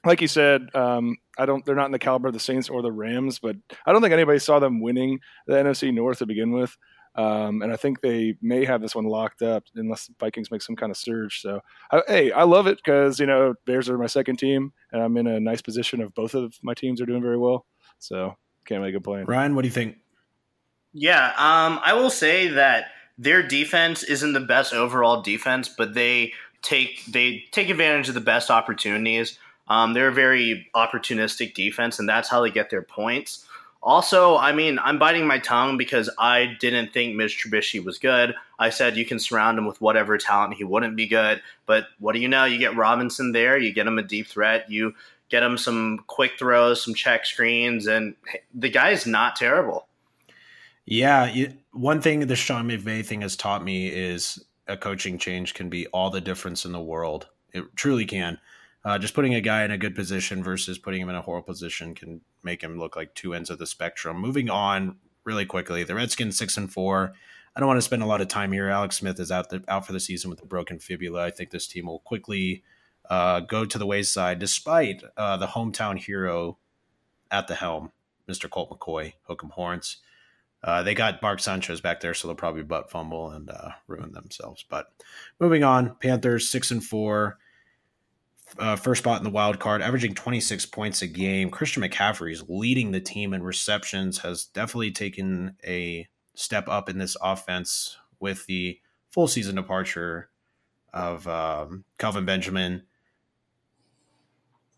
like 0.05 0.21
you 0.21 0.29
said, 0.29 0.69
um, 0.75 1.17
I 1.39 1.47
don't. 1.47 1.65
They're 1.65 1.77
not 1.77 1.87
in 1.87 1.93
the 1.93 1.99
caliber 1.99 2.29
of 2.29 2.35
the 2.35 2.41
Saints 2.41 2.69
or 2.69 2.83
the 2.83 2.93
Rams, 2.93 3.39
but 3.39 3.57
I 3.87 3.93
don't 3.93 4.03
think 4.03 4.13
anybody 4.13 4.39
saw 4.39 4.59
them 4.59 4.81
winning 4.81 5.21
the 5.47 5.55
NFC 5.55 5.93
North 5.93 6.19
to 6.19 6.27
begin 6.27 6.53
with. 6.53 6.77
Um, 7.15 7.61
and 7.61 7.71
I 7.71 7.77
think 7.77 8.01
they 8.01 8.37
may 8.41 8.65
have 8.65 8.81
this 8.81 8.95
one 8.95 9.05
locked 9.05 9.43
up 9.43 9.65
unless 9.75 10.11
Vikings 10.19 10.51
make 10.51 10.63
some 10.63 10.77
kind 10.77 10.91
of 10.91 10.97
surge. 10.97 11.43
So, 11.43 11.61
I, 11.91 12.03
hey, 12.09 12.33
I 12.33 12.45
love 12.45 12.67
it 12.67 12.79
because 12.79 13.21
you 13.21 13.27
know 13.27 13.55
Bears 13.67 13.89
are 13.91 13.99
my 13.99 14.07
second 14.07 14.37
team, 14.37 14.73
and 14.93 15.03
I'm 15.03 15.17
in 15.17 15.27
a 15.27 15.39
nice 15.39 15.63
position 15.63 16.01
of 16.01 16.15
both 16.15 16.35
of 16.35 16.59
my 16.63 16.75
teams 16.75 17.01
are 17.01 17.07
doing 17.07 17.23
very 17.23 17.39
well. 17.39 17.67
So, 17.99 18.37
can't 18.65 18.81
really 18.81 18.93
complain. 18.93 19.27
Ryan, 19.27 19.55
what 19.55 19.63
do 19.63 19.69
you 19.69 19.75
think? 19.75 19.99
Yeah, 20.95 21.27
um, 21.39 21.81
I 21.85 21.95
will 21.95 22.11
say 22.11 22.49
that 22.49 22.87
their 23.19 23.47
defense 23.47 24.03
isn't 24.03 24.33
the 24.33 24.41
best 24.41 24.73
overall 24.73 25.23
defense, 25.23 25.69
but 25.69 25.95
they 25.95 26.33
take 26.63 27.05
they 27.07 27.45
take 27.51 27.69
advantage 27.69 28.09
of 28.09 28.15
the 28.15 28.21
best 28.21 28.51
opportunities. 28.51 29.39
Um, 29.73 29.95
they're 29.95 30.09
a 30.09 30.13
very 30.13 30.69
opportunistic 30.75 31.55
defense, 31.55 31.99
and 31.99 32.07
that's 32.07 32.29
how 32.29 32.43
they 32.43 32.51
get 32.51 32.69
their 32.69 32.83
points. 32.83 33.47
Also, 33.83 34.37
I 34.37 34.53
mean, 34.53 34.79
I'm 34.79 34.99
biting 34.99 35.27
my 35.27 35.39
tongue 35.39 35.79
because 35.79 36.11
I 36.19 36.59
didn't 36.61 36.93
think 36.93 37.17
Mitch 37.17 37.43
Trubisky 37.43 37.83
was 37.83 37.97
good. 37.97 38.35
I 38.59 38.69
said 38.69 38.99
you 38.99 39.07
can 39.07 39.19
surround 39.19 39.57
him 39.57 39.67
with 39.67 39.81
whatever 39.81 40.19
talent, 40.19 40.55
he 40.55 40.63
wouldn't 40.63 40.95
be 40.95 41.07
good. 41.07 41.41
But 41.65 41.87
what 42.01 42.13
do 42.13 42.21
you 42.21 42.29
know? 42.29 42.45
You 42.45 42.59
get 42.59 42.77
Robinson 42.77 43.33
there, 43.33 43.57
you 43.57 43.73
get 43.73 43.87
him 43.87 43.99
a 43.99 44.03
deep 44.03 44.27
threat, 44.27 44.71
you 44.71 44.95
get 45.31 45.43
him 45.43 45.57
some 45.57 46.05
quick 46.07 46.33
throws, 46.39 46.85
some 46.85 46.93
check 46.93 47.25
screens, 47.25 47.87
and 47.87 48.15
the 48.55 48.69
guy 48.69 48.91
is 48.91 49.07
not 49.07 49.37
terrible. 49.37 49.87
Yeah, 50.85 51.25
you, 51.25 51.55
one 51.73 52.03
thing 52.03 52.21
the 52.21 52.37
Sean 52.37 52.69
McVay 52.69 53.07
thing 53.07 53.23
has 53.23 53.37
taught 53.37 53.65
me 53.65 53.89
is 53.89 54.45
a 54.69 54.77
coaching 54.77 55.17
change 55.17 55.55
can 55.55 55.71
be 55.71 55.87
all 55.89 56.11
the 56.11 56.21
difference 56.21 56.67
in 56.67 56.73
the 56.73 56.81
world. 56.81 57.29
It 57.55 57.75
truly 57.75 58.05
can. 58.05 58.39
Uh, 58.85 58.99
just 58.99 59.15
putting 59.15 59.35
a 59.35 59.41
guy 59.41 59.65
in 59.65 59.71
a 59.71 59.79
good 59.79 59.95
position 59.95 60.43
versus 60.43 60.79
putting 60.79 61.01
him 61.01 61.09
in 61.09 61.15
a 61.15 61.23
horrible 61.23 61.47
position 61.47 61.95
can 61.95 62.21
make 62.43 62.63
him 62.63 62.79
look 62.79 62.97
like 62.97 63.15
two 63.15 63.33
ends 63.33 63.49
of 63.49 63.59
the 63.59 63.67
spectrum. 63.67 64.19
Moving 64.19 64.51
on 64.51 64.97
really 65.25 65.47
quickly, 65.47 65.85
the 65.85 65.95
Redskins 65.95 66.37
six 66.37 66.57
and 66.57 66.73
four. 66.73 67.13
I 67.55 67.61
don't 67.61 67.69
want 67.69 67.79
to 67.79 67.83
spend 67.83 68.03
a 68.03 68.07
lot 68.07 68.21
of 68.21 68.29
time 68.29 68.51
here. 68.53 68.69
Alex 68.69 68.97
Smith 68.97 69.21
is 69.21 69.31
out 69.31 69.51
the, 69.51 69.63
out 69.69 69.87
for 69.87 69.93
the 69.93 70.01
season 70.01 70.31
with 70.31 70.43
a 70.43 70.47
broken 70.47 70.79
fibula. 70.79 71.25
I 71.25 71.31
think 71.31 71.51
this 71.51 71.67
team 71.67 71.87
will 71.87 72.01
quickly 72.01 72.65
uh, 73.09 73.41
go 73.41 73.65
to 73.65 73.79
the 73.79 73.87
wayside, 73.87 74.39
despite 74.39 75.03
uh, 75.17 75.37
the 75.37 75.49
hometown 75.49 75.99
hero 75.99 76.59
at 77.31 77.49
the 77.49 77.55
helm, 77.55 77.93
Mr. 78.29 78.49
Colt 78.49 78.71
McCoy, 78.71 79.15
Hook'em 79.29 79.51
Horns. 79.51 79.99
Uh, 80.65 80.83
they 80.83 80.95
got 80.95 81.21
Mark 81.23 81.41
Sanchez 81.41 81.81
back 81.81 82.01
there, 82.01 82.15
so 82.15 82.27
they'll 82.27 82.37
probably 82.37 82.63
butt 82.63 82.91
fumble 82.91 83.31
and 83.31 83.51
uh, 83.51 83.71
ruin 83.87 84.13
themselves. 84.13 84.65
But 84.69 84.87
moving 85.41 85.63
on, 85.65 85.97
Panthers 85.97 86.49
six 86.49 86.71
and 86.71 86.83
four 86.83 87.39
uh, 88.59 88.77
first 88.77 89.03
spot 89.03 89.19
in 89.19 89.25
the 89.25 89.31
wild 89.31 89.59
card, 89.59 89.83
averaging 89.83 90.15
26 90.15 90.67
points 90.67 91.03
a 91.03 91.07
game. 91.07 91.51
Christian 91.51 91.83
McCaffrey 91.83 92.33
is 92.33 92.45
leading 92.49 92.91
the 92.91 93.01
team 93.01 93.33
in 93.33 93.43
receptions, 93.43 94.19
has 94.19 94.45
definitely 94.45 94.93
taken 94.93 95.57
a 95.65 96.09
step 96.35 96.69
up 96.69 96.89
in 96.89 96.99
this 96.99 97.17
offense 97.23 97.97
with 98.21 98.47
the 98.47 98.79
full 99.11 99.29
season 99.29 99.57
departure 99.57 100.31
of 100.93 101.27
um, 101.27 101.85
Kelvin 101.99 102.25
Benjamin. 102.25 102.83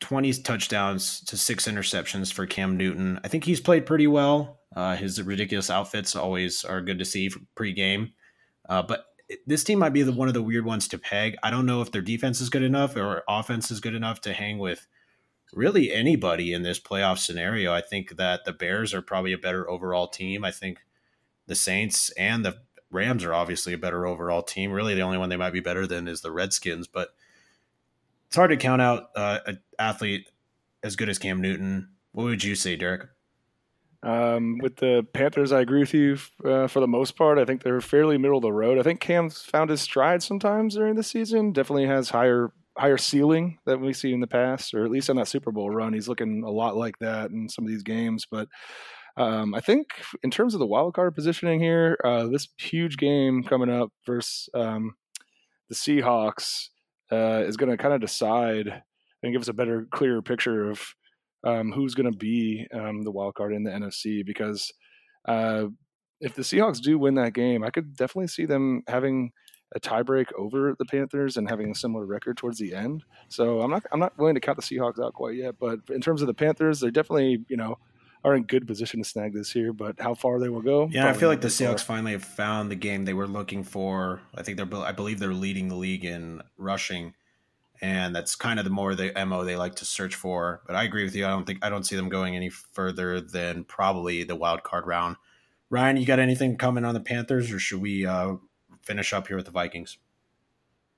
20 0.00 0.34
touchdowns 0.42 1.20
to 1.20 1.36
six 1.36 1.66
interceptions 1.66 2.32
for 2.32 2.46
Cam 2.46 2.76
Newton. 2.76 3.18
I 3.24 3.28
think 3.28 3.44
he's 3.44 3.60
played 3.60 3.86
pretty 3.86 4.06
well. 4.06 4.60
Uh, 4.74 4.96
his 4.96 5.22
ridiculous 5.22 5.70
outfits 5.70 6.14
always 6.16 6.64
are 6.64 6.82
good 6.82 6.98
to 6.98 7.04
see 7.04 7.30
pre-game. 7.54 8.12
Uh, 8.68 8.82
but 8.82 9.06
this 9.46 9.64
team 9.64 9.78
might 9.78 9.92
be 9.92 10.02
the, 10.02 10.12
one 10.12 10.28
of 10.28 10.34
the 10.34 10.42
weird 10.42 10.64
ones 10.64 10.88
to 10.88 10.98
peg. 10.98 11.36
I 11.42 11.50
don't 11.50 11.66
know 11.66 11.80
if 11.80 11.90
their 11.90 12.02
defense 12.02 12.40
is 12.40 12.50
good 12.50 12.62
enough 12.62 12.96
or 12.96 13.22
offense 13.28 13.70
is 13.70 13.80
good 13.80 13.94
enough 13.94 14.20
to 14.22 14.32
hang 14.32 14.58
with 14.58 14.86
really 15.52 15.92
anybody 15.92 16.52
in 16.52 16.62
this 16.62 16.80
playoff 16.80 17.18
scenario. 17.18 17.72
I 17.72 17.80
think 17.80 18.16
that 18.16 18.44
the 18.44 18.52
Bears 18.52 18.92
are 18.92 19.02
probably 19.02 19.32
a 19.32 19.38
better 19.38 19.68
overall 19.68 20.08
team. 20.08 20.44
I 20.44 20.50
think 20.50 20.80
the 21.46 21.54
Saints 21.54 22.10
and 22.10 22.44
the 22.44 22.58
Rams 22.90 23.24
are 23.24 23.34
obviously 23.34 23.72
a 23.72 23.78
better 23.78 24.06
overall 24.06 24.42
team. 24.42 24.70
Really, 24.70 24.94
the 24.94 25.00
only 25.02 25.18
one 25.18 25.28
they 25.28 25.36
might 25.36 25.52
be 25.52 25.60
better 25.60 25.86
than 25.86 26.06
is 26.06 26.20
the 26.20 26.30
Redskins, 26.30 26.86
but 26.86 27.08
it's 28.28 28.36
hard 28.36 28.50
to 28.50 28.56
count 28.56 28.82
out 28.82 29.10
uh, 29.16 29.40
an 29.46 29.60
athlete 29.78 30.30
as 30.82 30.96
good 30.96 31.08
as 31.08 31.18
Cam 31.18 31.40
Newton. 31.40 31.88
What 32.12 32.24
would 32.24 32.44
you 32.44 32.54
say, 32.54 32.76
Derek? 32.76 33.08
Um, 34.04 34.58
with 34.58 34.76
the 34.76 35.06
Panthers, 35.14 35.50
I 35.50 35.60
agree 35.60 35.80
with 35.80 35.94
you 35.94 36.18
uh, 36.44 36.66
for 36.66 36.80
the 36.80 36.86
most 36.86 37.16
part. 37.16 37.38
I 37.38 37.46
think 37.46 37.62
they're 37.62 37.80
fairly 37.80 38.18
middle 38.18 38.36
of 38.36 38.42
the 38.42 38.52
road. 38.52 38.78
I 38.78 38.82
think 38.82 39.00
Cam's 39.00 39.40
found 39.40 39.70
his 39.70 39.80
stride 39.80 40.22
sometimes 40.22 40.74
during 40.74 40.94
the 40.94 41.02
season. 41.02 41.52
Definitely 41.52 41.86
has 41.86 42.10
higher 42.10 42.52
higher 42.76 42.98
ceiling 42.98 43.58
than 43.66 43.80
we 43.80 43.92
see 43.92 44.12
in 44.12 44.20
the 44.20 44.26
past, 44.26 44.74
or 44.74 44.84
at 44.84 44.90
least 44.90 45.08
on 45.08 45.16
that 45.16 45.28
Super 45.28 45.52
Bowl 45.52 45.70
run. 45.70 45.92
He's 45.92 46.08
looking 46.08 46.42
a 46.44 46.50
lot 46.50 46.76
like 46.76 46.98
that 46.98 47.30
in 47.30 47.48
some 47.48 47.64
of 47.64 47.70
these 47.70 47.84
games. 47.84 48.26
But 48.30 48.48
um, 49.16 49.54
I 49.54 49.60
think 49.60 49.88
in 50.22 50.30
terms 50.30 50.54
of 50.54 50.60
the 50.60 50.66
wild 50.66 50.94
card 50.94 51.14
positioning 51.14 51.60
here, 51.60 51.96
uh, 52.04 52.26
this 52.26 52.48
huge 52.58 52.96
game 52.98 53.42
coming 53.42 53.70
up 53.70 53.90
versus 54.04 54.48
um, 54.54 54.96
the 55.68 55.74
Seahawks 55.74 56.68
uh, 57.12 57.44
is 57.46 57.56
going 57.56 57.70
to 57.70 57.78
kind 57.78 57.94
of 57.94 58.00
decide 58.00 58.82
and 59.22 59.32
give 59.32 59.40
us 59.40 59.48
a 59.48 59.54
better, 59.54 59.86
clearer 59.90 60.20
picture 60.20 60.68
of 60.68 60.94
um, 61.44 61.72
who's 61.72 61.94
going 61.94 62.10
to 62.10 62.16
be 62.16 62.66
um, 62.72 63.02
the 63.02 63.10
wild 63.10 63.34
card 63.34 63.52
in 63.52 63.62
the 63.62 63.70
NFC 63.70 64.24
because 64.24 64.72
uh, 65.26 65.66
if 66.20 66.34
the 66.34 66.42
Seahawks 66.42 66.80
do 66.80 66.98
win 66.98 67.14
that 67.14 67.34
game, 67.34 67.62
I 67.62 67.70
could 67.70 67.96
definitely 67.96 68.28
see 68.28 68.46
them 68.46 68.82
having 68.88 69.32
a 69.74 69.80
tiebreak 69.80 70.26
over 70.38 70.74
the 70.78 70.84
Panthers 70.84 71.36
and 71.36 71.48
having 71.48 71.70
a 71.70 71.74
similar 71.74 72.06
record 72.06 72.36
towards 72.36 72.58
the 72.58 72.74
end. 72.74 73.04
So 73.28 73.60
I'm 73.60 73.70
not 73.70 73.84
I'm 73.92 74.00
not 74.00 74.16
willing 74.18 74.34
to 74.34 74.40
count 74.40 74.56
the 74.58 74.62
Seahawks 74.62 75.02
out 75.04 75.14
quite 75.14 75.36
yet, 75.36 75.56
but 75.58 75.80
in 75.90 76.00
terms 76.00 76.22
of 76.22 76.26
the 76.26 76.34
Panthers, 76.34 76.80
they're 76.80 76.90
definitely 76.90 77.44
you 77.48 77.56
know 77.56 77.78
are 78.24 78.34
in 78.34 78.44
good 78.44 78.66
position 78.66 79.02
to 79.02 79.08
snag 79.08 79.34
this 79.34 79.52
here. 79.52 79.72
But 79.72 80.00
how 80.00 80.14
far 80.14 80.38
they 80.38 80.48
will 80.48 80.62
go? 80.62 80.88
Yeah, 80.90 81.08
I 81.08 81.12
feel 81.12 81.28
like 81.28 81.40
the 81.40 81.48
Seahawks 81.48 81.80
far. 81.80 81.96
finally 81.96 82.12
have 82.12 82.24
found 82.24 82.70
the 82.70 82.76
game 82.76 83.04
they 83.04 83.14
were 83.14 83.26
looking 83.26 83.64
for. 83.64 84.20
I 84.34 84.42
think 84.42 84.56
they're 84.56 84.82
I 84.82 84.92
believe 84.92 85.18
they're 85.18 85.34
leading 85.34 85.68
the 85.68 85.76
league 85.76 86.04
in 86.04 86.42
rushing 86.56 87.14
and 87.80 88.14
that's 88.14 88.34
kind 88.34 88.58
of 88.58 88.64
the 88.64 88.70
more 88.70 88.94
the 88.94 89.12
mo 89.26 89.44
they 89.44 89.56
like 89.56 89.76
to 89.76 89.84
search 89.84 90.14
for. 90.14 90.62
But 90.66 90.76
I 90.76 90.84
agree 90.84 91.04
with 91.04 91.14
you. 91.14 91.26
I 91.26 91.30
don't 91.30 91.46
think 91.46 91.64
I 91.64 91.68
don't 91.68 91.84
see 91.84 91.96
them 91.96 92.08
going 92.08 92.36
any 92.36 92.50
further 92.50 93.20
than 93.20 93.64
probably 93.64 94.24
the 94.24 94.36
wild 94.36 94.62
card 94.62 94.86
round. 94.86 95.16
Ryan, 95.70 95.96
you 95.96 96.06
got 96.06 96.18
anything 96.18 96.56
coming 96.56 96.84
on 96.84 96.94
the 96.94 97.00
Panthers, 97.00 97.50
or 97.52 97.58
should 97.58 97.80
we 97.80 98.06
uh, 98.06 98.34
finish 98.82 99.12
up 99.12 99.26
here 99.26 99.36
with 99.36 99.46
the 99.46 99.52
Vikings? 99.52 99.98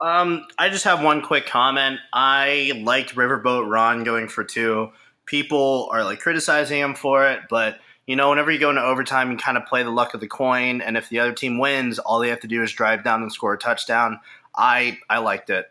Um, 0.00 0.46
I 0.58 0.68
just 0.68 0.84
have 0.84 1.02
one 1.02 1.22
quick 1.22 1.46
comment. 1.46 2.00
I 2.12 2.72
liked 2.84 3.14
Riverboat 3.14 3.70
Ron 3.70 4.04
going 4.04 4.28
for 4.28 4.44
two. 4.44 4.90
People 5.24 5.88
are 5.90 6.04
like 6.04 6.20
criticizing 6.20 6.80
him 6.80 6.94
for 6.94 7.28
it, 7.28 7.40
but 7.48 7.78
you 8.06 8.14
know, 8.14 8.28
whenever 8.30 8.52
you 8.52 8.60
go 8.60 8.70
into 8.70 8.82
overtime, 8.82 9.32
you 9.32 9.36
kind 9.36 9.56
of 9.56 9.66
play 9.66 9.82
the 9.82 9.90
luck 9.90 10.14
of 10.14 10.20
the 10.20 10.28
coin, 10.28 10.80
and 10.80 10.96
if 10.96 11.08
the 11.08 11.18
other 11.18 11.32
team 11.32 11.58
wins, 11.58 11.98
all 11.98 12.20
they 12.20 12.28
have 12.28 12.40
to 12.40 12.46
do 12.46 12.62
is 12.62 12.70
drive 12.70 13.02
down 13.02 13.22
and 13.22 13.32
score 13.32 13.54
a 13.54 13.58
touchdown. 13.58 14.20
I 14.54 14.98
I 15.08 15.18
liked 15.18 15.50
it. 15.50 15.66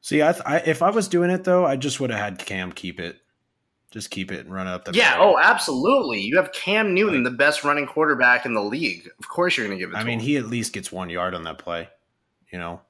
See, 0.00 0.22
I, 0.22 0.30
I 0.46 0.56
if 0.58 0.82
I 0.82 0.90
was 0.90 1.08
doing 1.08 1.30
it 1.30 1.44
though, 1.44 1.66
I 1.66 1.76
just 1.76 2.00
would 2.00 2.10
have 2.10 2.20
had 2.20 2.38
Cam 2.38 2.72
keep 2.72 3.00
it. 3.00 3.18
Just 3.90 4.10
keep 4.10 4.30
it 4.30 4.40
and 4.40 4.52
run 4.52 4.66
it 4.66 4.70
up 4.70 4.84
the 4.84 4.92
Yeah, 4.92 5.16
oh, 5.18 5.38
absolutely. 5.38 6.20
You 6.20 6.36
have 6.36 6.52
Cam 6.52 6.92
Newton, 6.92 7.22
the 7.22 7.30
best 7.30 7.64
running 7.64 7.86
quarterback 7.86 8.44
in 8.44 8.52
the 8.52 8.62
league. 8.62 9.08
Of 9.18 9.28
course 9.28 9.56
you're 9.56 9.66
going 9.66 9.78
to 9.78 9.82
give 9.82 9.94
it 9.94 9.96
I 9.96 10.04
mean, 10.04 10.20
him. 10.20 10.26
he 10.26 10.36
at 10.36 10.46
least 10.46 10.74
gets 10.74 10.92
1 10.92 11.08
yard 11.08 11.34
on 11.34 11.44
that 11.44 11.56
play, 11.56 11.88
you 12.52 12.58
know. 12.58 12.82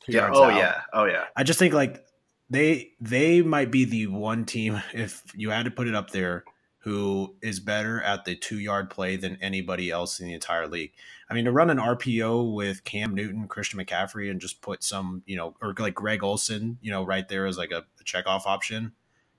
Two 0.00 0.12
yeah, 0.12 0.22
yards 0.22 0.38
oh 0.38 0.44
out. 0.44 0.56
yeah. 0.56 0.80
Oh 0.92 1.04
yeah. 1.06 1.24
I 1.34 1.44
just 1.44 1.58
think 1.58 1.72
like 1.72 2.04
they 2.50 2.92
they 3.00 3.40
might 3.40 3.70
be 3.70 3.86
the 3.86 4.08
one 4.08 4.44
team 4.44 4.82
if 4.92 5.22
you 5.34 5.50
had 5.50 5.64
to 5.64 5.70
put 5.70 5.88
it 5.88 5.94
up 5.94 6.10
there 6.10 6.44
who 6.78 7.34
is 7.40 7.60
better 7.60 8.02
at 8.02 8.26
the 8.26 8.36
two 8.36 8.58
yard 8.58 8.90
play 8.90 9.16
than 9.16 9.38
anybody 9.40 9.90
else 9.90 10.20
in 10.20 10.26
the 10.28 10.34
entire 10.34 10.68
league. 10.68 10.92
I 11.34 11.36
mean, 11.36 11.46
to 11.46 11.50
run 11.50 11.68
an 11.68 11.78
RPO 11.78 12.54
with 12.54 12.84
Cam 12.84 13.12
Newton, 13.12 13.48
Christian 13.48 13.80
McCaffrey, 13.80 14.30
and 14.30 14.40
just 14.40 14.60
put 14.60 14.84
some, 14.84 15.24
you 15.26 15.36
know, 15.36 15.56
or 15.60 15.74
like 15.76 15.94
Greg 15.94 16.22
Olsen, 16.22 16.78
you 16.80 16.92
know, 16.92 17.02
right 17.02 17.28
there 17.28 17.46
as 17.46 17.58
like 17.58 17.72
a, 17.72 17.84
a 18.00 18.04
check 18.04 18.28
off 18.28 18.46
option. 18.46 18.92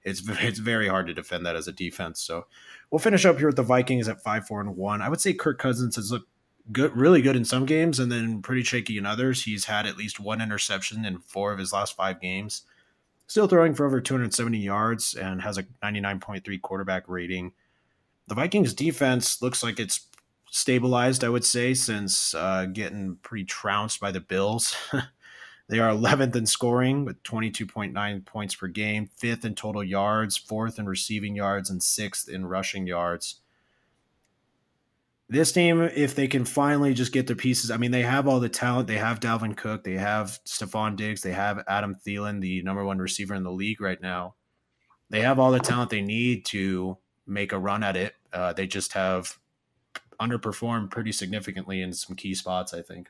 It's 0.03 0.21
it's 0.27 0.59
very 0.59 0.89
hard 0.89 1.07
to 1.07 1.13
defend 1.13 1.45
that 1.45 1.55
as 1.55 1.69
a 1.69 1.71
defense. 1.71 2.19
So 2.19 2.47
we'll 2.91 2.99
finish 2.99 3.25
up 3.25 3.37
here 3.37 3.47
with 3.47 3.55
the 3.55 3.63
Vikings 3.63 4.09
at 4.09 4.21
five 4.21 4.45
four 4.45 4.59
and 4.59 4.75
one. 4.75 5.01
I 5.01 5.07
would 5.07 5.21
say 5.21 5.31
Kirk 5.31 5.57
Cousins 5.57 5.95
has 5.95 6.11
looked 6.11 6.27
good, 6.69 6.93
really 6.97 7.21
good 7.21 7.37
in 7.37 7.45
some 7.45 7.65
games, 7.65 7.97
and 7.97 8.11
then 8.11 8.41
pretty 8.41 8.63
shaky 8.63 8.97
in 8.97 9.05
others. 9.05 9.43
He's 9.43 9.63
had 9.63 9.85
at 9.85 9.95
least 9.95 10.19
one 10.19 10.41
interception 10.41 11.05
in 11.05 11.19
four 11.19 11.53
of 11.53 11.59
his 11.59 11.71
last 11.71 11.95
five 11.95 12.19
games. 12.19 12.63
Still 13.27 13.47
throwing 13.47 13.73
for 13.73 13.85
over 13.85 14.01
270 14.01 14.57
yards 14.57 15.13
and 15.13 15.41
has 15.41 15.57
a 15.57 15.63
99.3 15.81 16.61
quarterback 16.61 17.07
rating. 17.07 17.53
The 18.27 18.35
Vikings 18.35 18.73
defense 18.73 19.41
looks 19.41 19.63
like 19.63 19.79
it's 19.79 20.07
stabilized, 20.55 21.23
I 21.23 21.29
would 21.29 21.45
say, 21.45 21.73
since 21.73 22.33
uh, 22.33 22.65
getting 22.71 23.17
pretty 23.21 23.45
trounced 23.45 23.99
by 23.99 24.11
the 24.11 24.21
Bills. 24.21 24.75
they 25.67 25.79
are 25.79 25.91
11th 25.91 26.35
in 26.35 26.45
scoring 26.45 27.05
with 27.05 27.21
22.9 27.23 28.25
points 28.25 28.55
per 28.55 28.67
game, 28.67 29.07
fifth 29.07 29.43
in 29.43 29.55
total 29.55 29.83
yards, 29.83 30.37
fourth 30.37 30.79
in 30.79 30.85
receiving 30.85 31.35
yards, 31.35 31.69
and 31.69 31.81
sixth 31.83 32.29
in 32.29 32.45
rushing 32.45 32.87
yards 32.87 33.41
this 35.27 35.51
team, 35.51 35.81
if 35.81 36.13
they 36.13 36.27
can 36.27 36.45
finally 36.45 36.93
just 36.93 37.11
get 37.11 37.27
their 37.27 37.35
pieces, 37.35 37.71
I 37.71 37.77
mean, 37.77 37.91
they 37.91 38.03
have 38.03 38.27
all 38.27 38.39
the 38.39 38.49
talent. 38.49 38.87
They 38.87 38.97
have 38.97 39.19
Dalvin 39.19 39.57
Cook, 39.57 39.83
they 39.83 39.95
have 39.95 40.39
Stefon 40.45 40.95
Diggs, 40.95 41.21
they 41.21 41.31
have 41.31 41.63
Adam 41.67 41.95
Thielen, 41.95 42.41
the 42.41 42.61
number 42.61 42.83
one 42.83 42.99
receiver 42.99 43.33
in 43.33 43.43
the 43.43 43.51
league 43.51 43.81
right 43.81 43.99
now. 43.99 44.35
They 45.09 45.21
have 45.21 45.39
all 45.39 45.51
the 45.51 45.59
talent 45.59 45.89
they 45.89 46.01
need 46.01 46.45
to 46.47 46.97
make 47.25 47.51
a 47.51 47.59
run 47.59 47.83
at 47.83 47.95
it. 47.95 48.15
Uh, 48.31 48.53
they 48.53 48.67
just 48.67 48.93
have 48.93 49.39
underperformed 50.19 50.91
pretty 50.91 51.11
significantly 51.11 51.81
in 51.81 51.93
some 51.93 52.15
key 52.15 52.35
spots, 52.35 52.73
I 52.73 52.81
think. 52.81 53.09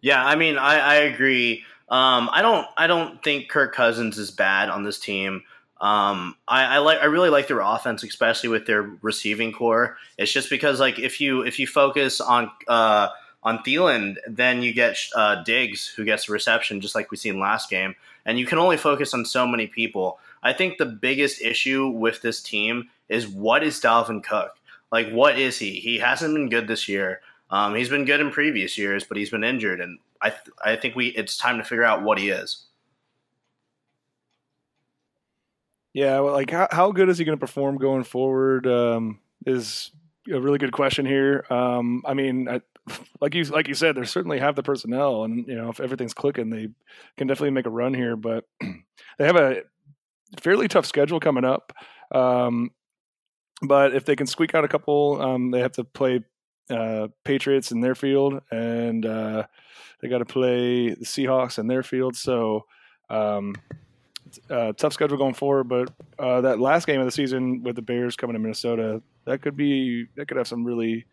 Yeah, 0.00 0.24
I 0.24 0.36
mean, 0.36 0.58
I, 0.58 0.78
I 0.78 0.94
agree. 0.96 1.64
Um, 1.88 2.28
I 2.32 2.42
don't, 2.42 2.66
I 2.76 2.86
don't 2.86 3.22
think 3.22 3.48
Kirk 3.48 3.74
Cousins 3.74 4.18
is 4.18 4.30
bad 4.30 4.68
on 4.68 4.84
this 4.84 4.98
team. 4.98 5.42
Um, 5.80 6.36
I, 6.48 6.76
I, 6.76 6.78
like 6.78 7.00
I 7.00 7.06
really 7.06 7.30
like 7.30 7.48
their 7.48 7.60
offense, 7.60 8.02
especially 8.02 8.48
with 8.48 8.66
their 8.66 8.82
receiving 9.02 9.52
corps. 9.52 9.96
It's 10.16 10.32
just 10.32 10.48
because 10.48 10.80
like 10.80 10.98
if 10.98 11.20
you 11.20 11.42
if 11.42 11.58
you 11.58 11.66
focus 11.66 12.20
on 12.20 12.50
uh, 12.68 13.08
on 13.42 13.58
Thielen, 13.58 14.16
then 14.26 14.62
you 14.62 14.72
get 14.72 14.96
uh, 15.14 15.42
Diggs 15.42 15.86
who 15.86 16.04
gets 16.04 16.28
reception, 16.28 16.80
just 16.80 16.94
like 16.94 17.10
we 17.10 17.16
seen 17.16 17.38
last 17.38 17.68
game, 17.68 17.94
and 18.24 18.38
you 18.38 18.46
can 18.46 18.58
only 18.58 18.76
focus 18.76 19.12
on 19.12 19.24
so 19.24 19.46
many 19.46 19.66
people. 19.66 20.18
I 20.42 20.52
think 20.52 20.78
the 20.78 20.86
biggest 20.86 21.42
issue 21.42 21.88
with 21.88 22.22
this 22.22 22.40
team 22.42 22.88
is 23.08 23.28
what 23.28 23.62
is 23.62 23.80
Dalvin 23.80 24.22
Cook? 24.22 24.52
Like, 24.92 25.10
what 25.10 25.38
is 25.38 25.58
he? 25.58 25.72
He 25.72 25.98
hasn't 25.98 26.34
been 26.34 26.48
good 26.48 26.68
this 26.68 26.88
year. 26.88 27.20
Um, 27.50 27.74
he's 27.74 27.88
been 27.88 28.04
good 28.04 28.20
in 28.20 28.30
previous 28.30 28.78
years, 28.78 29.04
but 29.04 29.16
he's 29.16 29.30
been 29.30 29.44
injured, 29.44 29.80
and 29.80 29.98
I 30.20 30.30
th- 30.30 30.56
I 30.64 30.76
think 30.76 30.96
we 30.96 31.08
it's 31.08 31.36
time 31.36 31.58
to 31.58 31.64
figure 31.64 31.84
out 31.84 32.02
what 32.02 32.18
he 32.18 32.30
is. 32.30 32.66
Yeah, 35.92 36.18
well, 36.20 36.32
like 36.32 36.50
how, 36.50 36.66
how 36.70 36.90
good 36.90 37.08
is 37.08 37.18
he 37.18 37.24
going 37.24 37.38
to 37.38 37.40
perform 37.40 37.78
going 37.78 38.02
forward 38.02 38.66
um, 38.66 39.20
is 39.46 39.92
a 40.32 40.40
really 40.40 40.58
good 40.58 40.72
question 40.72 41.06
here. 41.06 41.44
Um, 41.50 42.02
I 42.04 42.14
mean, 42.14 42.48
I, 42.48 42.60
like 43.20 43.34
you 43.34 43.44
like 43.44 43.68
you 43.68 43.74
said, 43.74 43.94
they 43.94 44.04
certainly 44.04 44.40
have 44.40 44.56
the 44.56 44.62
personnel, 44.62 45.24
and 45.24 45.46
you 45.46 45.54
know 45.54 45.68
if 45.68 45.80
everything's 45.80 46.14
clicking, 46.14 46.50
they 46.50 46.68
can 47.16 47.26
definitely 47.26 47.50
make 47.50 47.66
a 47.66 47.70
run 47.70 47.94
here. 47.94 48.16
But 48.16 48.44
they 48.60 49.26
have 49.26 49.36
a 49.36 49.62
fairly 50.40 50.66
tough 50.66 50.86
schedule 50.86 51.20
coming 51.20 51.44
up. 51.44 51.72
Um, 52.12 52.70
but 53.66 53.94
if 53.94 54.04
they 54.04 54.16
can 54.16 54.26
squeak 54.26 54.54
out 54.54 54.64
a 54.64 54.68
couple, 54.68 55.20
um, 55.20 55.50
they 55.50 55.60
have 55.60 55.72
to 55.72 55.84
play 55.84 56.20
uh, 56.70 57.08
Patriots 57.24 57.72
in 57.72 57.80
their 57.80 57.94
field, 57.94 58.40
and 58.50 59.04
uh, 59.04 59.44
they 60.00 60.08
got 60.08 60.18
to 60.18 60.24
play 60.24 60.90
the 60.90 61.04
Seahawks 61.04 61.58
in 61.58 61.66
their 61.66 61.82
field. 61.82 62.16
So 62.16 62.66
um, 63.10 63.54
uh, 64.50 64.72
tough 64.72 64.92
schedule 64.92 65.16
going 65.16 65.34
forward, 65.34 65.64
but 65.64 65.92
uh, 66.18 66.40
that 66.42 66.60
last 66.60 66.86
game 66.86 67.00
of 67.00 67.06
the 67.06 67.12
season 67.12 67.62
with 67.62 67.76
the 67.76 67.82
Bears 67.82 68.16
coming 68.16 68.34
to 68.34 68.40
Minnesota, 68.40 69.02
that 69.26 69.42
could 69.42 69.56
be 69.56 70.06
that 70.16 70.28
could 70.28 70.36
have 70.36 70.48
some 70.48 70.64
really 70.64 71.06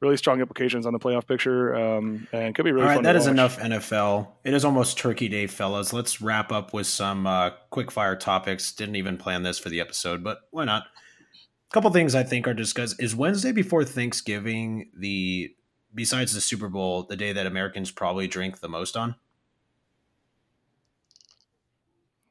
really 0.00 0.16
strong 0.16 0.40
implications 0.40 0.86
on 0.86 0.92
the 0.92 0.98
playoff 0.98 1.26
picture, 1.26 1.74
um, 1.74 2.28
and 2.32 2.54
could 2.54 2.64
be 2.64 2.72
really. 2.72 2.82
All 2.82 2.88
right, 2.88 2.96
fun 2.96 3.04
that 3.04 3.16
is 3.16 3.24
watch. 3.24 3.32
enough 3.32 3.58
NFL. 3.58 4.28
It 4.44 4.54
is 4.54 4.64
almost 4.64 4.98
Turkey 4.98 5.28
Day, 5.28 5.46
fellas. 5.46 5.92
Let's 5.92 6.20
wrap 6.20 6.52
up 6.52 6.72
with 6.72 6.86
some 6.86 7.26
uh, 7.26 7.50
quick 7.70 7.90
fire 7.90 8.16
topics. 8.16 8.72
Didn't 8.72 8.96
even 8.96 9.16
plan 9.16 9.42
this 9.42 9.58
for 9.58 9.68
the 9.68 9.80
episode, 9.80 10.22
but 10.22 10.40
why 10.50 10.64
not? 10.64 10.84
Couple 11.74 11.90
things 11.90 12.14
I 12.14 12.22
think 12.22 12.46
are 12.46 12.54
discussed. 12.54 13.02
Is 13.02 13.16
Wednesday 13.16 13.50
before 13.50 13.82
Thanksgiving 13.82 14.90
the 14.96 15.56
besides 15.92 16.32
the 16.32 16.40
Super 16.40 16.68
Bowl 16.68 17.02
the 17.02 17.16
day 17.16 17.32
that 17.32 17.48
Americans 17.48 17.90
probably 17.90 18.28
drink 18.28 18.60
the 18.60 18.68
most 18.68 18.96
on? 18.96 19.16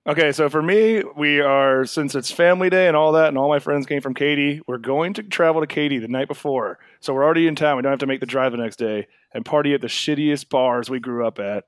Okay, 0.07 0.31
so 0.31 0.47
for 0.47 0.61
me, 0.61 1.03
we 1.17 1.41
are 1.41 1.83
since 1.83 2.15
it's 2.15 2.31
family 2.31 2.69
day 2.69 2.87
and 2.87 2.95
all 2.95 3.11
that, 3.11 3.27
and 3.27 3.37
all 3.37 3.49
my 3.49 3.59
friends 3.59 3.85
came 3.85 3.99
from 3.99 4.13
Katy. 4.13 4.61
We're 4.65 4.77
going 4.77 5.13
to 5.15 5.23
travel 5.23 5.59
to 5.59 5.67
Katy 5.67 5.97
the 5.99 6.07
night 6.07 6.29
before, 6.29 6.79
so 7.01 7.13
we're 7.13 7.25
already 7.25 7.45
in 7.45 7.57
town. 7.57 7.75
We 7.75 7.81
don't 7.81 7.91
have 7.91 7.99
to 7.99 8.07
make 8.07 8.21
the 8.21 8.25
drive 8.25 8.53
the 8.53 8.59
next 8.59 8.77
day 8.77 9.07
and 9.33 9.43
party 9.43 9.73
at 9.73 9.81
the 9.81 9.87
shittiest 9.87 10.47
bars 10.47 10.89
we 10.89 11.01
grew 11.01 11.27
up 11.27 11.37
at, 11.39 11.65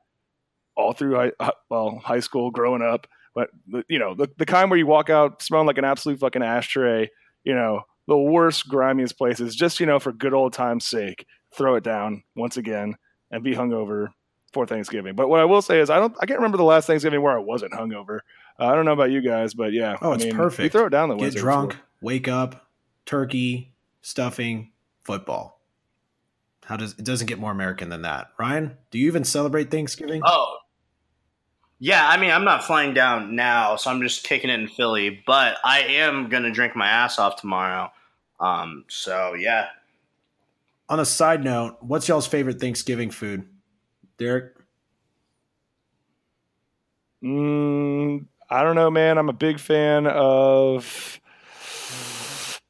all 0.77 0.93
through 0.93 1.15
high, 1.15 1.31
uh, 1.41 1.51
well 1.69 1.99
high 2.01 2.21
school, 2.21 2.51
growing 2.51 2.81
up. 2.81 3.05
But 3.33 3.49
you 3.89 3.99
know, 3.99 4.15
the 4.15 4.29
the 4.37 4.45
kind 4.45 4.69
where 4.69 4.79
you 4.79 4.87
walk 4.87 5.09
out 5.09 5.41
smelling 5.41 5.67
like 5.67 5.77
an 5.77 5.83
absolute 5.83 6.21
fucking 6.21 6.41
ashtray. 6.41 7.09
You 7.45 7.55
know, 7.55 7.81
the 8.07 8.17
worst, 8.17 8.67
grimiest 8.67 9.17
places. 9.17 9.55
Just 9.55 9.79
you 9.79 9.85
know, 9.85 9.99
for 9.99 10.11
good 10.11 10.33
old 10.33 10.51
time's 10.51 10.85
sake, 10.85 11.25
throw 11.53 11.75
it 11.75 11.83
down 11.83 12.23
once 12.35 12.57
again 12.57 12.95
and 13.31 13.43
be 13.43 13.53
hungover 13.53 14.09
for 14.51 14.65
Thanksgiving. 14.65 15.15
But 15.15 15.29
what 15.29 15.39
I 15.39 15.45
will 15.45 15.61
say 15.61 15.79
is, 15.79 15.89
I 15.89 15.99
don't, 15.99 16.13
I 16.19 16.25
can't 16.25 16.39
remember 16.39 16.57
the 16.57 16.63
last 16.63 16.87
Thanksgiving 16.87 17.21
where 17.21 17.35
I 17.37 17.41
wasn't 17.41 17.73
hungover. 17.73 18.19
Uh, 18.59 18.67
I 18.67 18.75
don't 18.75 18.85
know 18.85 18.93
about 18.93 19.11
you 19.11 19.21
guys, 19.21 19.53
but 19.53 19.73
yeah. 19.73 19.97
Oh, 20.01 20.11
I 20.11 20.15
it's 20.15 20.25
mean, 20.25 20.35
perfect. 20.35 20.63
You 20.63 20.69
throw 20.69 20.87
it 20.87 20.91
down 20.91 21.09
the 21.09 21.15
Get 21.15 21.35
drunk, 21.35 21.71
before. 21.71 21.85
wake 22.01 22.27
up, 22.27 22.67
turkey, 23.05 23.73
stuffing, 24.01 24.71
football. 25.03 25.61
How 26.65 26.77
does 26.77 26.93
it 26.93 27.03
doesn't 27.03 27.27
get 27.27 27.37
more 27.37 27.51
American 27.51 27.89
than 27.89 28.01
that? 28.03 28.29
Ryan, 28.39 28.77
do 28.91 28.97
you 28.97 29.07
even 29.07 29.23
celebrate 29.23 29.69
Thanksgiving? 29.69 30.21
Oh, 30.25 30.57
yeah. 31.79 32.07
I 32.07 32.17
mean, 32.17 32.31
I'm 32.31 32.43
not 32.43 32.63
flying 32.63 32.93
down 32.93 33.35
now, 33.35 33.75
so 33.75 33.91
I'm 33.91 34.01
just 34.01 34.23
kicking 34.23 34.49
it 34.49 34.59
in 34.59 34.67
Philly. 34.67 35.23
But 35.25 35.57
I 35.63 35.81
am 35.81 36.29
gonna 36.29 36.51
drink 36.51 36.75
my 36.75 36.87
ass 36.87 37.19
off 37.19 37.35
tomorrow. 37.37 37.91
Um. 38.39 38.85
So 38.87 39.33
yeah. 39.33 39.67
On 40.87 40.99
a 40.99 41.05
side 41.05 41.43
note, 41.43 41.77
what's 41.81 42.07
y'all's 42.07 42.27
favorite 42.27 42.59
Thanksgiving 42.59 43.09
food? 43.09 43.47
Derek? 44.17 44.53
Mm, 47.23 48.25
I 48.49 48.63
don't 48.63 48.75
know, 48.75 48.91
man. 48.91 49.17
I'm 49.17 49.29
a 49.29 49.33
big 49.33 49.59
fan 49.59 50.05
of 50.05 51.19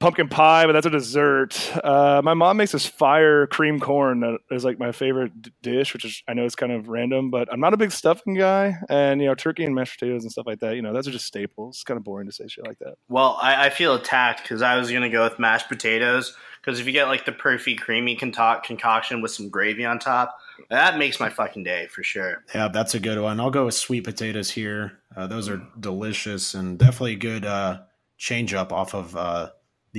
pumpkin 0.05 0.29
pie, 0.29 0.67
but 0.67 0.73
that's 0.73 0.85
a 0.85 0.91
dessert. 0.91 1.75
Uh, 1.83 2.21
my 2.23 2.35
mom 2.35 2.57
makes 2.57 2.71
this 2.71 2.85
fire 2.85 3.47
cream 3.47 3.79
corn 3.79 4.19
that 4.19 4.37
is 4.51 4.63
like 4.63 4.77
my 4.77 4.91
favorite 4.91 5.41
d- 5.41 5.51
dish, 5.63 5.93
which 5.93 6.05
is 6.05 6.21
I 6.27 6.35
know 6.35 6.45
it's 6.45 6.53
kind 6.53 6.71
of 6.71 6.89
random, 6.89 7.31
but 7.31 7.51
I'm 7.51 7.59
not 7.59 7.73
a 7.73 7.77
big 7.77 7.91
stuffing 7.91 8.35
guy. 8.35 8.75
And 8.87 9.19
you 9.19 9.25
know, 9.25 9.33
turkey 9.33 9.63
and 9.63 9.73
mashed 9.73 9.99
potatoes 9.99 10.21
and 10.21 10.31
stuff 10.31 10.45
like 10.45 10.59
that. 10.59 10.75
You 10.75 10.83
know, 10.83 10.93
those 10.93 11.07
are 11.07 11.11
just 11.11 11.25
staples. 11.25 11.77
It's 11.77 11.83
kind 11.83 11.97
of 11.97 12.03
boring 12.03 12.27
to 12.27 12.31
say 12.31 12.47
shit 12.47 12.67
like 12.67 12.77
that. 12.79 12.97
Well, 13.09 13.39
I, 13.41 13.65
I 13.65 13.69
feel 13.71 13.95
attacked 13.95 14.43
because 14.43 14.61
I 14.61 14.77
was 14.77 14.91
gonna 14.91 15.09
go 15.09 15.23
with 15.23 15.39
mashed 15.39 15.69
potatoes. 15.69 16.35
Because 16.61 16.79
if 16.79 16.85
you 16.85 16.91
get 16.91 17.07
like 17.07 17.25
the 17.25 17.31
perfy 17.31 17.75
creamy 17.75 18.15
concoct- 18.15 18.67
concoction 18.67 19.23
with 19.23 19.31
some 19.31 19.49
gravy 19.49 19.85
on 19.85 19.97
top, 19.97 20.37
that 20.69 20.99
makes 20.99 21.19
my 21.19 21.29
fucking 21.29 21.63
day 21.63 21.87
for 21.87 22.03
sure. 22.03 22.43
Yeah, 22.53 22.67
that's 22.67 22.93
a 22.93 22.99
good 22.99 23.19
one. 23.19 23.39
I'll 23.39 23.49
go 23.49 23.65
with 23.65 23.75
sweet 23.75 24.03
potatoes 24.03 24.51
here. 24.51 24.99
Uh, 25.15 25.25
those 25.25 25.49
are 25.49 25.63
delicious 25.79 26.53
and 26.53 26.77
definitely 26.77 27.13
a 27.13 27.17
good 27.17 27.45
uh, 27.45 27.81
change 28.17 28.53
up 28.53 28.71
off 28.71 28.93
of 28.93 29.15
uh, 29.15 29.49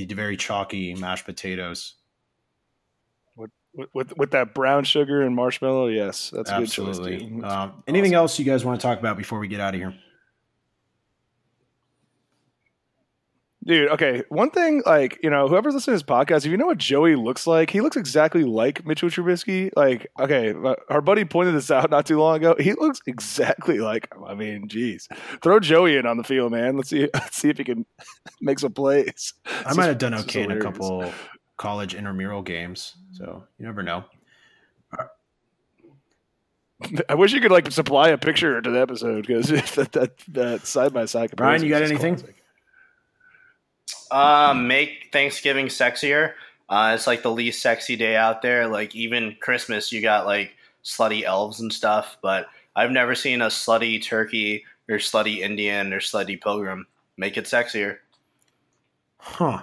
the 0.04 0.14
very 0.14 0.36
chalky 0.36 0.94
mashed 0.94 1.24
potatoes. 1.24 1.94
With, 3.36 3.50
with 3.92 4.16
with 4.16 4.30
that 4.30 4.54
brown 4.54 4.84
sugar 4.84 5.20
and 5.20 5.34
marshmallow, 5.34 5.88
yes, 5.88 6.30
that's 6.34 6.50
a 6.50 6.60
good 6.60 6.70
choice. 6.70 6.98
Absolutely. 6.98 7.42
Um, 7.42 7.82
anything 7.86 8.14
else 8.14 8.38
you 8.38 8.44
guys 8.46 8.64
want 8.64 8.80
to 8.80 8.86
talk 8.86 8.98
about 8.98 9.18
before 9.18 9.38
we 9.38 9.48
get 9.48 9.60
out 9.60 9.74
of 9.74 9.80
here? 9.80 9.94
Dude, 13.66 13.90
okay. 13.90 14.22
One 14.28 14.50
thing, 14.50 14.84
like 14.86 15.18
you 15.24 15.30
know, 15.30 15.48
whoever's 15.48 15.74
listening 15.74 15.98
to 15.98 16.04
this 16.04 16.08
podcast, 16.08 16.46
if 16.46 16.52
you 16.52 16.56
know 16.56 16.66
what 16.66 16.78
Joey 16.78 17.16
looks 17.16 17.48
like, 17.48 17.70
he 17.70 17.80
looks 17.80 17.96
exactly 17.96 18.44
like 18.44 18.86
Mitchell 18.86 19.08
Trubisky. 19.08 19.72
Like, 19.74 20.06
okay, 20.20 20.54
our 20.88 21.00
buddy 21.00 21.24
pointed 21.24 21.56
this 21.56 21.68
out 21.68 21.90
not 21.90 22.06
too 22.06 22.20
long 22.20 22.36
ago. 22.36 22.54
He 22.60 22.74
looks 22.74 23.00
exactly 23.08 23.80
like. 23.80 24.08
I 24.24 24.34
mean, 24.34 24.68
geez, 24.68 25.08
throw 25.42 25.58
Joey 25.58 25.96
in 25.96 26.06
on 26.06 26.16
the 26.16 26.22
field, 26.22 26.52
man. 26.52 26.76
Let's 26.76 26.90
see, 26.90 27.08
let's 27.14 27.36
see 27.36 27.48
if 27.48 27.58
he 27.58 27.64
can 27.64 27.84
make 28.40 28.60
some 28.60 28.72
plays. 28.72 29.34
I 29.64 29.74
might 29.74 29.86
have 29.86 29.98
done 29.98 30.14
okay 30.14 30.44
in 30.44 30.52
a 30.52 30.60
couple 30.60 31.12
college 31.56 31.92
intramural 31.92 32.42
games, 32.42 32.94
so 33.10 33.42
you 33.58 33.66
never 33.66 33.82
know. 33.82 34.04
I 37.08 37.14
wish 37.14 37.32
you 37.32 37.40
could 37.40 37.50
like 37.50 37.72
supply 37.72 38.10
a 38.10 38.18
picture 38.18 38.60
to 38.60 38.70
the 38.70 38.80
episode 38.80 39.26
because 39.26 39.48
that, 39.48 39.90
that 39.90 40.18
that 40.28 40.66
side 40.66 40.92
by 40.92 41.06
side. 41.06 41.34
Brian, 41.34 41.64
you 41.64 41.68
got 41.68 41.82
anything? 41.82 42.14
Classic. 42.14 42.36
Uh, 44.10 44.54
make 44.54 45.08
Thanksgiving 45.12 45.66
sexier. 45.66 46.34
Uh, 46.68 46.92
it's 46.94 47.06
like 47.06 47.22
the 47.22 47.30
least 47.30 47.62
sexy 47.62 47.96
day 47.96 48.16
out 48.16 48.42
there. 48.42 48.66
Like 48.66 48.94
even 48.94 49.36
Christmas, 49.40 49.92
you 49.92 50.02
got 50.02 50.26
like 50.26 50.52
slutty 50.84 51.22
elves 51.22 51.60
and 51.60 51.72
stuff, 51.72 52.16
but 52.22 52.46
I've 52.74 52.90
never 52.90 53.14
seen 53.14 53.42
a 53.42 53.46
slutty 53.46 54.02
turkey 54.02 54.64
or 54.88 54.96
slutty 54.96 55.38
Indian 55.38 55.92
or 55.92 56.00
slutty 56.00 56.40
pilgrim. 56.40 56.86
Make 57.16 57.36
it 57.36 57.44
sexier. 57.44 57.98
Huh. 59.18 59.62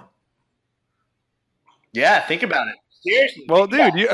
Yeah, 1.92 2.20
think 2.26 2.42
about 2.42 2.66
it. 2.68 2.74
Seriously. 3.02 3.44
Well, 3.48 3.66
dude, 3.66 3.94
you, 3.94 4.08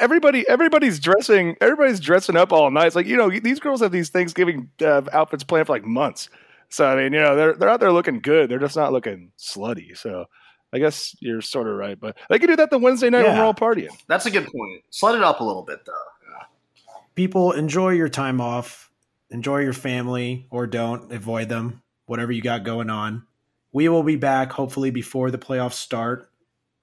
everybody, 0.00 0.46
everybody's 0.48 1.00
dressing, 1.00 1.56
everybody's 1.62 1.98
dressing 1.98 2.36
up 2.36 2.52
all 2.52 2.70
night. 2.70 2.88
It's 2.88 2.96
like 2.96 3.06
you 3.06 3.16
know, 3.16 3.30
these 3.30 3.58
girls 3.58 3.80
have 3.80 3.90
these 3.90 4.10
Thanksgiving 4.10 4.70
uh, 4.82 5.02
outfits 5.12 5.44
planned 5.44 5.66
for 5.66 5.72
like 5.72 5.84
months. 5.84 6.28
So 6.74 6.84
I 6.84 6.96
mean, 6.96 7.12
you 7.12 7.20
know, 7.20 7.36
they're 7.36 7.54
they're 7.54 7.68
out 7.68 7.78
there 7.78 7.92
looking 7.92 8.18
good. 8.18 8.50
They're 8.50 8.58
just 8.58 8.74
not 8.74 8.92
looking 8.92 9.30
slutty. 9.38 9.96
So 9.96 10.24
I 10.72 10.80
guess 10.80 11.14
you're 11.20 11.40
sort 11.40 11.68
of 11.68 11.76
right, 11.76 11.98
but 11.98 12.18
they 12.28 12.40
could 12.40 12.48
do 12.48 12.56
that 12.56 12.70
the 12.70 12.78
Wednesday 12.78 13.10
night 13.10 13.20
yeah. 13.20 13.28
when 13.28 13.38
we're 13.38 13.44
all 13.44 13.54
partying. 13.54 13.96
That's 14.08 14.26
a 14.26 14.30
good 14.32 14.42
point. 14.42 14.82
Slut 14.90 15.14
it 15.14 15.22
up 15.22 15.38
a 15.38 15.44
little 15.44 15.62
bit, 15.62 15.84
though. 15.86 15.92
Yeah. 16.28 16.46
People 17.14 17.52
enjoy 17.52 17.90
your 17.90 18.08
time 18.08 18.40
off. 18.40 18.90
Enjoy 19.30 19.58
your 19.58 19.72
family, 19.72 20.48
or 20.50 20.66
don't 20.66 21.12
avoid 21.12 21.48
them. 21.48 21.80
Whatever 22.06 22.32
you 22.32 22.42
got 22.42 22.64
going 22.64 22.90
on. 22.90 23.24
We 23.72 23.88
will 23.88 24.02
be 24.02 24.16
back 24.16 24.50
hopefully 24.50 24.90
before 24.90 25.30
the 25.30 25.38
playoffs 25.38 25.74
start. 25.74 26.28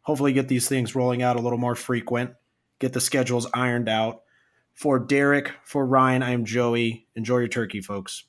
Hopefully, 0.03 0.31
get 0.31 0.47
these 0.47 0.69
things 0.69 0.95
rolling 0.95 1.21
out 1.21 1.35
a 1.35 1.41
little 1.41 1.59
more 1.59 1.75
frequent. 1.75 2.31
Get 2.79 2.93
the 2.93 3.01
schedules 3.01 3.45
ironed 3.53 3.89
out. 3.89 4.21
For 4.73 4.99
Derek, 4.99 5.51
for 5.65 5.85
Ryan, 5.85 6.23
I 6.23 6.31
am 6.31 6.45
Joey. 6.45 7.07
Enjoy 7.13 7.39
your 7.39 7.49
turkey, 7.49 7.81
folks. 7.81 8.23